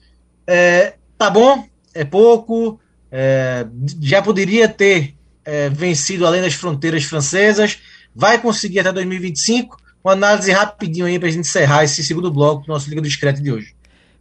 É, 0.47 0.95
tá 1.17 1.29
bom? 1.29 1.67
É 1.93 2.03
pouco? 2.03 2.79
É, 3.11 3.67
já 4.01 4.21
poderia 4.21 4.67
ter 4.67 5.15
é, 5.45 5.69
vencido 5.69 6.25
além 6.25 6.41
das 6.41 6.53
fronteiras 6.53 7.03
francesas? 7.03 7.79
Vai 8.15 8.39
conseguir 8.41 8.79
até 8.79 8.91
2025? 8.91 9.77
Uma 10.03 10.13
análise 10.13 10.51
rapidinho 10.51 11.05
aí 11.05 11.17
para 11.17 11.27
a 11.27 11.31
gente 11.31 11.41
encerrar 11.47 11.83
esse 11.83 12.03
segundo 12.03 12.31
bloco 12.31 12.65
do 12.65 12.67
nosso 12.73 12.89
Liga 12.89 13.01
do 13.01 13.07
Discreto 13.07 13.41
de 13.41 13.51
hoje. 13.51 13.73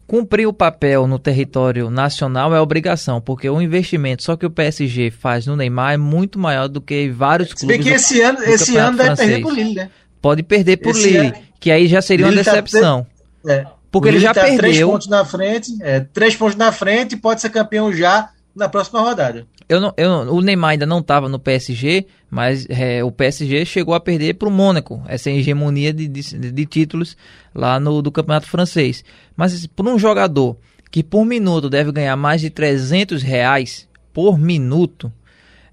Cumprir 0.06 0.46
o 0.46 0.52
papel 0.52 1.06
no 1.06 1.18
território 1.18 1.88
nacional 1.90 2.54
é 2.54 2.60
obrigação, 2.60 3.20
porque 3.20 3.48
o 3.48 3.60
investimento 3.62 4.22
só 4.22 4.36
que 4.36 4.44
o 4.44 4.50
PSG 4.50 5.10
faz 5.10 5.46
no 5.46 5.56
Neymar 5.56 5.94
é 5.94 5.96
muito 5.96 6.38
maior 6.38 6.68
do 6.68 6.80
que 6.80 7.08
vários 7.08 7.50
Se 7.56 7.66
bem 7.66 7.80
clubes. 7.80 7.84
que 7.84 7.90
do- 7.90 7.96
esse 7.96 8.20
ano, 8.20 8.44
esse 8.44 8.76
ano 8.76 8.96
deve 8.98 9.16
perder 9.16 9.40
por 9.42 9.52
Lille, 9.54 9.74
né? 9.74 9.90
Pode 10.20 10.42
perder 10.42 10.76
por 10.76 10.90
Esse 10.90 11.04
Lille, 11.06 11.18
ano- 11.28 11.34
que 11.58 11.70
aí 11.70 11.86
já 11.88 12.02
seria 12.02 12.26
uma 12.26 12.30
Lille 12.32 12.44
tá- 12.44 12.50
decepção. 12.52 13.06
É. 13.46 13.64
Porque 13.90 14.08
ele 14.08 14.20
já 14.20 14.32
tá 14.32 14.42
Três 14.42 14.60
perdeu. 14.60 14.90
pontos 14.90 15.08
na 15.08 15.24
frente, 15.24 15.70
é, 15.82 16.00
três 16.00 16.36
pontos 16.36 16.56
na 16.56 16.70
frente 16.72 17.16
pode 17.16 17.40
ser 17.40 17.50
campeão 17.50 17.92
já 17.92 18.30
na 18.54 18.68
próxima 18.68 19.00
rodada. 19.00 19.46
Eu 19.68 19.80
não, 19.80 19.94
eu, 19.96 20.10
o 20.10 20.40
Neymar 20.40 20.72
ainda 20.72 20.86
não 20.86 20.98
estava 20.98 21.28
no 21.28 21.38
PSG, 21.38 22.06
mas 22.30 22.66
é, 22.68 23.02
o 23.02 23.10
PSG 23.10 23.64
chegou 23.64 23.94
a 23.94 24.00
perder 24.00 24.34
para 24.34 24.48
o 24.48 24.52
Mônaco, 24.52 25.02
essa 25.06 25.30
hegemonia 25.30 25.92
de, 25.92 26.06
de, 26.08 26.52
de 26.52 26.66
títulos 26.66 27.16
lá 27.54 27.80
no 27.80 28.02
do 28.02 28.12
campeonato 28.12 28.46
francês. 28.46 29.04
Mas 29.36 29.54
assim, 29.54 29.68
por 29.68 29.86
um 29.88 29.98
jogador 29.98 30.56
que 30.90 31.02
por 31.02 31.24
minuto 31.24 31.70
deve 31.70 31.90
ganhar 31.90 32.16
mais 32.16 32.40
de 32.40 32.50
300 32.50 33.22
reais 33.22 33.88
por 34.12 34.38
minuto, 34.38 35.10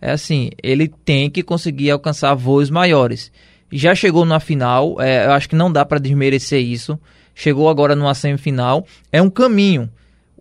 é 0.02 0.12
assim, 0.12 0.52
ele 0.64 0.88
tem 0.88 1.30
que 1.30 1.44
conseguir 1.44 1.92
alcançar 1.92 2.34
voos 2.36 2.70
maiores. 2.70 3.32
Já 3.72 3.94
chegou 3.94 4.26
na 4.26 4.40
final, 4.40 5.00
é, 5.00 5.26
eu 5.26 5.32
acho 5.32 5.50
que 5.50 5.56
não 5.56 5.72
dá 5.72 5.86
para 5.86 6.00
desmerecer 6.00 6.62
isso. 6.62 6.98
Chegou 7.36 7.70
agora 7.70 7.96
numa 7.96 8.14
semifinal, 8.14 8.86
é 9.12 9.22
um 9.22 9.30
caminho. 9.30 9.90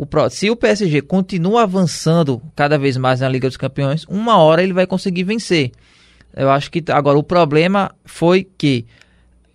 O 0.00 0.06
se 0.30 0.48
o 0.48 0.54
PSG 0.54 1.02
continua 1.02 1.64
avançando 1.64 2.40
cada 2.54 2.78
vez 2.78 2.96
mais 2.96 3.18
na 3.18 3.28
Liga 3.28 3.48
dos 3.48 3.56
Campeões, 3.56 4.04
uma 4.08 4.36
hora 4.38 4.62
ele 4.62 4.72
vai 4.72 4.86
conseguir 4.86 5.24
vencer. 5.24 5.72
Eu 6.36 6.48
acho 6.50 6.70
que 6.70 6.84
agora 6.92 7.18
o 7.18 7.22
problema 7.22 7.90
foi 8.04 8.46
que 8.56 8.86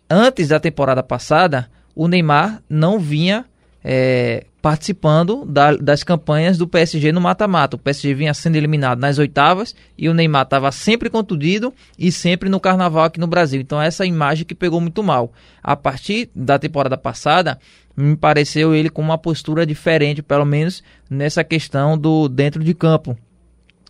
antes 0.09 0.49
da 0.49 0.59
temporada 0.59 1.01
passada 1.01 1.69
o 1.95 2.09
Neymar 2.09 2.61
não 2.69 2.99
vinha 2.99 3.45
é, 3.85 4.45
participando 4.61 5.45
da- 5.45 5.75
das 5.75 6.03
campanhas 6.03 6.57
do 6.57 6.65
PSG 6.65 7.11
no 7.11 7.19
mata-mata. 7.19 7.75
O 7.75 7.79
PSG 7.79 8.13
vinha 8.13 8.33
sendo 8.33 8.55
eliminado 8.55 8.97
nas 8.99 9.17
oitavas 9.17 9.75
e 9.97 10.07
o 10.07 10.13
Neymar 10.13 10.43
estava 10.43 10.71
sempre 10.71 11.09
contundido 11.09 11.73
e 11.99 12.09
sempre 12.11 12.47
no 12.49 12.61
carnaval 12.61 13.03
aqui 13.03 13.19
no 13.19 13.27
Brasil. 13.27 13.59
Então 13.59 13.81
essa 13.81 14.05
imagem 14.05 14.45
que 14.45 14.55
pegou 14.55 14.79
muito 14.79 15.03
mal. 15.03 15.33
A 15.61 15.75
partir 15.75 16.29
da 16.33 16.57
temporada 16.57 16.97
passada, 16.97 17.59
me 17.95 18.15
pareceu 18.15 18.73
ele 18.73 18.89
com 18.89 19.01
uma 19.01 19.17
postura 19.17 19.65
diferente, 19.65 20.23
pelo 20.23 20.45
menos 20.45 20.83
nessa 21.09 21.43
questão 21.43 21.97
do 21.97 22.27
dentro 22.27 22.63
de 22.63 22.73
campo. 22.73 23.17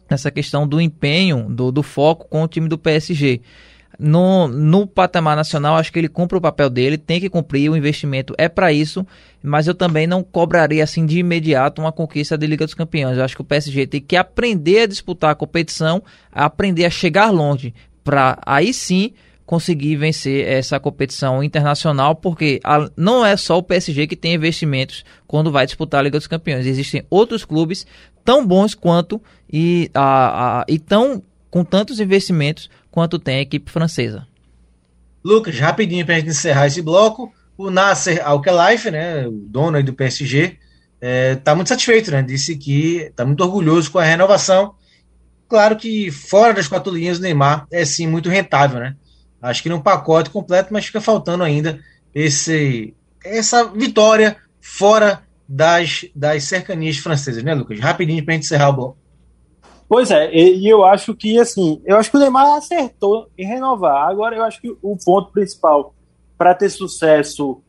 Nessa 0.10 0.30
questão 0.30 0.68
do 0.68 0.82
empenho, 0.82 1.48
do, 1.50 1.72
do 1.72 1.82
foco 1.82 2.28
com 2.28 2.44
o 2.44 2.48
time 2.48 2.68
do 2.68 2.78
PSG. 2.78 3.42
No, 3.98 4.48
no 4.48 4.88
patamar 4.88 5.36
nacional, 5.36 5.76
acho 5.76 5.92
que 5.94 6.00
ele 6.00 6.10
cumpre 6.10 6.38
o 6.38 6.42
papel 6.42 6.70
dele, 6.70 6.98
tem 6.98 7.20
que 7.20 7.30
cumprir, 7.30 7.70
o 7.70 7.78
investimento 7.78 8.34
é 8.38 8.50
para 8.50 8.74
isso, 8.74 9.06
mas 9.42 9.68
eu 9.68 9.76
também 9.76 10.08
não 10.08 10.24
cobraria 10.24 10.84
assim 10.84 11.06
de 11.06 11.20
imediato 11.20 11.80
uma 11.80 11.92
conquista 11.92 12.38
de 12.38 12.48
Liga 12.48 12.66
dos 12.66 12.74
Campeões. 12.74 13.18
Eu 13.18 13.24
acho 13.24 13.36
que 13.36 13.42
o 13.42 13.46
PSG 13.46 13.88
tem 13.88 14.02
que 14.02 14.16
aprender 14.16 14.82
a 14.82 14.88
disputar 14.88 15.32
a 15.32 15.36
competição, 15.36 16.04
aprender 16.32 16.86
a 16.86 16.89
chegar 16.89 17.30
longe, 17.30 17.74
para 18.04 18.39
aí 18.46 18.74
sim 18.74 19.13
conseguir 19.45 19.95
vencer 19.97 20.47
essa 20.47 20.79
competição 20.79 21.43
internacional, 21.43 22.15
porque 22.15 22.60
a- 22.63 22.89
não 22.95 23.25
é 23.25 23.36
só 23.36 23.58
o 23.58 23.63
PSG 23.63 24.08
que 24.08 24.15
tem 24.15 24.34
investimentos 24.36 25.03
quando 25.27 25.51
vai 25.51 25.65
disputar 25.65 25.99
a 25.99 26.03
Liga 26.03 26.17
dos 26.17 26.27
Campeões. 26.27 26.65
Existem 26.65 27.06
outros 27.10 27.43
clubes 27.43 27.86
tão 28.23 28.45
bons 28.45 28.73
quanto 28.73 29.21
e, 29.51 29.89
a, 29.93 30.62
a, 30.62 30.65
e 30.67 30.79
tão 30.79 31.21
com 31.51 31.63
tantos 31.63 31.99
investimentos 31.99 32.69
quanto 32.89 33.19
tem 33.19 33.36
a 33.38 33.41
equipe 33.41 33.69
francesa. 33.69 34.25
Lucas, 35.23 35.58
rapidinho 35.60 36.06
para 36.06 36.15
a 36.15 36.19
gente 36.19 36.29
encerrar 36.29 36.67
esse 36.67 36.82
bloco, 36.82 37.32
o 37.58 37.69
Nasser 37.69 38.21
Al-Khelaifi, 38.25 38.91
né, 38.91 39.27
o 39.27 39.32
dono 39.32 39.82
do 39.84 39.93
PSG, 39.93 40.58
está 41.34 41.53
muito 41.53 41.67
satisfeito, 41.67 42.12
né? 42.12 42.21
Disse 42.21 42.56
que 42.58 42.97
está 43.03 43.25
muito 43.25 43.41
orgulhoso 43.43 43.91
com 43.91 43.99
a 43.99 44.03
renovação. 44.03 44.73
Claro 45.47 45.75
que 45.75 46.10
fora 46.10 46.53
das 46.53 46.67
quatro 46.67 46.93
linhas, 46.93 47.19
o 47.19 47.21
Neymar 47.21 47.67
é 47.71 47.84
sim 47.86 48.08
muito 48.08 48.29
rentável, 48.29 48.79
né? 48.79 48.95
Acho 49.43 49.62
que 49.62 49.67
num 49.67 49.82
pacote 49.82 50.29
completo, 50.29 50.71
mas 50.71 50.86
fica 50.86 51.01
faltando 51.01 51.43
ainda 51.43 51.77
esse, 52.15 52.93
essa 53.25 53.65
vitória 53.65 54.38
fora 54.62 55.21
das, 55.45 56.06
das 56.15 56.45
cercanias 56.45 56.95
francesas, 56.97 57.43
né, 57.43 57.53
Lucas? 57.53 57.77
Rapidinho 57.77 58.23
para 58.23 58.36
gente 58.36 58.45
encerrar 58.45 58.69
o 58.69 58.73
bloco. 58.73 58.97
Pois 59.89 60.10
é, 60.12 60.34
e 60.34 60.65
eu 60.65 60.86
acho 60.86 61.13
que 61.13 61.38
assim, 61.38 61.82
eu 61.86 61.97
acho 61.97 62.10
que 62.10 62.15
o 62.15 62.19
Neymar 62.21 62.56
acertou 62.56 63.27
em 63.38 63.45
renovar. 63.45 64.10
Agora 64.10 64.34
eu 64.34 64.43
acho 64.43 64.62
que 64.62 64.69
o 64.82 64.97
ponto 64.97 65.34
principal 65.34 65.93
para 66.38 66.56
ter 66.56 66.69
sucesso 66.69 67.62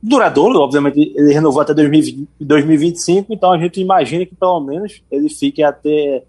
duradouro, 0.00 0.60
obviamente 0.60 1.12
ele 1.16 1.34
renovou 1.34 1.60
até 1.60 1.74
2020, 1.74 2.28
2025, 2.40 3.34
então 3.34 3.52
a 3.52 3.58
gente 3.58 3.80
imagina 3.80 4.24
que 4.24 4.34
pelo 4.36 4.60
menos 4.60 5.02
ele 5.10 5.28
fique 5.28 5.60
até 5.60 6.22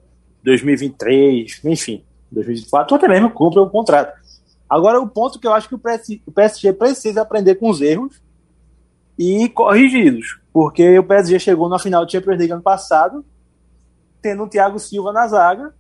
2023, 0.44 1.62
enfim, 1.64 2.04
2024, 2.32 2.96
ou 2.96 2.98
até 2.98 3.08
mesmo 3.08 3.30
cumpra 3.30 3.62
o 3.62 3.70
contrato. 3.70 4.25
Agora 4.70 5.00
o 5.00 5.08
ponto 5.08 5.40
que 5.40 5.48
eu 5.48 5.54
acho 5.54 5.70
que 5.70 5.76
o 5.76 5.80
PS 5.80 6.20
o 6.26 6.32
PSG 6.32 6.74
precisa 6.74 7.22
aprender 7.22 7.56
com 7.56 7.70
os 7.70 7.82
erros 7.82 8.22
e 9.18 9.48
corrigi-los, 9.50 10.40
porque 10.52 10.98
o 10.98 11.04
PSG 11.04 11.40
chegou 11.40 11.70
na 11.70 11.80
final 11.80 12.06
do 12.06 12.12
Champions 12.12 12.38
League 12.38 12.52
ano 12.52 12.62
passado, 12.62 13.24
tendo 14.22 14.44
o 14.44 14.50
Thiago 14.50 14.80
Silva 14.80 15.14
na 15.14 15.28
zaga, 15.28 15.74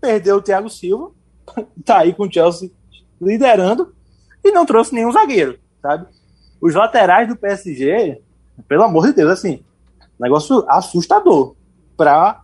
perdeu 0.00 0.36
o 0.36 0.42
Thiago 0.42 0.70
Silva, 0.70 1.10
tá 1.84 1.98
aí 1.98 2.14
com 2.14 2.24
o 2.24 2.32
Chelsea 2.32 2.70
liderando 3.20 3.94
e 4.42 4.50
não 4.50 4.64
trouxe 4.64 4.94
nenhum 4.94 5.12
zagueiro, 5.12 5.58
sabe? 5.82 6.06
Os 6.60 6.74
laterais 6.74 7.28
do 7.28 7.36
PSG, 7.36 8.20
pelo 8.68 8.84
amor 8.84 9.06
de 9.06 9.14
Deus, 9.14 9.30
assim, 9.30 9.62
negócio 10.18 10.64
assustador 10.68 11.54
para 11.96 12.42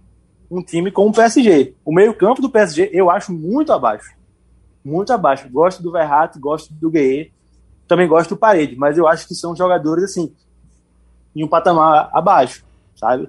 um 0.51 0.62
time 0.62 0.91
como 0.91 1.11
o 1.11 1.12
PSG. 1.12 1.74
O 1.84 1.95
meio-campo 1.95 2.41
do 2.41 2.51
PSG 2.51 2.91
eu 2.93 3.11
acho 3.11 3.32
muito 3.32 3.72
abaixo. 3.72 4.16
Muito 4.87 5.12
abaixo. 5.12 5.49
Gosto 5.51 5.82
do 5.82 5.91
Verratti, 5.91 6.39
gosto 6.39 6.72
do 6.72 6.89
Gueye, 6.89 7.32
também 7.89 8.07
gosto 8.07 8.30
do 8.30 8.37
Parede, 8.37 8.76
mas 8.76 8.97
eu 8.97 9.09
acho 9.09 9.26
que 9.26 9.34
são 9.34 9.57
jogadores 9.57 10.05
assim 10.05 10.32
em 11.34 11.43
um 11.43 11.49
patamar 11.49 12.09
abaixo, 12.12 12.64
sabe? 12.95 13.28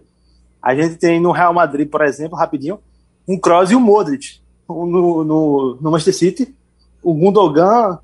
A 0.61 0.75
gente 0.75 0.97
tem 0.97 1.19
no 1.19 1.31
Real 1.31 1.51
Madrid, 1.55 1.89
por 1.89 2.03
exemplo, 2.03 2.37
rapidinho, 2.37 2.79
um 3.27 3.39
Kroos 3.39 3.71
e 3.71 3.75
um 3.75 3.79
Modric. 3.79 4.39
No, 4.69 5.23
no, 5.23 5.77
no 5.81 5.91
Manchester 5.91 6.15
City, 6.15 6.55
o 7.01 7.11
Gundogan 7.15 7.97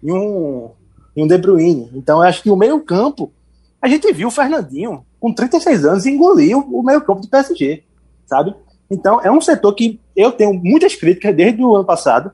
e 0.00 0.12
um, 0.12 0.70
e 1.16 1.24
um 1.24 1.26
De 1.26 1.36
Bruyne. 1.36 1.90
Então, 1.94 2.18
eu 2.18 2.28
acho 2.28 2.44
que 2.44 2.50
o 2.50 2.56
meio-campo, 2.56 3.32
a 3.82 3.88
gente 3.88 4.12
viu 4.12 4.28
o 4.28 4.30
Fernandinho, 4.30 5.04
com 5.18 5.34
36 5.34 5.84
anos, 5.84 6.06
engolir 6.06 6.56
o, 6.56 6.78
o 6.78 6.82
meio-campo 6.84 7.22
do 7.22 7.28
PSG, 7.28 7.82
sabe? 8.26 8.54
Então, 8.88 9.20
é 9.20 9.32
um 9.32 9.40
setor 9.40 9.74
que 9.74 9.98
eu 10.14 10.30
tenho 10.30 10.54
muitas 10.54 10.94
críticas 10.94 11.34
desde 11.34 11.60
o 11.60 11.74
ano 11.74 11.84
passado 11.84 12.30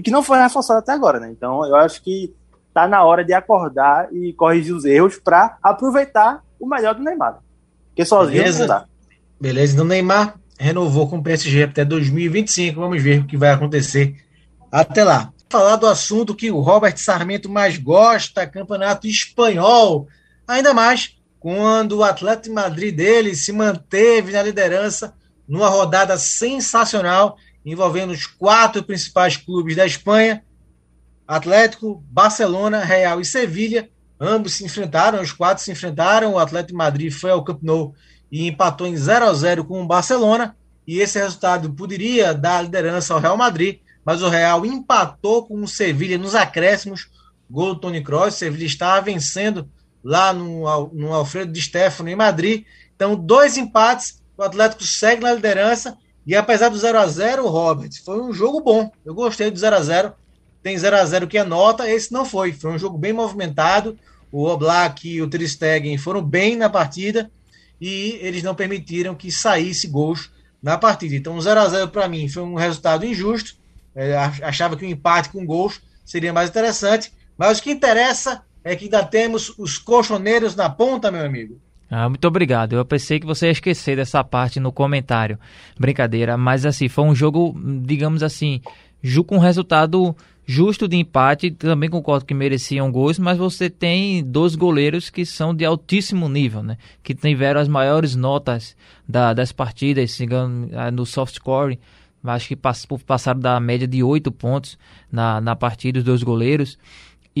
e 0.00 0.02
que 0.02 0.10
não 0.10 0.22
foi 0.22 0.38
reforçado 0.38 0.78
até 0.78 0.92
agora, 0.92 1.20
né? 1.20 1.30
Então, 1.30 1.62
eu 1.66 1.76
acho 1.76 2.02
que 2.02 2.34
tá 2.72 2.88
na 2.88 3.04
hora 3.04 3.22
de 3.22 3.34
acordar 3.34 4.08
e 4.10 4.32
corrigir 4.32 4.74
os 4.74 4.86
erros 4.86 5.18
para 5.18 5.58
aproveitar 5.62 6.42
o 6.58 6.66
melhor 6.66 6.94
do 6.94 7.02
Neymar. 7.02 7.40
Porque 7.88 8.06
sozinho 8.06 8.38
Beleza. 8.38 8.60
não 8.60 8.66
dá. 8.66 8.84
Beleza, 9.38 9.74
então 9.74 9.84
Neymar 9.84 10.36
renovou 10.58 11.06
com 11.06 11.18
o 11.18 11.22
PSG 11.22 11.64
até 11.64 11.84
2025. 11.84 12.80
Vamos 12.80 13.02
ver 13.02 13.20
o 13.20 13.26
que 13.26 13.36
vai 13.36 13.50
acontecer 13.50 14.16
até 14.72 15.04
lá. 15.04 15.30
Falar 15.50 15.76
do 15.76 15.86
assunto 15.86 16.34
que 16.34 16.50
o 16.50 16.60
Robert 16.60 16.96
Sarmento 16.96 17.50
mais 17.50 17.76
gosta, 17.76 18.46
campeonato 18.46 19.06
espanhol. 19.06 20.08
Ainda 20.48 20.72
mais 20.72 21.14
quando 21.38 21.98
o 21.98 22.04
Atlético 22.04 22.44
de 22.44 22.54
Madrid 22.54 22.96
dele 22.96 23.34
se 23.34 23.52
manteve 23.52 24.32
na 24.32 24.42
liderança 24.42 25.12
numa 25.46 25.68
rodada 25.68 26.16
sensacional 26.16 27.36
envolvendo 27.64 28.10
os 28.10 28.26
quatro 28.26 28.82
principais 28.82 29.36
clubes 29.36 29.76
da 29.76 29.86
Espanha: 29.86 30.44
Atlético, 31.26 32.02
Barcelona, 32.10 32.84
Real 32.84 33.20
e 33.20 33.24
Sevilha. 33.24 33.88
Ambos 34.18 34.54
se 34.54 34.64
enfrentaram, 34.64 35.22
os 35.22 35.32
quatro 35.32 35.64
se 35.64 35.72
enfrentaram. 35.72 36.34
O 36.34 36.38
Atlético 36.38 36.72
de 36.72 36.76
Madrid 36.76 37.12
foi 37.12 37.30
ao 37.30 37.42
Camp 37.42 37.62
Nou 37.62 37.94
e 38.30 38.46
empatou 38.46 38.86
em 38.86 38.96
0 38.96 39.24
a 39.24 39.32
0 39.32 39.64
com 39.64 39.82
o 39.82 39.86
Barcelona. 39.86 40.56
E 40.86 40.98
esse 40.98 41.18
resultado 41.18 41.72
poderia 41.72 42.34
dar 42.34 42.58
a 42.58 42.62
liderança 42.62 43.14
ao 43.14 43.20
Real 43.20 43.36
Madrid, 43.36 43.78
mas 44.04 44.22
o 44.22 44.28
Real 44.28 44.66
empatou 44.66 45.46
com 45.46 45.62
o 45.62 45.68
Sevilha 45.68 46.18
nos 46.18 46.34
acréscimos. 46.34 47.08
Gol 47.48 47.74
do 47.74 47.80
Tony 47.80 48.02
Kroos. 48.02 48.34
Sevilha 48.34 48.66
estava 48.66 49.00
vencendo 49.00 49.68
lá 50.02 50.32
no, 50.32 50.88
no 50.92 51.12
Alfredo 51.12 51.52
de 51.52 51.60
Stefano 51.60 52.08
em 52.08 52.16
Madrid. 52.16 52.64
Então, 52.94 53.14
dois 53.14 53.56
empates. 53.56 54.20
O 54.36 54.42
Atlético 54.42 54.84
segue 54.84 55.22
na 55.22 55.32
liderança. 55.32 55.96
E 56.26 56.36
apesar 56.36 56.68
do 56.68 56.78
0 56.78 56.98
a 56.98 57.06
0 57.06 57.48
Robert, 57.48 57.90
foi 58.04 58.20
um 58.20 58.32
jogo 58.32 58.60
bom. 58.60 58.90
Eu 59.04 59.14
gostei 59.14 59.50
do 59.50 59.58
0 59.58 59.76
a 59.76 59.82
0 59.82 60.12
Tem 60.62 60.76
0 60.76 60.96
a 60.96 61.04
0 61.04 61.26
que 61.26 61.38
é 61.38 61.44
nota, 61.44 61.88
esse 61.88 62.12
não 62.12 62.24
foi. 62.24 62.52
Foi 62.52 62.72
um 62.72 62.78
jogo 62.78 62.98
bem 62.98 63.12
movimentado. 63.12 63.98
O 64.30 64.44
Oblak 64.46 65.08
e 65.08 65.20
o 65.20 65.28
Ter 65.28 65.46
Stegen 65.48 65.96
foram 65.98 66.22
bem 66.22 66.54
na 66.54 66.70
partida 66.70 67.30
e 67.80 68.18
eles 68.20 68.42
não 68.42 68.54
permitiram 68.54 69.14
que 69.14 69.32
saísse 69.32 69.88
gols 69.88 70.30
na 70.62 70.76
partida. 70.76 71.14
Então, 71.14 71.40
0 71.40 71.60
a 71.60 71.68
0 71.68 71.88
para 71.88 72.08
mim 72.08 72.28
foi 72.28 72.42
um 72.42 72.54
resultado 72.54 73.04
injusto. 73.04 73.56
É, 73.94 74.16
achava 74.42 74.76
que 74.76 74.84
um 74.84 74.88
empate 74.88 75.30
com 75.30 75.44
gols 75.44 75.80
seria 76.04 76.32
mais 76.32 76.50
interessante. 76.50 77.12
Mas 77.36 77.58
o 77.58 77.62
que 77.62 77.70
interessa 77.70 78.42
é 78.62 78.76
que 78.76 78.84
ainda 78.84 79.02
temos 79.02 79.52
os 79.58 79.78
colchoneiros 79.78 80.54
na 80.54 80.68
ponta, 80.68 81.10
meu 81.10 81.24
amigo. 81.24 81.60
Ah, 81.90 82.08
muito 82.08 82.26
obrigado. 82.28 82.74
Eu 82.74 82.84
pensei 82.84 83.18
que 83.18 83.26
você 83.26 83.46
ia 83.46 83.52
esquecer 83.52 83.96
dessa 83.96 84.22
parte 84.22 84.60
no 84.60 84.70
comentário. 84.70 85.38
Brincadeira, 85.78 86.36
mas 86.36 86.64
assim, 86.64 86.88
foi 86.88 87.04
um 87.04 87.14
jogo, 87.14 87.58
digamos 87.82 88.22
assim, 88.22 88.60
com 89.26 89.36
um 89.36 89.40
resultado 89.40 90.14
justo 90.46 90.86
de 90.86 90.96
empate. 90.96 91.50
Também 91.50 91.90
concordo 91.90 92.24
que 92.24 92.32
mereciam 92.32 92.92
gols, 92.92 93.18
mas 93.18 93.38
você 93.38 93.68
tem 93.68 94.22
dois 94.22 94.54
goleiros 94.54 95.10
que 95.10 95.26
são 95.26 95.52
de 95.52 95.64
altíssimo 95.64 96.28
nível, 96.28 96.62
né? 96.62 96.76
Que 97.02 97.12
tiveram 97.12 97.60
as 97.60 97.66
maiores 97.66 98.14
notas 98.14 98.76
da, 99.08 99.34
das 99.34 99.50
partidas, 99.50 100.12
se 100.12 100.22
engano, 100.22 100.68
no 100.92 101.04
soft 101.04 101.34
score. 101.34 101.76
Acho 102.22 102.48
que 102.48 102.56
passaram 102.56 103.40
da 103.40 103.58
média 103.58 103.88
de 103.88 104.02
oito 104.02 104.30
pontos 104.30 104.78
na, 105.10 105.40
na 105.40 105.56
partida, 105.56 105.98
os 105.98 106.04
dois 106.04 106.22
goleiros. 106.22 106.78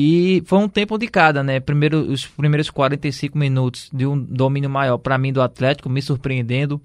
E 0.02 0.42
foi 0.46 0.58
um 0.58 0.66
tempo 0.66 0.96
de 0.96 1.06
cada, 1.06 1.42
né? 1.42 1.60
Primeiro, 1.60 2.10
os 2.10 2.26
primeiros 2.26 2.70
45 2.70 3.36
minutos 3.36 3.90
de 3.92 4.06
um 4.06 4.18
domínio 4.18 4.70
maior 4.70 4.96
para 4.96 5.18
mim 5.18 5.30
do 5.30 5.42
Atlético, 5.42 5.90
me 5.90 6.00
surpreendendo, 6.00 6.80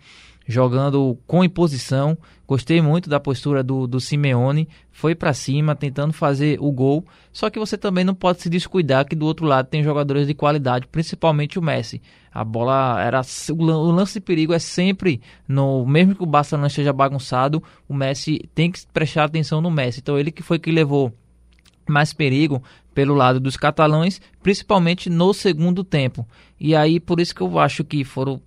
jogando 0.46 1.18
com 1.26 1.42
imposição. 1.42 2.18
Gostei 2.46 2.82
muito 2.82 3.10
da 3.10 3.18
postura 3.18 3.64
do, 3.64 3.88
do 3.88 4.02
Simeone, 4.02 4.68
foi 4.92 5.16
para 5.16 5.34
cima, 5.34 5.78
tentando 5.78 6.12
fazer 6.12 6.58
o 6.60 6.70
gol. 6.74 7.06
Só 7.32 7.50
que 7.50 7.58
você 7.58 7.78
também 7.78 8.04
não 8.04 8.14
pode 8.14 8.42
se 8.42 8.50
descuidar 8.50 9.06
que 9.06 9.16
do 9.16 9.26
outro 9.26 9.46
lado 9.46 9.70
tem 9.70 9.82
jogadores 9.82 10.28
de 10.28 10.34
qualidade, 10.34 10.86
principalmente 10.86 11.58
o 11.58 11.62
Messi. 11.62 12.02
A 12.34 12.44
bola 12.44 13.02
era. 13.02 13.22
O 13.50 13.92
lance 13.92 14.16
de 14.16 14.20
perigo 14.20 14.52
é 14.52 14.60
sempre. 14.60 15.22
no 15.48 15.86
Mesmo 15.86 16.16
que 16.16 16.24
o 16.24 16.28
Barcelona 16.28 16.68
esteja 16.68 16.92
bagunçado, 16.92 17.64
o 17.88 17.94
Messi 17.94 18.42
tem 18.54 18.70
que 18.70 18.86
prestar 18.88 19.24
atenção 19.24 19.62
no 19.62 19.72
Messi. 19.72 20.02
Então 20.02 20.20
ele 20.20 20.34
que 20.34 20.44
foi 20.44 20.60
que 20.60 20.70
levou 20.70 21.14
mais 21.88 22.14
perigo 22.14 22.64
pelo 22.94 23.14
lado 23.14 23.40
dos 23.40 23.58
catalães, 23.58 24.22
principalmente 24.42 25.10
no 25.10 25.34
segundo 25.34 25.84
tempo. 25.84 26.28
E 26.60 26.76
aí 26.76 27.00
por 27.00 27.20
isso 27.20 27.36
que 27.36 27.42
eu 27.42 27.60
acho 27.60 27.84
que 27.84 28.04
foram 28.04 28.42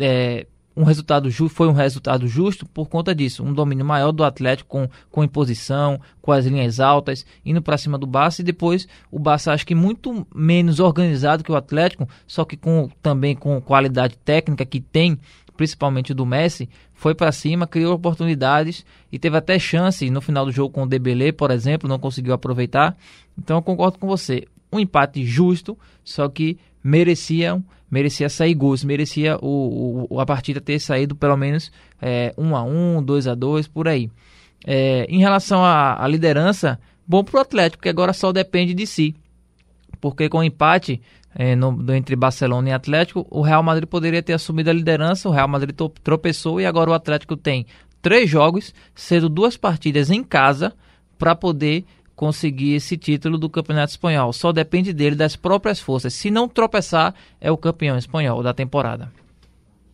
é, 0.00 0.46
um 0.76 0.84
resultado 0.84 1.30
foi 1.48 1.66
um 1.66 1.72
resultado 1.72 2.28
justo 2.28 2.66
por 2.66 2.88
conta 2.88 3.14
disso, 3.14 3.42
um 3.42 3.52
domínio 3.52 3.84
maior 3.84 4.12
do 4.12 4.22
Atlético 4.22 4.68
com, 4.68 4.88
com 5.10 5.24
imposição, 5.24 5.98
com 6.20 6.30
as 6.30 6.44
linhas 6.44 6.78
altas, 6.78 7.24
indo 7.44 7.62
para 7.62 7.78
cima 7.78 7.96
do 7.96 8.06
Barça 8.06 8.42
e 8.42 8.44
depois 8.44 8.86
o 9.10 9.18
Barça 9.18 9.52
acho 9.52 9.66
que 9.66 9.74
muito 9.74 10.26
menos 10.34 10.78
organizado 10.78 11.42
que 11.42 11.50
o 11.50 11.56
Atlético, 11.56 12.06
só 12.26 12.44
que 12.44 12.58
com 12.58 12.90
também 13.00 13.34
com 13.34 13.58
qualidade 13.60 14.18
técnica 14.18 14.66
que 14.66 14.80
tem 14.80 15.18
principalmente 15.56 16.14
do 16.14 16.26
Messi, 16.26 16.68
foi 16.94 17.14
para 17.14 17.32
cima, 17.32 17.66
criou 17.66 17.94
oportunidades 17.94 18.84
e 19.10 19.18
teve 19.18 19.36
até 19.36 19.58
chance 19.58 20.08
no 20.10 20.20
final 20.20 20.44
do 20.44 20.52
jogo 20.52 20.72
com 20.72 20.82
o 20.82 20.86
Debele, 20.86 21.32
por 21.32 21.50
exemplo, 21.50 21.88
não 21.88 21.98
conseguiu 21.98 22.34
aproveitar. 22.34 22.96
Então 23.38 23.56
eu 23.58 23.62
concordo 23.62 23.98
com 23.98 24.06
você. 24.06 24.46
Um 24.72 24.80
empate 24.80 25.24
justo, 25.24 25.78
só 26.04 26.28
que 26.28 26.58
mereciam, 26.82 27.64
merecia 27.90 28.28
sair 28.28 28.54
gols, 28.54 28.84
merecia 28.84 29.38
o, 29.40 30.06
o, 30.10 30.20
a 30.20 30.26
partida 30.26 30.60
ter 30.60 30.78
saído 30.78 31.14
pelo 31.14 31.36
menos 31.36 31.70
é, 32.00 32.34
1 32.36 32.56
a 32.56 32.62
1 32.62 33.02
2 33.02 33.26
a 33.28 33.34
2 33.34 33.68
por 33.68 33.88
aí. 33.88 34.10
É, 34.64 35.06
em 35.08 35.18
relação 35.18 35.64
à, 35.64 36.02
à 36.02 36.08
liderança, 36.08 36.78
bom 37.06 37.22
para 37.22 37.38
o 37.38 37.40
Atlético, 37.40 37.82
que 37.82 37.88
agora 37.88 38.12
só 38.12 38.32
depende 38.32 38.74
de 38.74 38.86
si. 38.86 39.14
Porque 40.00 40.28
com 40.28 40.38
o 40.38 40.44
empate, 40.44 41.00
é, 41.38 41.54
no, 41.54 41.94
entre 41.94 42.16
Barcelona 42.16 42.70
e 42.70 42.72
Atlético, 42.72 43.26
o 43.30 43.42
Real 43.42 43.62
Madrid 43.62 43.86
poderia 43.86 44.22
ter 44.22 44.32
assumido 44.32 44.70
a 44.70 44.72
liderança, 44.72 45.28
o 45.28 45.32
Real 45.32 45.46
Madrid 45.46 45.76
tropeçou 46.02 46.58
e 46.58 46.64
agora 46.64 46.90
o 46.90 46.94
Atlético 46.94 47.36
tem 47.36 47.66
três 48.00 48.28
jogos, 48.28 48.72
sendo 48.94 49.28
duas 49.28 49.54
partidas 49.54 50.10
em 50.10 50.24
casa, 50.24 50.72
para 51.18 51.34
poder 51.34 51.84
conseguir 52.14 52.74
esse 52.74 52.96
título 52.96 53.36
do 53.36 53.50
Campeonato 53.50 53.90
Espanhol. 53.90 54.32
Só 54.32 54.50
depende 54.50 54.94
dele, 54.94 55.14
das 55.14 55.36
próprias 55.36 55.78
forças. 55.78 56.14
Se 56.14 56.30
não 56.30 56.48
tropeçar, 56.48 57.14
é 57.38 57.50
o 57.50 57.56
campeão 57.58 57.98
espanhol 57.98 58.42
da 58.42 58.54
temporada. 58.54 59.12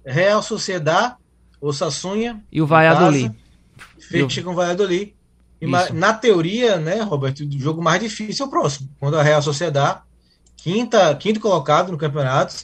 Real 0.07 0.43
Sociedad, 0.45 1.17
o 1.61 1.73
Sassunha 1.73 2.41
e 2.53 2.63
o 2.63 2.67
Valladolid. 2.67 3.35
Fecha 3.99 4.43
com 4.43 4.53
o 4.53 4.55
Valladolid. 4.55 5.13
Na 5.93 6.15
teoria, 6.15 6.77
né, 6.77 7.01
Roberto, 7.01 7.41
o 7.41 7.59
jogo 7.59 7.83
mais 7.83 8.01
difícil 8.01 8.45
é 8.45 8.49
o 8.49 8.51
próximo. 8.51 8.89
Quando 9.01 9.19
a 9.19 9.23
Real 9.23 9.43
Sociedad 9.43 10.03
quinta, 10.63 11.15
quinto 11.17 11.41
colocado 11.41 11.91
no 11.91 11.99
campeonato. 11.99 12.55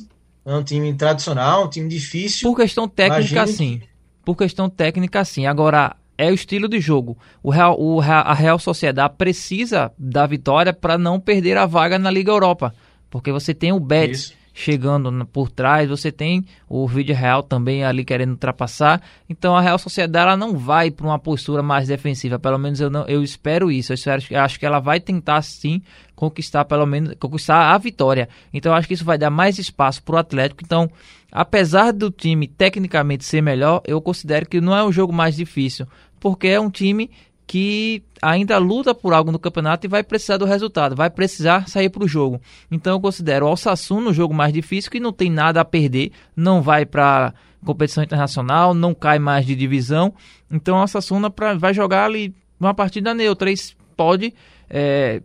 É 0.46 0.54
um 0.54 0.62
time 0.62 0.94
tradicional, 0.94 1.66
um 1.66 1.68
time 1.68 1.88
difícil. 1.88 2.48
Por 2.48 2.56
questão 2.56 2.88
técnica, 2.88 3.46
sim. 3.46 3.78
Que... 3.78 3.88
Por 4.24 4.36
questão 4.36 4.70
técnica, 4.70 5.24
sim. 5.24 5.46
Agora, 5.46 5.94
é 6.16 6.30
o 6.30 6.34
estilo 6.34 6.68
de 6.68 6.80
jogo. 6.80 7.18
O 7.42 7.50
Real, 7.50 7.78
o, 7.78 8.00
a 8.00 8.32
Real 8.32 8.58
Sociedade 8.58 9.14
precisa 9.18 9.92
da 9.98 10.26
vitória 10.26 10.72
para 10.72 10.96
não 10.96 11.20
perder 11.20 11.58
a 11.58 11.66
vaga 11.66 11.98
na 11.98 12.10
Liga 12.10 12.32
Europa. 12.32 12.74
Porque 13.10 13.30
você 13.30 13.52
tem 13.52 13.72
o 13.72 13.80
Betis, 13.80 14.20
Isso 14.20 14.37
chegando 14.58 15.24
por 15.26 15.48
trás, 15.48 15.88
você 15.88 16.10
tem 16.10 16.44
o 16.68 16.86
vídeo 16.88 17.14
real 17.14 17.44
também 17.44 17.84
ali 17.84 18.04
querendo 18.04 18.32
ultrapassar. 18.32 19.00
Então 19.30 19.56
a 19.56 19.60
Real 19.60 19.78
Sociedade 19.78 20.26
ela 20.26 20.36
não 20.36 20.58
vai 20.58 20.90
para 20.90 21.06
uma 21.06 21.18
postura 21.18 21.62
mais 21.62 21.86
defensiva, 21.86 22.40
pelo 22.40 22.58
menos 22.58 22.80
eu 22.80 22.90
não, 22.90 23.06
eu 23.06 23.22
espero 23.22 23.70
isso. 23.70 23.92
Eu, 23.92 23.94
espero, 23.94 24.20
acho 24.36 24.58
que 24.58 24.66
ela 24.66 24.80
vai 24.80 24.98
tentar 24.98 25.42
sim 25.42 25.80
conquistar 26.16 26.64
pelo 26.64 26.84
menos 26.86 27.14
conquistar 27.20 27.72
a 27.72 27.78
vitória. 27.78 28.28
Então 28.52 28.74
acho 28.74 28.88
que 28.88 28.94
isso 28.94 29.04
vai 29.04 29.16
dar 29.16 29.30
mais 29.30 29.60
espaço 29.60 30.02
para 30.02 30.16
o 30.16 30.18
Atlético. 30.18 30.64
Então, 30.64 30.90
apesar 31.30 31.92
do 31.92 32.10
time 32.10 32.48
tecnicamente 32.48 33.24
ser 33.24 33.40
melhor, 33.40 33.80
eu 33.86 34.00
considero 34.02 34.44
que 34.44 34.60
não 34.60 34.76
é 34.76 34.82
o 34.82 34.90
jogo 34.90 35.12
mais 35.12 35.36
difícil, 35.36 35.86
porque 36.18 36.48
é 36.48 36.58
um 36.58 36.68
time 36.68 37.08
que 37.48 38.02
ainda 38.20 38.58
luta 38.58 38.94
por 38.94 39.14
algo 39.14 39.32
no 39.32 39.38
campeonato 39.38 39.86
e 39.86 39.88
vai 39.88 40.02
precisar 40.04 40.36
do 40.36 40.44
resultado, 40.44 40.94
vai 40.94 41.08
precisar 41.08 41.66
sair 41.66 41.88
para 41.88 42.04
o 42.04 42.08
jogo. 42.08 42.38
Então 42.70 42.92
eu 42.92 43.00
considero 43.00 43.46
o 43.46 43.48
Alsassun 43.48 44.06
o 44.06 44.12
jogo 44.12 44.34
mais 44.34 44.52
difícil, 44.52 44.90
que 44.90 45.00
não 45.00 45.14
tem 45.14 45.30
nada 45.30 45.58
a 45.62 45.64
perder, 45.64 46.12
não 46.36 46.60
vai 46.60 46.84
para 46.84 47.32
competição 47.64 48.04
internacional, 48.04 48.74
não 48.74 48.94
cai 48.94 49.18
mais 49.18 49.46
de 49.46 49.56
divisão. 49.56 50.12
Então 50.50 50.76
o 50.76 50.80
Alsassuna 50.80 51.32
vai 51.58 51.72
jogar 51.72 52.04
ali 52.04 52.34
uma 52.60 52.74
partida 52.74 53.14
neutra, 53.14 53.50
pode 53.96 54.34
é, 54.68 55.22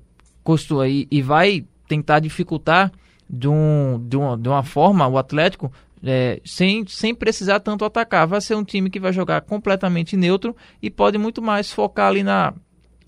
e, 0.87 1.07
e 1.11 1.21
vai 1.21 1.65
tentar 1.89 2.21
dificultar 2.21 2.89
de, 3.29 3.49
um, 3.49 4.01
de, 4.07 4.15
uma, 4.15 4.37
de 4.37 4.47
uma 4.47 4.63
forma 4.63 5.05
o 5.07 5.17
Atlético 5.17 5.69
é, 6.03 6.41
sem, 6.43 6.85
sem 6.87 7.15
precisar 7.15 7.59
tanto 7.59 7.85
atacar. 7.85 8.27
Vai 8.27 8.41
ser 8.41 8.55
um 8.55 8.63
time 8.63 8.89
que 8.89 8.99
vai 8.99 9.13
jogar 9.13 9.41
completamente 9.41 10.17
neutro 10.17 10.55
e 10.81 10.89
pode 10.89 11.17
muito 11.17 11.41
mais 11.41 11.71
focar 11.71 12.07
ali 12.07 12.23
na, 12.23 12.53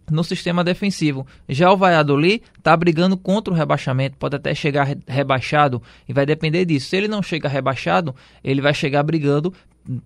no 0.10 0.24
sistema 0.24 0.64
defensivo. 0.64 1.26
Já 1.48 1.72
o 1.72 1.78
Valladolid 1.78 2.42
está 2.58 2.76
brigando 2.76 3.18
contra 3.18 3.54
o 3.54 3.58
rebaixamento, 3.58 4.18
pode 4.18 4.36
até 4.36 4.54
chegar 4.56 4.88
rebaixado 5.08 5.82
e 6.08 6.14
vai 6.14 6.26
depender 6.26 6.66
disso. 6.66 6.90
Se 6.90 6.98
ele 6.98 7.08
não 7.08 7.22
chega 7.22 7.50
rebaixado, 7.50 8.16
ele 8.44 8.62
vai 8.62 8.74
chegar 8.74 9.04
brigando 9.04 9.54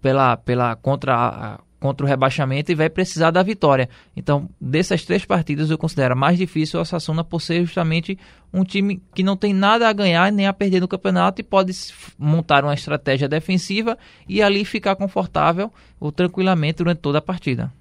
pela, 0.02 0.36
pela 0.38 0.76
contra 0.76 1.16
a, 1.16 1.60
contra 1.80 2.06
o 2.06 2.10
rebaixamento 2.10 2.72
e 2.72 2.76
vai 2.76 2.90
precisar 2.90 3.32
da 3.32 3.42
vitória. 3.42 3.90
Então, 4.16 4.50
dessas 4.60 5.06
três 5.06 5.24
partidas, 5.24 5.70
eu 5.70 5.78
considero 5.78 6.16
mais 6.16 6.38
difícil 6.38 6.80
o 6.80 6.82
Osasuna 6.82 7.24
por 7.24 7.42
ser 7.42 7.62
justamente 7.62 8.20
um 8.54 8.64
time 8.64 9.02
que 9.16 9.24
não 9.24 9.38
tem 9.38 9.54
nada 9.54 9.88
a 9.88 9.94
ganhar 9.94 10.32
nem 10.32 10.48
a 10.48 10.54
perder 10.54 10.82
no 10.82 10.88
campeonato 10.88 11.40
e 11.40 11.44
pode 11.44 11.72
montar 12.18 12.64
uma 12.64 12.74
estratégia 12.74 13.30
defensiva 13.30 13.98
e 14.28 14.42
ali 14.42 14.66
ficar 14.66 14.96
confortável 14.96 15.72
ou 16.00 16.12
tranquilamente 16.12 16.80
durante 16.80 17.00
toda 17.00 17.20
a 17.20 17.22
partida. 17.22 17.72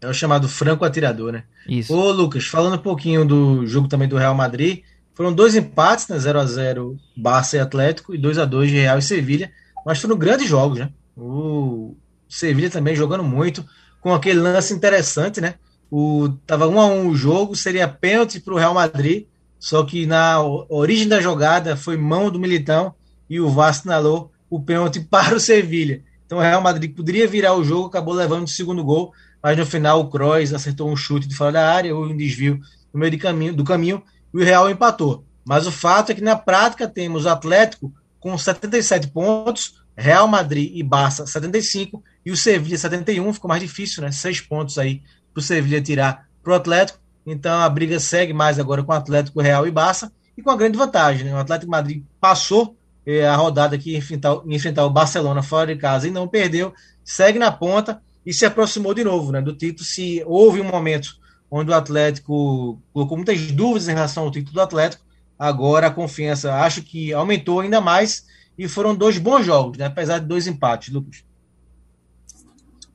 É 0.00 0.08
o 0.08 0.12
chamado 0.12 0.48
franco 0.48 0.84
atirador, 0.84 1.32
né? 1.32 1.44
Isso. 1.68 1.94
Ô, 1.94 2.10
Lucas, 2.10 2.44
falando 2.44 2.74
um 2.74 2.82
pouquinho 2.82 3.24
do 3.24 3.66
jogo 3.66 3.88
também 3.88 4.08
do 4.08 4.18
Real 4.18 4.34
Madrid, 4.34 4.82
foram 5.14 5.32
dois 5.32 5.54
empates, 5.54 6.08
né? 6.08 6.18
0 6.18 6.40
a 6.40 6.46
0 6.46 6.98
Barça 7.16 7.56
e 7.56 7.60
Atlético 7.60 8.14
e 8.14 8.18
2 8.18 8.38
a 8.38 8.44
2 8.44 8.70
de 8.70 8.76
Real 8.76 8.98
e 8.98 9.02
Sevilha, 9.02 9.50
mas 9.86 10.00
foram 10.00 10.18
grandes 10.18 10.48
jogos, 10.48 10.78
né? 10.78 10.90
O 11.16 11.96
Sevilha 12.28 12.70
também 12.70 12.96
jogando 12.96 13.24
muito, 13.24 13.64
com 14.00 14.12
aquele 14.12 14.40
lance 14.40 14.72
interessante, 14.74 15.40
né? 15.40 15.54
O, 15.90 16.28
tava 16.46 16.66
1 16.66 16.80
a 16.80 16.86
1 16.86 17.08
o 17.08 17.14
jogo, 17.14 17.54
seria 17.54 17.86
pênalti 17.86 18.40
para 18.40 18.54
o 18.54 18.58
Real 18.58 18.74
Madrid, 18.74 19.26
só 19.58 19.84
que 19.84 20.06
na 20.06 20.42
origem 20.68 21.08
da 21.08 21.20
jogada 21.20 21.76
foi 21.76 21.96
mão 21.96 22.30
do 22.30 22.38
Militão 22.38 22.94
e 23.30 23.40
o 23.40 23.48
VAR 23.48 23.70
assinalou 23.70 24.30
o 24.50 24.60
pênalti 24.60 25.00
para 25.08 25.34
o 25.34 25.40
Sevilha. 25.40 26.02
Então 26.26 26.38
o 26.38 26.40
Real 26.40 26.60
Madrid 26.60 26.94
poderia 26.94 27.26
virar 27.26 27.54
o 27.54 27.64
jogo, 27.64 27.86
acabou 27.86 28.12
levando 28.12 28.44
o 28.44 28.50
segundo 28.50 28.84
gol, 28.84 29.12
mas 29.42 29.56
no 29.56 29.64
final 29.64 30.00
o 30.00 30.08
Kroos 30.08 30.52
acertou 30.52 30.90
um 30.90 30.96
chute 30.96 31.28
de 31.28 31.34
fora 31.34 31.52
da 31.52 31.70
área, 31.70 31.94
houve 31.94 32.12
um 32.12 32.16
desvio 32.16 32.60
no 32.92 33.00
meio 33.00 33.12
de 33.12 33.18
caminho, 33.18 33.54
do 33.54 33.64
caminho 33.64 34.02
e 34.32 34.38
o 34.38 34.44
Real 34.44 34.68
empatou. 34.68 35.24
Mas 35.44 35.66
o 35.66 35.72
fato 35.72 36.10
é 36.10 36.14
que 36.14 36.22
na 36.22 36.36
prática 36.36 36.88
temos 36.88 37.24
o 37.24 37.28
Atlético 37.28 37.92
com 38.18 38.36
77 38.36 39.08
pontos, 39.08 39.74
Real 39.96 40.26
Madrid 40.26 40.72
e 40.74 40.82
Barça 40.82 41.26
75 41.26 42.02
e 42.24 42.30
o 42.30 42.36
Sevilha 42.36 42.78
71, 42.78 43.32
ficou 43.32 43.48
mais 43.48 43.62
difícil, 43.62 44.02
né? 44.02 44.10
Seis 44.10 44.40
pontos 44.40 44.78
aí 44.78 45.02
para 45.32 45.40
o 45.40 45.42
Sevilha 45.42 45.80
tirar 45.80 46.26
para 46.42 46.52
o 46.52 46.56
Atlético. 46.56 46.98
Então 47.26 47.60
a 47.60 47.68
briga 47.68 48.00
segue 48.00 48.32
mais 48.32 48.58
agora 48.58 48.82
com 48.82 48.92
o 48.92 48.94
Atlético, 48.94 49.40
Real 49.40 49.66
e 49.66 49.70
Barça 49.70 50.12
e 50.36 50.42
com 50.42 50.50
a 50.50 50.56
grande 50.56 50.78
vantagem, 50.78 51.24
né? 51.24 51.34
O 51.34 51.38
Atlético 51.38 51.70
Madrid 51.70 52.02
passou 52.20 52.76
eh, 53.06 53.26
a 53.26 53.36
rodada 53.36 53.76
aqui 53.76 53.96
enfrentar, 53.96 54.40
enfrentar 54.46 54.84
o 54.84 54.90
Barcelona 54.90 55.42
fora 55.42 55.74
de 55.74 55.80
casa 55.80 56.08
e 56.08 56.10
não 56.10 56.26
perdeu, 56.26 56.72
segue 57.02 57.38
na 57.38 57.52
ponta 57.52 58.00
e 58.24 58.32
se 58.32 58.46
aproximou 58.46 58.94
de 58.94 59.04
novo, 59.04 59.32
né? 59.32 59.40
Do 59.40 59.54
título. 59.54 59.84
Se 59.84 60.22
houve 60.26 60.60
um 60.60 60.64
momento 60.64 61.16
onde 61.50 61.70
o 61.70 61.74
Atlético 61.74 62.80
colocou 62.92 63.16
muitas 63.16 63.52
dúvidas 63.52 63.88
em 63.88 63.94
relação 63.94 64.24
ao 64.24 64.30
título 64.30 64.54
do 64.54 64.60
Atlético, 64.60 65.04
agora 65.38 65.88
a 65.88 65.90
confiança 65.90 66.54
acho 66.54 66.82
que 66.82 67.12
aumentou 67.12 67.60
ainda 67.60 67.80
mais 67.80 68.26
e 68.56 68.66
foram 68.66 68.94
dois 68.94 69.18
bons 69.18 69.44
jogos, 69.44 69.78
né? 69.78 69.86
apesar 69.86 70.18
de 70.18 70.26
dois 70.26 70.46
empates, 70.46 70.92
Lucas. 70.92 71.24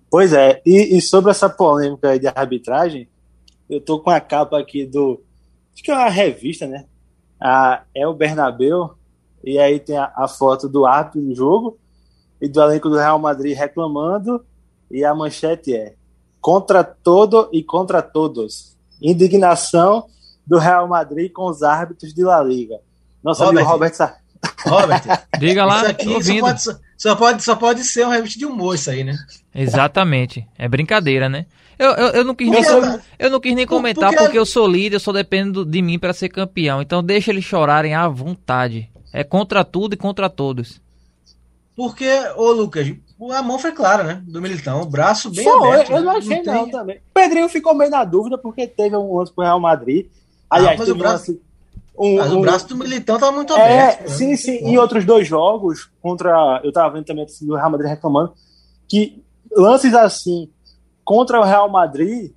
Pois 0.09 0.33
é, 0.33 0.61
e, 0.65 0.97
e 0.97 1.01
sobre 1.01 1.31
essa 1.31 1.49
polêmica 1.49 2.19
de 2.19 2.27
arbitragem, 2.27 3.07
eu 3.69 3.79
tô 3.79 3.99
com 3.99 4.09
a 4.09 4.19
capa 4.19 4.59
aqui 4.59 4.85
do. 4.85 5.21
Acho 5.73 5.83
que 5.83 5.91
é 5.91 5.95
uma 5.95 6.09
revista, 6.09 6.65
né? 6.65 6.85
A 7.39 7.83
é 7.95 8.07
o 8.07 8.13
Bernabeu, 8.13 8.95
e 9.43 9.59
aí 9.59 9.79
tem 9.79 9.97
a, 9.97 10.11
a 10.15 10.27
foto 10.27 10.67
do 10.67 10.85
árbitro 10.85 11.21
do 11.21 11.35
jogo 11.35 11.77
e 12.41 12.47
do 12.47 12.61
elenco 12.61 12.89
do 12.89 12.97
Real 12.97 13.19
Madrid 13.19 13.55
reclamando, 13.55 14.43
e 14.89 15.05
a 15.05 15.13
manchete 15.13 15.75
é 15.75 15.93
contra 16.41 16.83
todo 16.83 17.49
e 17.53 17.63
contra 17.63 18.01
todos. 18.01 18.75
Indignação 19.01 20.07
do 20.45 20.57
Real 20.57 20.87
Madrid 20.87 21.31
com 21.31 21.45
os 21.45 21.61
árbitros 21.61 22.13
de 22.13 22.23
La 22.23 22.41
Liga. 22.41 22.79
Nosso 23.23 23.43
Robert, 23.43 23.59
amigo 23.59 23.71
Robert 23.71 23.93
Sá. 23.93 24.17
Robert, 24.65 25.03
diga 25.39 25.65
lá, 25.65 25.77
isso 25.77 25.85
aqui 25.87 26.23
só 26.23 26.39
pode, 26.39 26.61
só, 26.97 27.15
pode, 27.15 27.43
só 27.43 27.55
pode 27.55 27.83
ser 27.83 28.05
uma 28.05 28.15
revista 28.15 28.39
de 28.39 28.45
humor 28.45 28.75
isso 28.75 28.89
aí, 28.89 29.03
né? 29.03 29.17
Exatamente. 29.53 30.47
É 30.57 30.67
brincadeira, 30.67 31.27
né? 31.27 31.45
Eu, 31.77 31.91
eu, 31.91 32.07
eu 32.09 32.25
não 32.25 32.35
quis 32.35 32.49
nem, 32.49 32.61
eu 33.17 33.29
não 33.29 33.39
quis 33.39 33.55
nem 33.55 33.65
comentar 33.65 34.09
porque, 34.09 34.23
porque 34.23 34.37
eu 34.37 34.45
sou 34.45 34.67
líder, 34.67 34.97
eu 34.97 34.99
só 34.99 35.13
dependo 35.13 35.65
de 35.65 35.81
mim 35.81 35.97
para 35.97 36.11
ser 36.11 36.27
campeão. 36.27 36.81
Então 36.81 37.01
deixa 37.01 37.31
eles 37.31 37.45
chorarem 37.45 37.93
à 37.93 38.07
vontade. 38.07 38.89
É 39.13 39.23
contra 39.23 39.63
tudo 39.63 39.93
e 39.93 39.97
contra 39.97 40.29
todos. 40.29 40.81
Porque, 41.75 42.09
ô 42.35 42.51
Lucas, 42.51 42.93
a 43.31 43.41
mão 43.41 43.57
foi 43.57 43.71
clara, 43.71 44.03
né? 44.03 44.21
Do 44.25 44.41
Militão. 44.41 44.81
O 44.81 44.85
braço 44.85 45.29
bem 45.29 45.45
foi, 45.45 45.69
aberto. 45.69 45.91
Eu 45.91 46.03
não 46.03 46.17
achei 46.17 46.43
não, 46.43 46.53
não 46.53 46.69
também. 46.69 46.97
O 46.97 47.13
Pedrinho 47.13 47.47
ficou 47.47 47.73
meio 47.73 47.89
na 47.89 48.03
dúvida 48.03 48.37
porque 48.37 48.67
teve 48.67 48.97
um 48.97 49.17
lance 49.17 49.33
pro 49.33 49.45
Real 49.45 49.59
Madrid. 49.59 50.07
Aliás, 50.49 50.75
ah, 50.75 50.79
mas 50.79 50.89
o 50.89 50.95
braço... 50.95 51.31
Um 51.31 51.39
um, 51.99 52.15
Mas 52.15 52.31
o 52.31 52.39
braço 52.39 52.67
do 52.69 52.77
Militão 52.77 53.19
tá 53.19 53.29
muito 53.29 53.51
é, 53.53 53.61
aberto. 53.61 54.05
É, 54.05 54.07
sim, 54.07 54.37
sim. 54.37 54.57
Em 54.59 54.77
outros 54.77 55.03
dois 55.03 55.27
jogos, 55.27 55.91
contra. 56.01 56.61
Eu 56.63 56.71
tava 56.71 56.93
vendo 56.93 57.05
também 57.05 57.25
o 57.25 57.55
Real 57.55 57.69
Madrid 57.69 57.89
reclamando 57.89 58.33
que 58.87 59.21
lances 59.55 59.93
assim 59.93 60.49
contra 61.03 61.39
o 61.39 61.43
Real 61.43 61.69
Madrid, 61.69 62.31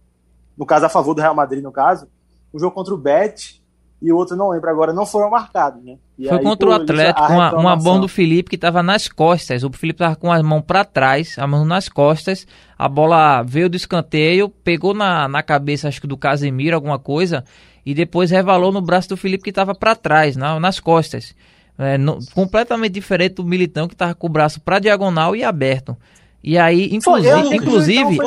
no 0.59 0.67
caso 0.67 0.87
a 0.87 0.89
favor 0.89 1.15
do 1.15 1.21
Real 1.21 1.35
Madrid, 1.35 1.63
no 1.63 1.71
caso, 1.71 2.09
o 2.53 2.59
jogo 2.59 2.75
contra 2.75 2.93
o 2.93 2.99
Bet 2.99 3.63
e 4.03 4.13
o 4.13 4.17
outro 4.17 4.35
não 4.35 4.51
lembro 4.51 4.69
agora, 4.69 4.93
não 4.93 5.07
foram 5.07 5.31
marcados, 5.31 5.81
né? 5.85 5.97
E 6.19 6.27
Foi 6.27 6.39
aí, 6.39 6.43
contra 6.43 6.69
o 6.69 6.73
Atlético, 6.73 7.25
com 7.25 7.35
uma, 7.35 7.55
uma 7.55 7.77
mão 7.77 8.01
do 8.01 8.09
Felipe 8.09 8.51
que 8.51 8.57
estava 8.57 8.83
nas 8.83 9.07
costas. 9.07 9.63
O 9.63 9.71
Felipe 9.71 10.03
estava 10.03 10.17
com 10.17 10.33
a 10.33 10.43
mão 10.43 10.61
para 10.61 10.85
trás, 10.85 11.39
a 11.39 11.47
mão 11.47 11.65
nas 11.65 11.89
costas. 11.89 12.45
A 12.77 12.89
bola 12.89 13.43
veio 13.43 13.71
do 13.71 13.77
escanteio, 13.77 14.49
pegou 14.49 14.93
na, 14.93 15.29
na 15.29 15.41
cabeça, 15.41 15.87
acho 15.87 16.01
que 16.01 16.07
do 16.09 16.17
Casemiro, 16.17 16.75
alguma 16.75 16.99
coisa, 16.99 17.45
e 17.85 17.95
depois 17.95 18.31
revalou 18.31 18.73
no 18.73 18.81
braço 18.81 19.09
do 19.09 19.17
Felipe 19.17 19.45
que 19.45 19.51
estava 19.51 19.75
para 19.75 19.95
trás, 19.97 20.37
na, 20.37 20.59
nas 20.59 20.79
costas. 20.79 21.35
É, 21.79 21.97
no, 21.97 22.19
completamente 22.35 22.93
diferente 22.93 23.37
do 23.37 23.45
Militão 23.45 23.89
que 23.89 23.95
estava 23.95 24.15
com 24.15 24.27
o 24.27 24.31
braço 24.31 24.61
para 24.61 24.79
diagonal 24.79 25.35
e 25.35 25.43
aberto. 25.43 25.97
E 26.45 26.59
aí, 26.59 26.93
inclusive, 26.93 27.55
inclusive, 27.55 28.19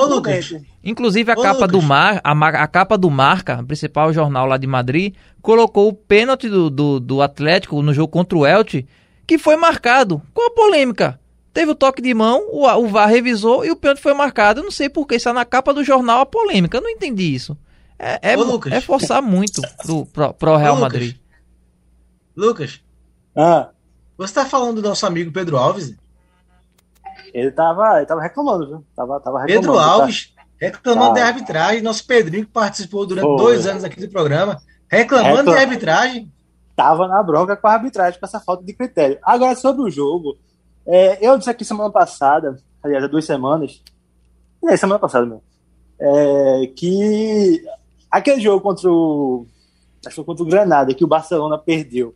inclusive 0.84 1.32
a 1.32 1.36
capa 1.36 1.68
do 1.68 1.82
mar, 1.82 2.22
a, 2.24 2.32
a, 2.32 2.68
capa 2.68 2.98
do 2.98 3.10
Marca, 3.12 3.62
principal 3.64 4.14
jornal 4.14 4.46
lá 4.46 4.56
de 4.56 4.66
Madrid, 4.66 5.14
colocou 5.42 5.90
o 5.90 5.94
pênalti 5.94 6.48
do, 6.48 6.70
do, 6.70 7.00
do 7.00 7.22
Atlético 7.22 7.82
no 7.82 7.94
jogo 7.94 8.08
contra 8.08 8.38
o 8.38 8.48
Elche, 8.48 8.88
que 9.28 9.38
foi 9.38 9.58
marcado. 9.58 10.22
Qual 10.34 10.48
a 10.48 10.52
polêmica? 10.52 11.20
Teve 11.54 11.72
o 11.72 11.76
toque 11.76 12.02
de 12.02 12.14
mão, 12.14 12.48
o, 12.52 12.66
o 12.68 12.88
VAR 12.88 13.10
revisou 13.10 13.66
e 13.66 13.72
o 13.72 13.76
pênalti 13.76 14.02
foi 14.02 14.14
marcado. 14.14 14.62
Eu 14.62 14.64
não 14.64 14.72
sei 14.72 14.88
por 14.88 15.06
que 15.06 15.16
está 15.16 15.34
na 15.34 15.44
capa 15.44 15.74
do 15.74 15.84
jornal 15.84 16.22
a 16.22 16.26
polêmica. 16.26 16.78
Eu 16.78 16.82
não 16.82 16.90
entendi 16.90 17.34
isso. 17.36 17.58
É, 17.98 18.34
é, 18.34 18.38
Ô, 18.38 18.60
é 18.72 18.82
forçar 18.82 19.22
muito 19.22 19.62
pro, 19.82 20.06
pro, 20.06 20.34
pro 20.34 20.58
Real 20.58 20.76
Ô, 20.76 20.80
Madrid. 20.80 21.18
Lucas. 22.36 22.82
Ah. 23.36 23.70
Você 24.18 24.34
tá 24.34 24.46
falando 24.46 24.82
do 24.82 24.88
nosso 24.88 25.06
amigo 25.06 25.32
Pedro 25.32 25.58
Alves? 25.58 25.96
Ele 27.34 27.52
tava, 27.52 27.98
ele 27.98 28.06
tava 28.06 28.22
reclamando, 28.22 28.68
viu? 28.68 28.86
Tava, 28.96 29.20
tava 29.20 29.42
reclamando, 29.42 29.68
Pedro 29.68 29.74
tá? 29.74 29.86
Alves 29.86 30.34
tá? 30.34 30.44
reclamando 30.60 31.14
de 31.16 31.20
arbitragem. 31.20 31.82
Nosso 31.82 32.06
Pedrinho 32.06 32.46
que 32.46 32.52
participou 32.52 33.06
durante 33.06 33.26
Pô, 33.26 33.36
dois 33.36 33.68
anos 33.68 33.84
aqui 33.84 34.00
do 34.00 34.10
programa, 34.10 34.62
reclamando 34.90 35.38
Reclam... 35.38 35.54
de 35.54 35.60
arbitragem. 35.60 36.32
Tava 36.76 37.08
na 37.08 37.24
bronca 37.24 37.56
com 37.56 37.68
a 37.68 37.74
arbitragem, 37.74 38.20
com 38.20 38.26
essa 38.26 38.40
falta 38.40 38.64
de 38.64 38.74
critério. 38.74 39.18
Agora, 39.24 39.56
sobre 39.56 39.82
o 39.82 39.90
jogo, 39.90 40.38
é, 40.86 41.26
eu 41.26 41.38
disse 41.38 41.50
aqui 41.50 41.64
semana 41.64 41.90
passada, 41.90 42.58
aliás, 42.84 43.04
há 43.04 43.08
duas 43.08 43.26
semanas, 43.26 43.82
é, 44.66 44.76
semana 44.76 45.00
passada 45.00 45.26
mesmo, 45.26 45.44
é, 46.00 46.68
que 46.76 47.64
Aquele 48.16 48.40
jogo 48.40 48.62
contra 48.62 48.90
o. 48.90 49.46
Acho 50.06 50.22
que 50.22 50.24
contra 50.24 50.42
o 50.42 50.48
Granada, 50.48 50.94
que 50.94 51.04
o 51.04 51.08
Barcelona 51.08 51.58
perdeu. 51.58 52.16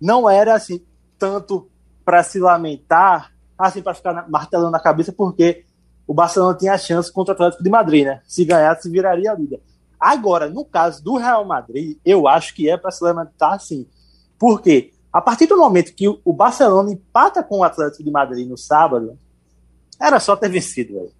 Não 0.00 0.30
era 0.30 0.54
assim, 0.54 0.80
tanto 1.18 1.68
para 2.04 2.22
se 2.22 2.38
lamentar, 2.38 3.32
assim, 3.58 3.82
para 3.82 3.94
ficar 3.94 4.28
martelando 4.30 4.70
na 4.70 4.78
cabeça, 4.78 5.12
porque 5.12 5.64
o 6.06 6.14
Barcelona 6.14 6.56
tinha 6.56 6.74
a 6.74 6.78
chance 6.78 7.12
contra 7.12 7.32
o 7.32 7.34
Atlético 7.34 7.64
de 7.64 7.68
Madrid, 7.68 8.06
né? 8.06 8.20
Se 8.28 8.44
ganhasse, 8.44 8.88
viraria 8.88 9.32
a 9.32 9.34
vida. 9.34 9.58
Agora, 9.98 10.48
no 10.48 10.64
caso 10.64 11.02
do 11.02 11.16
Real 11.16 11.44
Madrid, 11.44 11.98
eu 12.04 12.28
acho 12.28 12.54
que 12.54 12.70
é 12.70 12.76
para 12.76 12.92
se 12.92 13.02
lamentar 13.02 13.58
sim. 13.58 13.88
Porque 14.38 14.92
a 15.12 15.20
partir 15.20 15.46
do 15.46 15.56
momento 15.56 15.96
que 15.96 16.06
o 16.08 16.32
Barcelona 16.32 16.92
empata 16.92 17.42
com 17.42 17.58
o 17.58 17.64
Atlético 17.64 18.04
de 18.04 18.10
Madrid 18.12 18.48
no 18.48 18.56
sábado, 18.56 19.18
era 20.00 20.20
só 20.20 20.36
ter 20.36 20.48
vencido, 20.48 20.94
velho. 20.94 21.12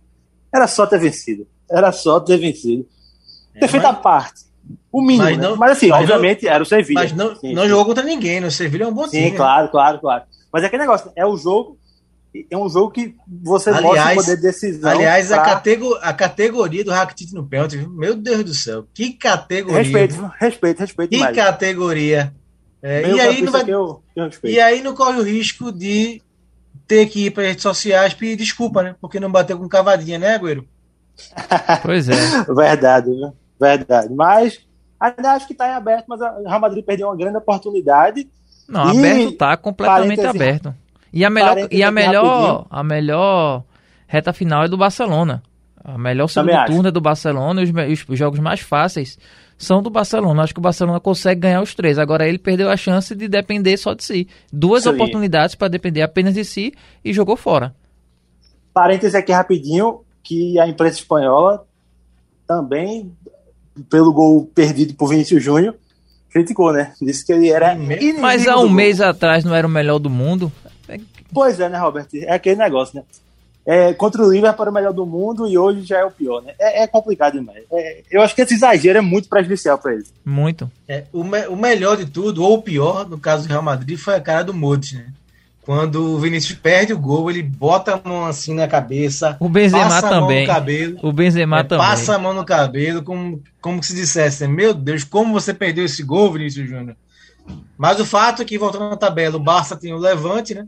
Era 0.54 0.68
só 0.68 0.86
ter 0.86 1.00
vencido. 1.00 1.48
Era 1.68 1.90
só 1.90 2.20
ter 2.20 2.36
vencido. 2.36 2.86
Ter 3.58 3.68
feito 3.68 3.86
a 3.86 3.92
parte. 3.92 4.44
O 4.90 5.00
mínimo. 5.00 5.24
Mas, 5.24 5.38
né? 5.38 5.42
não, 5.42 5.56
mas 5.56 5.72
assim, 5.72 5.88
mas 5.88 6.02
obviamente 6.02 6.44
não, 6.44 6.52
era 6.52 6.62
o 6.62 6.66
Sevilha. 6.66 7.00
Mas 7.00 7.12
não, 7.12 7.34
sim, 7.36 7.54
não 7.54 7.62
sim. 7.62 7.68
jogou 7.68 7.86
contra 7.86 8.04
ninguém, 8.04 8.40
né? 8.40 8.46
O 8.46 8.50
Sevilha 8.50 8.84
é 8.84 8.86
um 8.86 8.92
bom 8.92 9.08
time. 9.08 9.30
Sim, 9.30 9.36
claro, 9.36 9.68
claro, 9.68 9.98
claro. 9.98 10.24
Mas 10.52 10.62
é 10.62 10.66
aquele 10.66 10.82
negócio, 10.82 11.10
é 11.16 11.26
o 11.26 11.36
jogo. 11.36 11.78
É 12.50 12.56
um 12.56 12.68
jogo 12.68 12.90
que 12.90 13.14
você 13.42 13.68
aliás, 13.68 13.84
mostra 13.84 14.12
o 14.12 14.16
poder 14.16 14.36
de 14.36 14.42
decisão. 14.42 14.90
Aliás, 14.90 15.28
pra... 15.28 15.36
a, 15.36 15.44
catego, 15.44 15.94
a 16.00 16.12
categoria 16.14 16.82
do 16.82 16.90
Rakitic 16.90 17.32
no 17.34 17.46
pênalti, 17.46 17.76
meu 17.76 18.14
Deus 18.14 18.44
do 18.44 18.54
céu, 18.54 18.86
que 18.94 19.12
categoria. 19.12 19.82
Respeito, 19.82 20.32
respeito, 20.38 20.78
respeito. 20.78 21.10
Que 21.10 21.18
mais. 21.18 21.36
categoria. 21.36 22.32
É, 22.82 23.08
e, 23.10 23.20
aí 23.20 23.42
não 23.42 23.52
vai, 23.52 23.62
eu, 23.62 24.02
eu 24.16 24.30
e 24.42 24.58
aí 24.58 24.82
não 24.82 24.94
corre 24.94 25.20
o 25.20 25.22
risco 25.22 25.70
de 25.70 26.20
ter 26.86 27.06
que 27.06 27.26
ir 27.26 27.30
para 27.30 27.44
redes 27.44 27.62
sociais 27.62 28.12
pedir 28.12 28.36
desculpa, 28.36 28.82
né? 28.82 28.96
Porque 29.00 29.20
não 29.20 29.30
bateu 29.30 29.56
com 29.56 29.68
cavadinha, 29.68 30.18
né, 30.18 30.34
Agüero? 30.34 30.66
Pois 31.82 32.08
é. 32.08 32.14
Verdade, 32.52 33.10
né? 33.10 33.32
Verdade. 33.62 34.12
Mas 34.12 34.60
ainda 34.98 35.32
acho 35.32 35.46
que 35.46 35.52
está 35.52 35.68
em 35.68 35.74
aberto, 35.74 36.06
mas 36.08 36.20
o 36.20 36.48
Real 36.48 36.60
Madrid 36.60 36.84
perdeu 36.84 37.06
uma 37.06 37.16
grande 37.16 37.36
oportunidade. 37.36 38.28
Não, 38.68 38.82
aberto 38.82 39.32
está 39.32 39.56
completamente 39.56 40.26
aberto. 40.26 40.74
E 41.12 41.24
a 41.24 41.30
melhor, 41.30 41.56
e 41.70 41.82
a 41.82 41.90
melhor, 41.90 42.66
a 42.70 42.82
melhor 42.82 43.62
reta 44.06 44.32
final 44.32 44.64
é 44.64 44.68
do 44.68 44.76
Barcelona. 44.76 45.42
A 45.84 45.98
melhor 45.98 46.28
Também 46.30 46.54
acho. 46.54 46.72
turno 46.72 46.88
é 46.88 46.92
do 46.92 47.00
Barcelona 47.00 47.62
e 47.62 47.92
os, 47.92 48.08
os 48.08 48.18
jogos 48.18 48.38
mais 48.40 48.60
fáceis 48.60 49.18
são 49.58 49.82
do 49.82 49.90
Barcelona. 49.90 50.42
Acho 50.42 50.54
que 50.54 50.60
o 50.60 50.62
Barcelona 50.62 50.98
consegue 50.98 51.40
ganhar 51.42 51.60
os 51.60 51.74
três. 51.74 51.98
Agora 51.98 52.26
ele 52.26 52.38
perdeu 52.38 52.70
a 52.70 52.76
chance 52.76 53.14
de 53.14 53.28
depender 53.28 53.76
só 53.76 53.94
de 53.94 54.02
si. 54.02 54.28
Duas 54.52 54.86
aí. 54.86 54.94
oportunidades 54.94 55.54
para 55.54 55.68
depender 55.68 56.02
apenas 56.02 56.34
de 56.34 56.44
si 56.44 56.72
e 57.04 57.12
jogou 57.12 57.36
fora. 57.36 57.74
Parêntese 58.72 59.16
aqui 59.16 59.32
rapidinho, 59.32 60.00
que 60.22 60.58
a 60.58 60.66
imprensa 60.66 60.98
espanhola 60.98 61.66
também, 62.46 63.12
pelo 63.90 64.12
gol 64.12 64.46
perdido 64.54 64.94
por 64.94 65.08
Vinícius 65.08 65.42
Júnior, 65.42 65.74
criticou, 66.30 66.72
né? 66.72 66.92
Disse 67.00 67.24
que 67.24 67.32
ele 67.32 67.50
era 67.50 67.74
inimigo 67.74 68.20
Mas 68.20 68.46
há 68.48 68.56
um 68.56 68.62
gol. 68.62 68.70
mês 68.70 69.00
atrás 69.00 69.44
não 69.44 69.54
era 69.54 69.66
o 69.66 69.70
melhor 69.70 69.98
do 69.98 70.10
mundo. 70.10 70.50
Pois 71.32 71.58
é, 71.60 71.68
né, 71.68 71.78
Robert? 71.78 72.06
É 72.14 72.34
aquele 72.34 72.56
negócio, 72.56 72.96
né? 72.96 73.02
É, 73.64 73.94
contra 73.94 74.20
o 74.22 74.30
Liverpool 74.32 74.64
era 74.64 74.70
o 74.70 74.74
melhor 74.74 74.92
do 74.92 75.06
mundo 75.06 75.46
e 75.46 75.56
hoje 75.56 75.82
já 75.82 76.00
é 76.00 76.04
o 76.04 76.10
pior, 76.10 76.42
né? 76.42 76.52
É, 76.58 76.82
é 76.82 76.86
complicado 76.86 77.34
demais. 77.34 77.62
É, 77.70 78.02
eu 78.10 78.20
acho 78.20 78.34
que 78.34 78.42
esse 78.42 78.54
exagero 78.54 78.98
é 78.98 79.00
muito 79.00 79.28
prejudicial 79.28 79.78
para 79.78 79.94
ele. 79.94 80.04
Muito. 80.24 80.68
É, 80.88 81.04
o, 81.12 81.22
me- 81.22 81.46
o 81.46 81.54
melhor 81.56 81.96
de 81.96 82.04
tudo, 82.06 82.42
ou 82.42 82.54
o 82.54 82.62
pior, 82.62 83.08
no 83.08 83.18
caso 83.18 83.46
do 83.46 83.50
Real 83.50 83.62
Madrid, 83.62 83.96
foi 83.98 84.14
a 84.16 84.20
cara 84.20 84.42
do 84.42 84.52
Modric, 84.52 84.96
né? 84.96 85.06
Quando 85.64 86.14
o 86.14 86.18
Vinícius 86.18 86.58
perde 86.58 86.92
o 86.92 86.98
gol, 86.98 87.30
ele 87.30 87.42
bota 87.42 87.94
a 87.94 88.08
mão 88.08 88.26
assim 88.26 88.52
na 88.52 88.66
cabeça, 88.66 89.36
O 89.38 89.48
Benzema 89.48 89.84
passa 89.84 90.08
a 90.08 90.10
mão 90.10 90.20
também. 90.22 90.40
no 90.46 90.52
cabelo, 90.52 90.98
O 91.02 91.12
Benzema 91.12 91.60
é, 91.60 91.62
também. 91.62 91.86
passa 91.86 92.16
a 92.16 92.18
mão 92.18 92.34
no 92.34 92.44
cabelo, 92.44 93.02
como, 93.02 93.40
como 93.60 93.80
se 93.82 93.94
dissesse, 93.94 94.46
meu 94.48 94.74
Deus, 94.74 95.04
como 95.04 95.32
você 95.32 95.54
perdeu 95.54 95.84
esse 95.84 96.02
gol, 96.02 96.32
Vinícius 96.32 96.68
Júnior? 96.68 96.96
Mas 97.78 98.00
o 98.00 98.04
fato 98.04 98.42
é 98.42 98.44
que, 98.44 98.58
voltando 98.58 98.90
na 98.90 98.96
tabela, 98.96 99.36
o 99.36 99.40
Barça 99.40 99.76
tem 99.76 99.92
o 99.92 99.98
Levante, 99.98 100.52
né? 100.54 100.66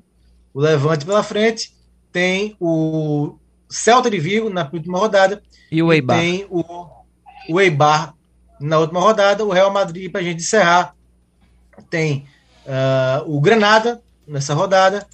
O 0.52 0.60
Levante 0.60 1.04
pela 1.04 1.24
frente, 1.24 1.72
tem 2.12 2.56
o 2.60 3.36
Celta 3.68 4.08
de 4.08 4.18
Vigo 4.20 4.48
na 4.48 4.68
última 4.72 4.98
rodada, 4.98 5.42
E 5.72 5.82
o 5.82 5.92
Eibar. 5.92 6.16
tem 6.18 6.46
o, 6.48 6.64
o 7.48 7.60
Eibar 7.60 8.14
na 8.60 8.78
última 8.78 9.00
rodada, 9.00 9.44
o 9.44 9.50
Real 9.50 9.72
Madrid, 9.72 10.10
para 10.10 10.20
a 10.20 10.24
gente 10.24 10.40
encerrar, 10.40 10.94
tem 11.90 12.26
ah, 12.66 13.24
o 13.26 13.40
Granada 13.40 14.00
nessa 14.26 14.54
rodada, 14.54 15.06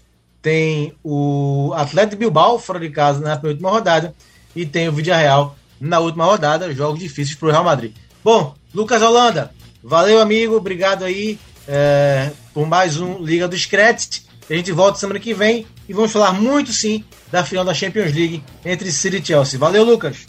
tem 0.43 0.95
o 1.05 1.73
Atlético 1.75 2.19
Bilbao 2.19 2.59
fora 2.59 2.81
de 2.81 2.91
casa 2.91 3.21
na 3.21 3.37
penúltima 3.37 3.71
rodada 3.71 4.15
e 4.55 4.65
tem 4.65 4.89
o 4.89 4.93
Villarreal 4.93 5.57
na 5.81 5.99
última 5.99 6.25
rodada, 6.25 6.73
jogos 6.73 7.01
difíceis 7.01 7.37
para 7.37 7.49
o 7.49 7.51
Real 7.51 7.65
Madrid. 7.65 7.95
Bom, 8.23 8.55
Lucas 8.75 9.03
Holanda, 9.03 9.53
valeu 9.83 10.21
amigo, 10.21 10.57
obrigado 10.57 11.05
aí 11.05 11.39
eh, 11.67 12.31
por 12.53 12.67
mais 12.67 13.01
um 13.01 13.19
Liga 13.19 13.49
do 13.49 13.57
Scratch. 13.57 14.23
A 14.49 14.55
gente 14.55 14.73
volta 14.73 14.99
semana 14.99 15.21
que 15.21 15.33
vem 15.33 15.67
e 15.89 15.93
vamos 15.93 16.11
falar 16.11 16.33
muito 16.33 16.73
sim 16.73 17.05
da 17.31 17.45
final 17.45 17.65
da 17.65 17.73
Champions 17.73 18.13
League 18.13 18.43
entre 18.65 18.91
City 18.91 19.19
e 19.19 19.25
Chelsea. 19.25 19.59
Valeu, 19.59 19.85
Lucas. 19.85 20.27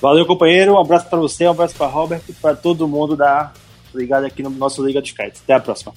Valeu, 0.00 0.26
companheiro. 0.26 0.74
Um 0.74 0.80
abraço 0.80 1.08
para 1.08 1.18
você, 1.18 1.46
um 1.46 1.52
abraço 1.52 1.74
para 1.74 1.86
Robert 1.86 2.20
e 2.28 2.32
para 2.32 2.54
todo 2.54 2.86
mundo 2.86 3.16
da 3.16 3.52
ligado 3.94 4.26
aqui 4.26 4.42
no 4.42 4.50
nosso 4.50 4.84
Liga 4.84 5.00
dos 5.00 5.12
Kites. 5.12 5.40
Até 5.42 5.54
a 5.54 5.60
próxima. 5.60 5.94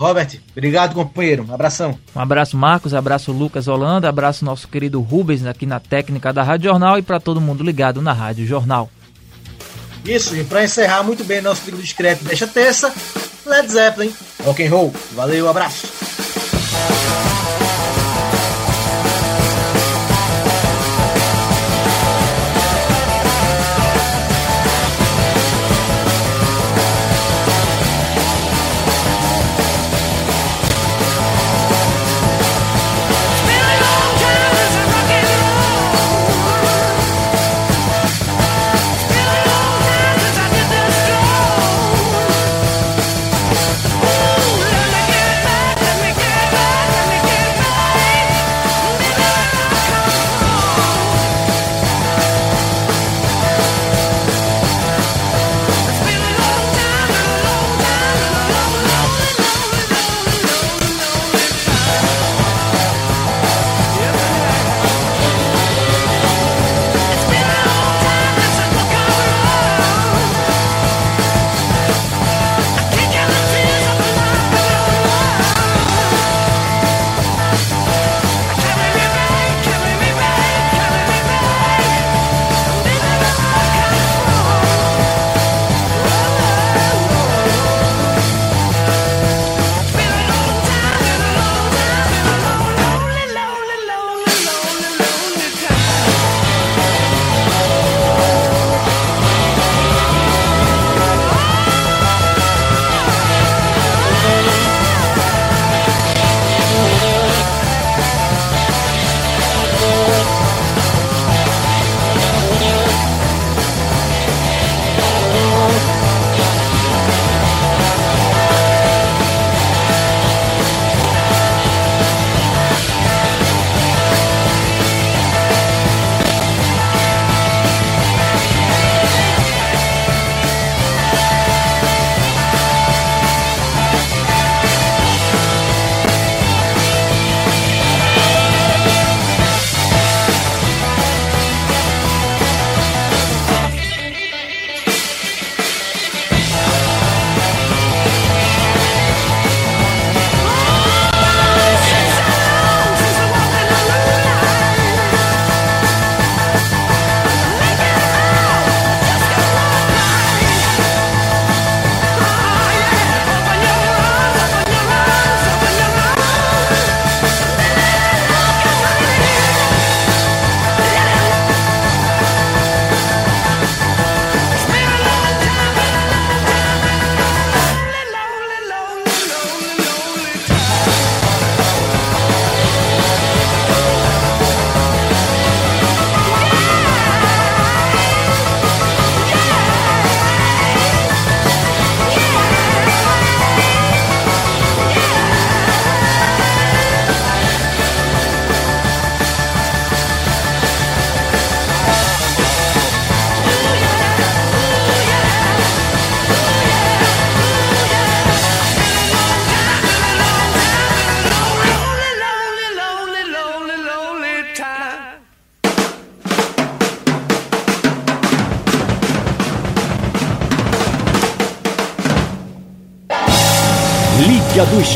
Robert, 0.00 0.40
obrigado, 0.52 0.94
companheiro. 0.94 1.44
Um 1.46 1.52
abração. 1.52 1.98
Um 2.16 2.20
abraço, 2.20 2.56
Marcos. 2.56 2.94
Abraço, 2.94 3.32
Lucas 3.32 3.68
Holanda. 3.68 4.08
Abraço, 4.08 4.46
nosso 4.46 4.66
querido 4.66 4.98
Rubens, 4.98 5.44
aqui 5.44 5.66
na 5.66 5.78
técnica 5.78 6.32
da 6.32 6.42
Rádio 6.42 6.70
Jornal. 6.70 6.98
E 6.98 7.02
para 7.02 7.20
todo 7.20 7.38
mundo 7.38 7.62
ligado 7.62 8.00
na 8.00 8.14
Rádio 8.14 8.46
Jornal. 8.46 8.88
Isso, 10.02 10.34
e 10.34 10.42
para 10.42 10.64
encerrar 10.64 11.02
muito 11.02 11.22
bem 11.22 11.42
nosso 11.42 11.70
do 11.70 11.76
Discreto 11.76 12.24
desta 12.24 12.46
terça, 12.46 12.90
Led 13.44 13.70
Zeppelin, 13.70 14.10
rock 14.42 14.64
and 14.64 14.70
roll. 14.70 14.94
Valeu, 15.12 15.46
abraço. 15.46 15.86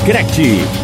Liga 0.04 0.22
do 0.22 0.34
Screte. 0.34 0.83